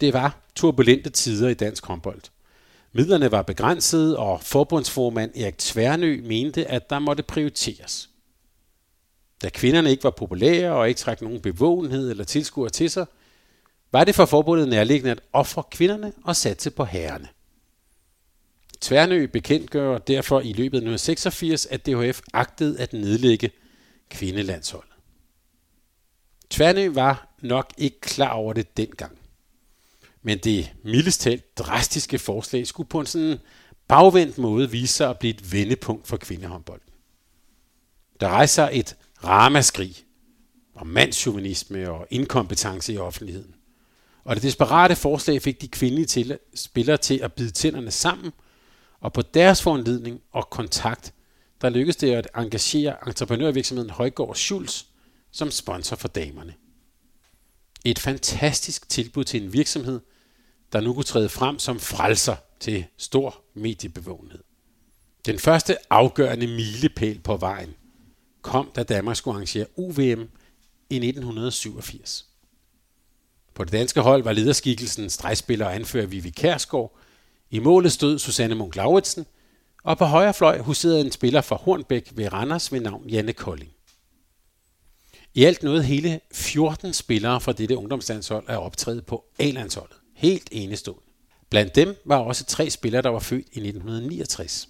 Det 0.00 0.12
var 0.12 0.38
turbulente 0.54 1.10
tider 1.10 1.48
i 1.48 1.54
dansk 1.54 1.86
håndbold. 1.86 2.20
Midlerne 2.92 3.32
var 3.32 3.42
begrænsede, 3.42 4.18
og 4.18 4.42
forbundsformand 4.42 5.30
Erik 5.36 5.58
Tvernø 5.58 6.20
mente, 6.24 6.70
at 6.70 6.90
der 6.90 6.98
måtte 6.98 7.22
prioriteres. 7.22 8.08
Da 9.42 9.48
kvinderne 9.48 9.90
ikke 9.90 10.04
var 10.04 10.10
populære 10.10 10.72
og 10.72 10.88
ikke 10.88 10.98
trak 10.98 11.22
nogen 11.22 11.40
bevågenhed 11.40 12.10
eller 12.10 12.24
tilskuere 12.24 12.70
til 12.70 12.90
sig, 12.90 13.06
var 13.94 14.04
det 14.04 14.14
for 14.14 14.26
forbundet 14.26 14.68
nærliggende 14.68 15.10
at 15.10 15.20
ofre 15.32 15.62
kvinderne 15.70 16.12
og 16.24 16.36
satse 16.36 16.70
på 16.70 16.84
herrene. 16.84 17.28
Tværnø 18.80 19.26
bekendtgør 19.26 19.98
derfor 19.98 20.40
i 20.40 20.52
løbet 20.52 20.76
af 20.76 20.94
1986, 20.94 21.66
at 21.66 21.86
DHF 21.86 22.20
agtede 22.32 22.80
at 22.80 22.92
nedlægge 22.92 23.50
kvindelandsholdet. 24.10 24.92
Tværnø 26.50 26.88
var 26.88 27.34
nok 27.42 27.72
ikke 27.78 28.00
klar 28.00 28.32
over 28.32 28.52
det 28.52 28.76
dengang. 28.76 29.18
Men 30.22 30.38
det 30.38 30.72
mildest 30.82 31.20
talt 31.20 31.58
drastiske 31.58 32.18
forslag 32.18 32.66
skulle 32.66 32.88
på 32.88 33.00
en 33.00 33.06
sådan 33.06 33.38
bagvendt 33.88 34.38
måde 34.38 34.70
vise 34.70 34.94
sig 34.94 35.10
at 35.10 35.18
blive 35.18 35.34
et 35.34 35.52
vendepunkt 35.52 36.06
for 36.06 36.16
kvindehåndbold. 36.16 36.80
Der 38.20 38.28
rejser 38.28 38.68
et 38.72 38.96
ramaskrig 39.24 39.96
om 40.74 40.86
mandsjuvenisme 40.86 41.90
og 41.90 42.06
inkompetence 42.10 42.92
i 42.92 42.98
offentligheden. 42.98 43.53
Og 44.24 44.34
det 44.34 44.42
desperate 44.42 44.96
forslag 44.96 45.42
fik 45.42 45.60
de 45.60 45.68
kvindelige 45.68 46.06
til, 46.06 46.38
spillere 46.54 46.96
til 46.96 47.18
at 47.22 47.32
bide 47.32 47.50
tænderne 47.50 47.90
sammen, 47.90 48.32
og 49.00 49.12
på 49.12 49.22
deres 49.22 49.62
foranledning 49.62 50.20
og 50.32 50.50
kontakt, 50.50 51.14
der 51.60 51.68
lykkedes 51.68 51.96
det 51.96 52.12
at 52.12 52.28
engagere 52.36 52.96
entreprenørvirksomheden 53.06 53.90
Højgaard 53.90 54.34
Schulz 54.34 54.84
som 55.30 55.50
sponsor 55.50 55.96
for 55.96 56.08
damerne. 56.08 56.54
Et 57.84 57.98
fantastisk 57.98 58.88
tilbud 58.88 59.24
til 59.24 59.42
en 59.42 59.52
virksomhed, 59.52 60.00
der 60.72 60.80
nu 60.80 60.94
kunne 60.94 61.04
træde 61.04 61.28
frem 61.28 61.58
som 61.58 61.80
frelser 61.80 62.36
til 62.60 62.84
stor 62.96 63.42
mediebevågenhed. 63.54 64.42
Den 65.26 65.38
første 65.38 65.76
afgørende 65.90 66.46
milepæl 66.46 67.18
på 67.18 67.36
vejen 67.36 67.74
kom, 68.42 68.70
da 68.76 68.82
Danmark 68.82 69.16
skulle 69.16 69.34
arrangere 69.34 69.66
UVM 69.76 70.28
i 70.90 70.96
1987. 70.96 72.33
På 73.54 73.64
det 73.64 73.72
danske 73.72 74.00
hold 74.00 74.22
var 74.22 74.32
lederskikkelsen 74.32 75.10
stregspiller 75.10 75.66
og 75.66 75.74
anfører 75.74 76.06
Vivi 76.06 76.30
Kærsgaard. 76.30 76.98
I 77.50 77.58
målet 77.58 77.92
stod 77.92 78.18
Susanne 78.18 78.54
Munk 78.54 78.76
Lauritsen, 78.76 79.26
og 79.84 79.98
på 79.98 80.04
højre 80.04 80.34
fløj 80.34 80.58
huserede 80.58 81.00
en 81.00 81.12
spiller 81.12 81.40
fra 81.40 81.56
Hornbæk 81.56 82.12
ved 82.14 82.32
Randers 82.32 82.72
ved 82.72 82.80
navn 82.80 83.08
Janne 83.08 83.32
Kolding. 83.32 83.70
I 85.34 85.44
alt 85.44 85.62
nåede 85.62 85.82
hele 85.82 86.20
14 86.32 86.92
spillere 86.92 87.40
fra 87.40 87.52
dette 87.52 87.76
ungdomslandshold 87.76 88.44
at 88.48 88.58
optræde 88.58 89.02
på 89.02 89.24
A-landsholdet. 89.38 89.96
Helt 90.14 90.48
enestående. 90.52 91.02
Blandt 91.50 91.74
dem 91.74 91.96
var 92.04 92.16
også 92.16 92.44
tre 92.44 92.70
spillere, 92.70 93.02
der 93.02 93.08
var 93.08 93.18
født 93.18 93.46
i 93.52 93.58
1969. 93.58 94.68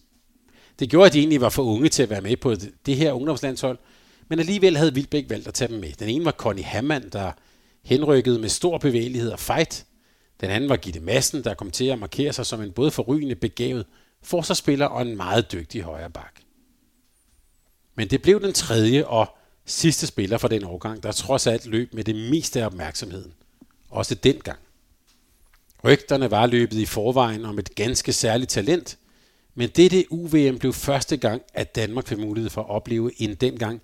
Det 0.78 0.91
gjorde, 0.91 1.07
at 1.07 1.12
de 1.12 1.18
egentlig 1.18 1.41
var 1.41 1.49
for 1.49 1.62
unge 1.62 1.89
til 1.89 2.03
at 2.03 2.11
være 2.11 2.20
med 2.20 2.37
på 2.37 2.55
det 2.87 2.97
her 2.97 3.12
ungdomslandshold, 3.12 3.78
men 4.28 4.39
alligevel 4.39 4.76
havde 4.76 4.95
Vildbæk 4.95 5.30
valgt 5.30 5.49
at 5.49 5.55
tage 5.55 5.68
dem 5.68 5.80
med. 5.80 5.93
Den 5.93 6.09
ene 6.09 6.24
var 6.24 6.32
Connie 6.32 6.64
Hammann, 6.64 7.09
der 7.12 7.32
henrykkede 7.85 8.39
med 8.39 8.49
stor 8.49 8.78
bevægelighed 8.78 9.30
og 9.30 9.41
fight. 9.41 9.87
Den 10.41 10.51
anden 10.51 10.70
var 10.70 10.76
Gitte 10.76 11.01
Madsen, 11.01 11.45
der 11.45 11.55
kom 11.55 11.70
til 11.70 11.85
at 11.85 11.99
markere 11.99 12.32
sig 12.32 12.47
som 12.47 12.62
en 12.62 12.72
både 12.72 12.91
forrygende 12.91 13.35
begavet 13.35 13.87
forsvarsspiller 14.22 14.87
og 14.87 15.03
en 15.03 15.16
meget 15.16 15.53
dygtig 15.53 15.82
højre 15.82 16.11
bak. 16.11 16.41
Men 17.95 18.09
det 18.09 18.22
blev 18.22 18.43
den 18.43 18.53
tredje 18.53 19.05
og 19.07 19.37
sidste 19.64 20.07
spiller 20.07 20.39
for 20.39 20.49
den 20.49 20.64
årgang, 20.64 21.03
der 21.03 21.12
trods 21.12 21.47
alt 21.47 21.66
løb 21.66 21.95
med 21.95 22.05
det 22.05 22.30
meste 22.30 22.62
af 22.62 22.66
opmærksomheden. 22.66 23.32
Også 23.91 24.14
dengang. 24.14 24.59
Rygterne 25.85 26.30
var 26.30 26.47
løbet 26.47 26.76
i 26.76 26.87
forvejen 26.87 27.45
om 27.45 27.59
et 27.59 27.74
ganske 27.74 28.12
særligt 28.12 28.51
talent, 28.51 28.99
men 29.55 29.68
dette 29.68 30.05
UVM 30.11 30.59
blev 30.59 30.72
første 30.72 31.16
gang, 31.16 31.43
at 31.55 31.74
Danmark 31.74 32.07
fik 32.07 32.18
mulighed 32.18 32.51
for 32.51 32.62
at 32.62 32.70
opleve 32.70 33.22
en 33.22 33.35
dengang 33.35 33.82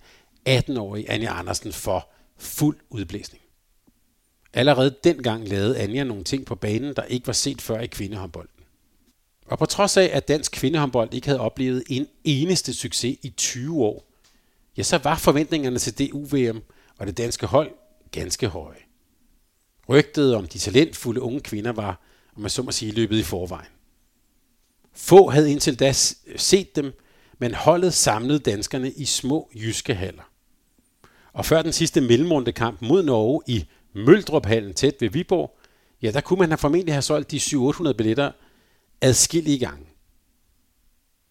18-årig 0.49 1.07
Anja 1.09 1.39
Andersen 1.39 1.73
for 1.73 2.09
fuld 2.39 2.77
udblæsning. 2.91 3.43
Allerede 4.53 4.95
dengang 5.05 5.49
lavede 5.49 5.79
Anja 5.79 6.05
nogle 6.05 6.25
ting 6.25 6.47
på 6.47 6.55
banen, 6.55 6.97
der 6.97 7.03
ikke 7.03 7.27
var 7.27 7.33
set 7.33 7.61
før 7.61 7.81
i 7.81 7.87
kvindehåndbolden. 7.87 8.65
Og 9.47 9.59
på 9.59 9.67
trods 9.67 9.97
af, 9.97 10.11
at 10.13 10.29
dansk 10.29 10.53
kvindehåndbold 10.53 11.15
ikke 11.15 11.27
havde 11.27 11.41
oplevet 11.41 11.83
en 11.89 12.07
eneste 12.25 12.75
succes 12.75 13.19
i 13.23 13.31
20 13.37 13.85
år, 13.85 14.05
ja, 14.77 14.83
så 14.83 14.99
var 14.99 15.17
forventningerne 15.17 15.79
til 15.79 15.99
det 15.99 16.11
UVM 16.13 16.63
og 16.99 17.07
det 17.07 17.17
danske 17.17 17.47
hold 17.47 17.71
ganske 18.11 18.49
høje. 18.49 18.79
Rygtet 19.89 20.35
om 20.35 20.47
de 20.47 20.59
talentfulde 20.59 21.23
unge 21.23 21.41
kvinder 21.41 21.73
var, 21.73 22.01
om 22.37 22.43
man 22.43 22.51
så 22.51 22.63
må 22.63 22.73
sige, 22.73 22.93
løbet 22.93 23.19
i 23.19 23.23
forvejen. 23.23 23.71
Få 24.93 25.31
havde 25.31 25.51
indtil 25.51 25.79
da 25.79 25.93
set 26.37 26.77
dem, 26.77 26.93
men 27.39 27.55
holdet 27.55 27.95
samlede 27.95 28.39
danskerne 28.39 28.91
i 28.91 29.05
små 29.05 29.51
jyske 29.55 29.95
haller. 29.95 30.31
Og 31.33 31.47
før 31.47 31.63
den 31.63 31.73
sidste 31.73 32.01
mellemrundekamp 32.01 32.83
mod 32.83 33.03
Norge 33.03 33.43
i 33.47 33.67
Møldruphallen 33.93 34.75
tæt 34.75 34.95
ved 35.01 35.09
Viborg, 35.09 35.59
ja, 36.03 36.11
der 36.11 36.21
kunne 36.21 36.39
man 36.39 36.49
have 36.49 36.59
formentlig 36.59 36.95
have 36.95 37.03
solgt 37.03 37.31
de 37.31 37.37
700-800 37.37 37.93
billetter 37.93 38.33
adskillige 39.01 39.59
gange. 39.59 39.87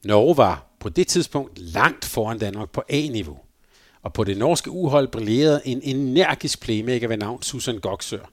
Norge 0.03 0.37
var 0.37 0.65
på 0.79 0.89
det 0.89 1.07
tidspunkt 1.07 1.57
langt 1.59 2.05
foran 2.05 2.39
Danmark 2.39 2.71
på 2.71 2.83
A-niveau, 2.89 3.39
og 4.01 4.13
på 4.13 4.23
det 4.23 4.37
norske 4.37 4.71
uhold 4.71 5.07
brillerede 5.07 5.61
en 5.65 5.81
energisk 5.81 6.61
playmaker 6.61 7.07
ved 7.07 7.17
navn 7.17 7.41
Susan 7.41 7.79
Goksør. 7.79 8.31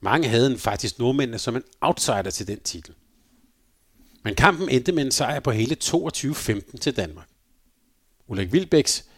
Mange 0.00 0.28
havde 0.28 0.58
faktisk 0.58 0.98
nordmændene 0.98 1.38
som 1.38 1.56
en 1.56 1.62
outsider 1.80 2.30
til 2.30 2.46
den 2.46 2.60
titel. 2.60 2.94
Men 4.22 4.34
kampen 4.34 4.68
endte 4.68 4.92
med 4.92 5.04
en 5.04 5.10
sejr 5.10 5.40
på 5.40 5.50
hele 5.50 5.76
22-15 5.84 6.78
til 6.78 6.96
Danmark. 6.96 7.28
Ulrik 8.28 8.52
Vilbæks 8.52 9.08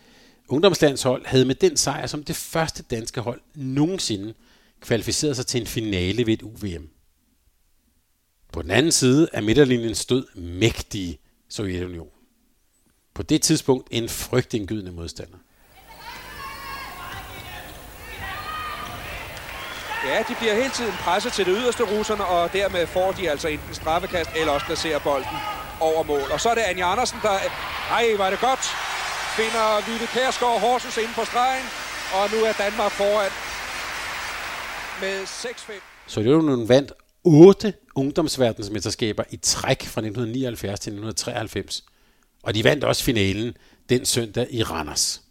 ungdomslandshold 0.49 1.27
havde 1.27 1.45
med 1.45 1.55
den 1.55 1.77
sejr 1.77 2.07
som 2.07 2.25
det 2.25 2.37
første 2.37 2.83
danske 2.83 3.21
hold 3.21 3.41
nogensinde 3.55 4.35
kvalificeret 4.81 5.37
sig 5.37 5.47
til 5.47 5.61
en 5.61 5.67
finale 5.67 6.27
ved 6.27 6.33
et 6.33 6.43
UVM. 6.43 6.89
På 8.53 8.63
den 8.63 8.71
anden 8.71 8.93
side 8.93 9.29
af 9.33 9.43
midterlinjen 9.43 9.95
stod 9.95 10.25
mægtige 10.35 11.19
Sovjetunionen. 11.49 12.13
På 13.15 13.23
det 13.23 13.43
tidspunkt 13.43 13.89
en 13.91 14.09
frygtindgydende 14.09 14.93
modstander. 14.93 15.39
Ja, 20.07 20.19
de 20.29 20.35
bliver 20.41 20.55
hele 20.55 20.71
tiden 20.71 20.93
presset 20.93 21.33
til 21.33 21.47
det 21.47 21.57
yderste 21.59 21.83
russerne, 21.83 22.25
og 22.25 22.53
dermed 22.53 22.87
får 22.87 23.13
de 23.13 23.31
altså 23.31 23.49
enten 23.49 23.75
straffekast 23.75 24.31
eller 24.37 24.53
også 24.53 24.67
placerer 24.67 24.99
bolden 24.99 25.37
over 25.81 26.03
mål. 26.03 26.31
Og 26.33 26.41
så 26.41 26.49
er 26.49 26.55
det 26.55 26.63
Anja 26.63 26.93
Andersen, 26.93 27.19
der... 27.23 27.39
Ej, 27.91 28.15
var 28.19 28.31
det 28.31 28.41
godt. 28.41 28.61
Finder 29.37 29.91
Vitte 29.91 30.07
Kærsgaard 30.07 30.61
Horsens 30.61 30.97
ind 30.97 31.15
på 31.15 31.25
stregen, 31.25 31.67
og 32.15 32.31
nu 32.33 32.45
er 32.45 32.53
Danmark 32.53 32.93
foran 32.93 33.31
med 35.01 35.25
6-5. 35.25 35.73
Så 36.07 36.21
det 36.23 36.69
vandt 36.69 36.93
otte 37.25 37.75
ungdomsverdensmesterskaber 37.95 39.25
i 39.31 39.37
træk 39.37 39.83
fra 39.83 40.01
1979 40.01 40.81
til 40.81 40.91
1993. 40.91 41.85
Og 42.43 42.55
de 42.55 42.65
vandt 42.65 42.85
også 42.85 43.05
finalen 43.05 43.57
den 43.89 44.05
søndag 44.05 44.47
i 44.51 44.63
Randers. 44.63 45.23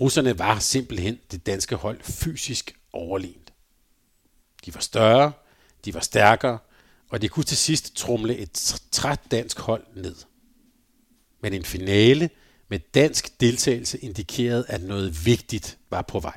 Russerne 0.00 0.38
var 0.38 0.58
simpelthen 0.58 1.18
det 1.30 1.46
danske 1.46 1.76
hold 1.76 2.02
fysisk 2.02 2.74
overlegent. 2.92 3.52
De 4.66 4.74
var 4.74 4.80
større, 4.80 5.32
de 5.84 5.94
var 5.94 6.00
stærkere, 6.00 6.58
og 7.08 7.22
de 7.22 7.28
kunne 7.28 7.44
til 7.44 7.56
sidst 7.56 7.96
trumle 7.96 8.36
et 8.36 8.80
træt 8.92 9.20
dansk 9.30 9.58
hold 9.58 9.84
ned. 9.94 10.16
Men 11.40 11.52
en 11.52 11.64
finale 11.64 12.30
med 12.68 12.78
dansk 12.94 13.40
deltagelse 13.40 13.98
indikerede, 13.98 14.64
at 14.68 14.82
noget 14.82 15.26
vigtigt 15.26 15.78
var 15.90 16.02
på 16.02 16.20
vej. 16.20 16.36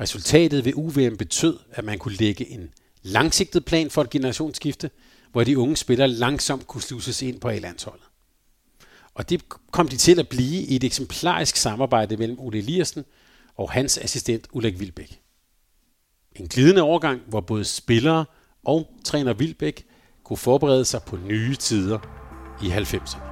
Resultatet 0.00 0.64
ved 0.64 0.72
UVM 0.74 1.16
betød, 1.16 1.58
at 1.70 1.84
man 1.84 1.98
kunne 1.98 2.16
lægge 2.16 2.48
en 2.48 2.70
langsigtet 3.02 3.64
plan 3.64 3.90
for 3.90 4.02
et 4.02 4.10
generationsskifte, 4.10 4.90
hvor 5.32 5.44
de 5.44 5.58
unge 5.58 5.76
spillere 5.76 6.08
langsomt 6.08 6.66
kunne 6.66 6.82
sluses 6.82 7.22
ind 7.22 7.40
på 7.40 7.48
A-landsholdet. 7.48 8.04
Og 9.14 9.30
det 9.30 9.42
kom 9.70 9.88
de 9.88 9.96
til 9.96 10.18
at 10.18 10.28
blive 10.28 10.62
i 10.62 10.76
et 10.76 10.84
eksemplarisk 10.84 11.56
samarbejde 11.56 12.16
mellem 12.16 12.40
Ole 12.40 12.58
Eliassen 12.58 13.04
og 13.56 13.72
hans 13.72 13.98
assistent 13.98 14.48
Ulrik 14.52 14.80
Vilbæk. 14.80 15.20
En 16.36 16.48
glidende 16.48 16.82
overgang, 16.82 17.20
hvor 17.28 17.40
både 17.40 17.64
spillere 17.64 18.24
og 18.64 18.94
træner 19.04 19.32
Vilbæk 19.32 19.86
kunne 20.24 20.36
forberede 20.36 20.84
sig 20.84 21.02
på 21.02 21.16
nye 21.16 21.54
tider 21.54 21.98
i 22.62 22.66
90'erne. 22.66 23.31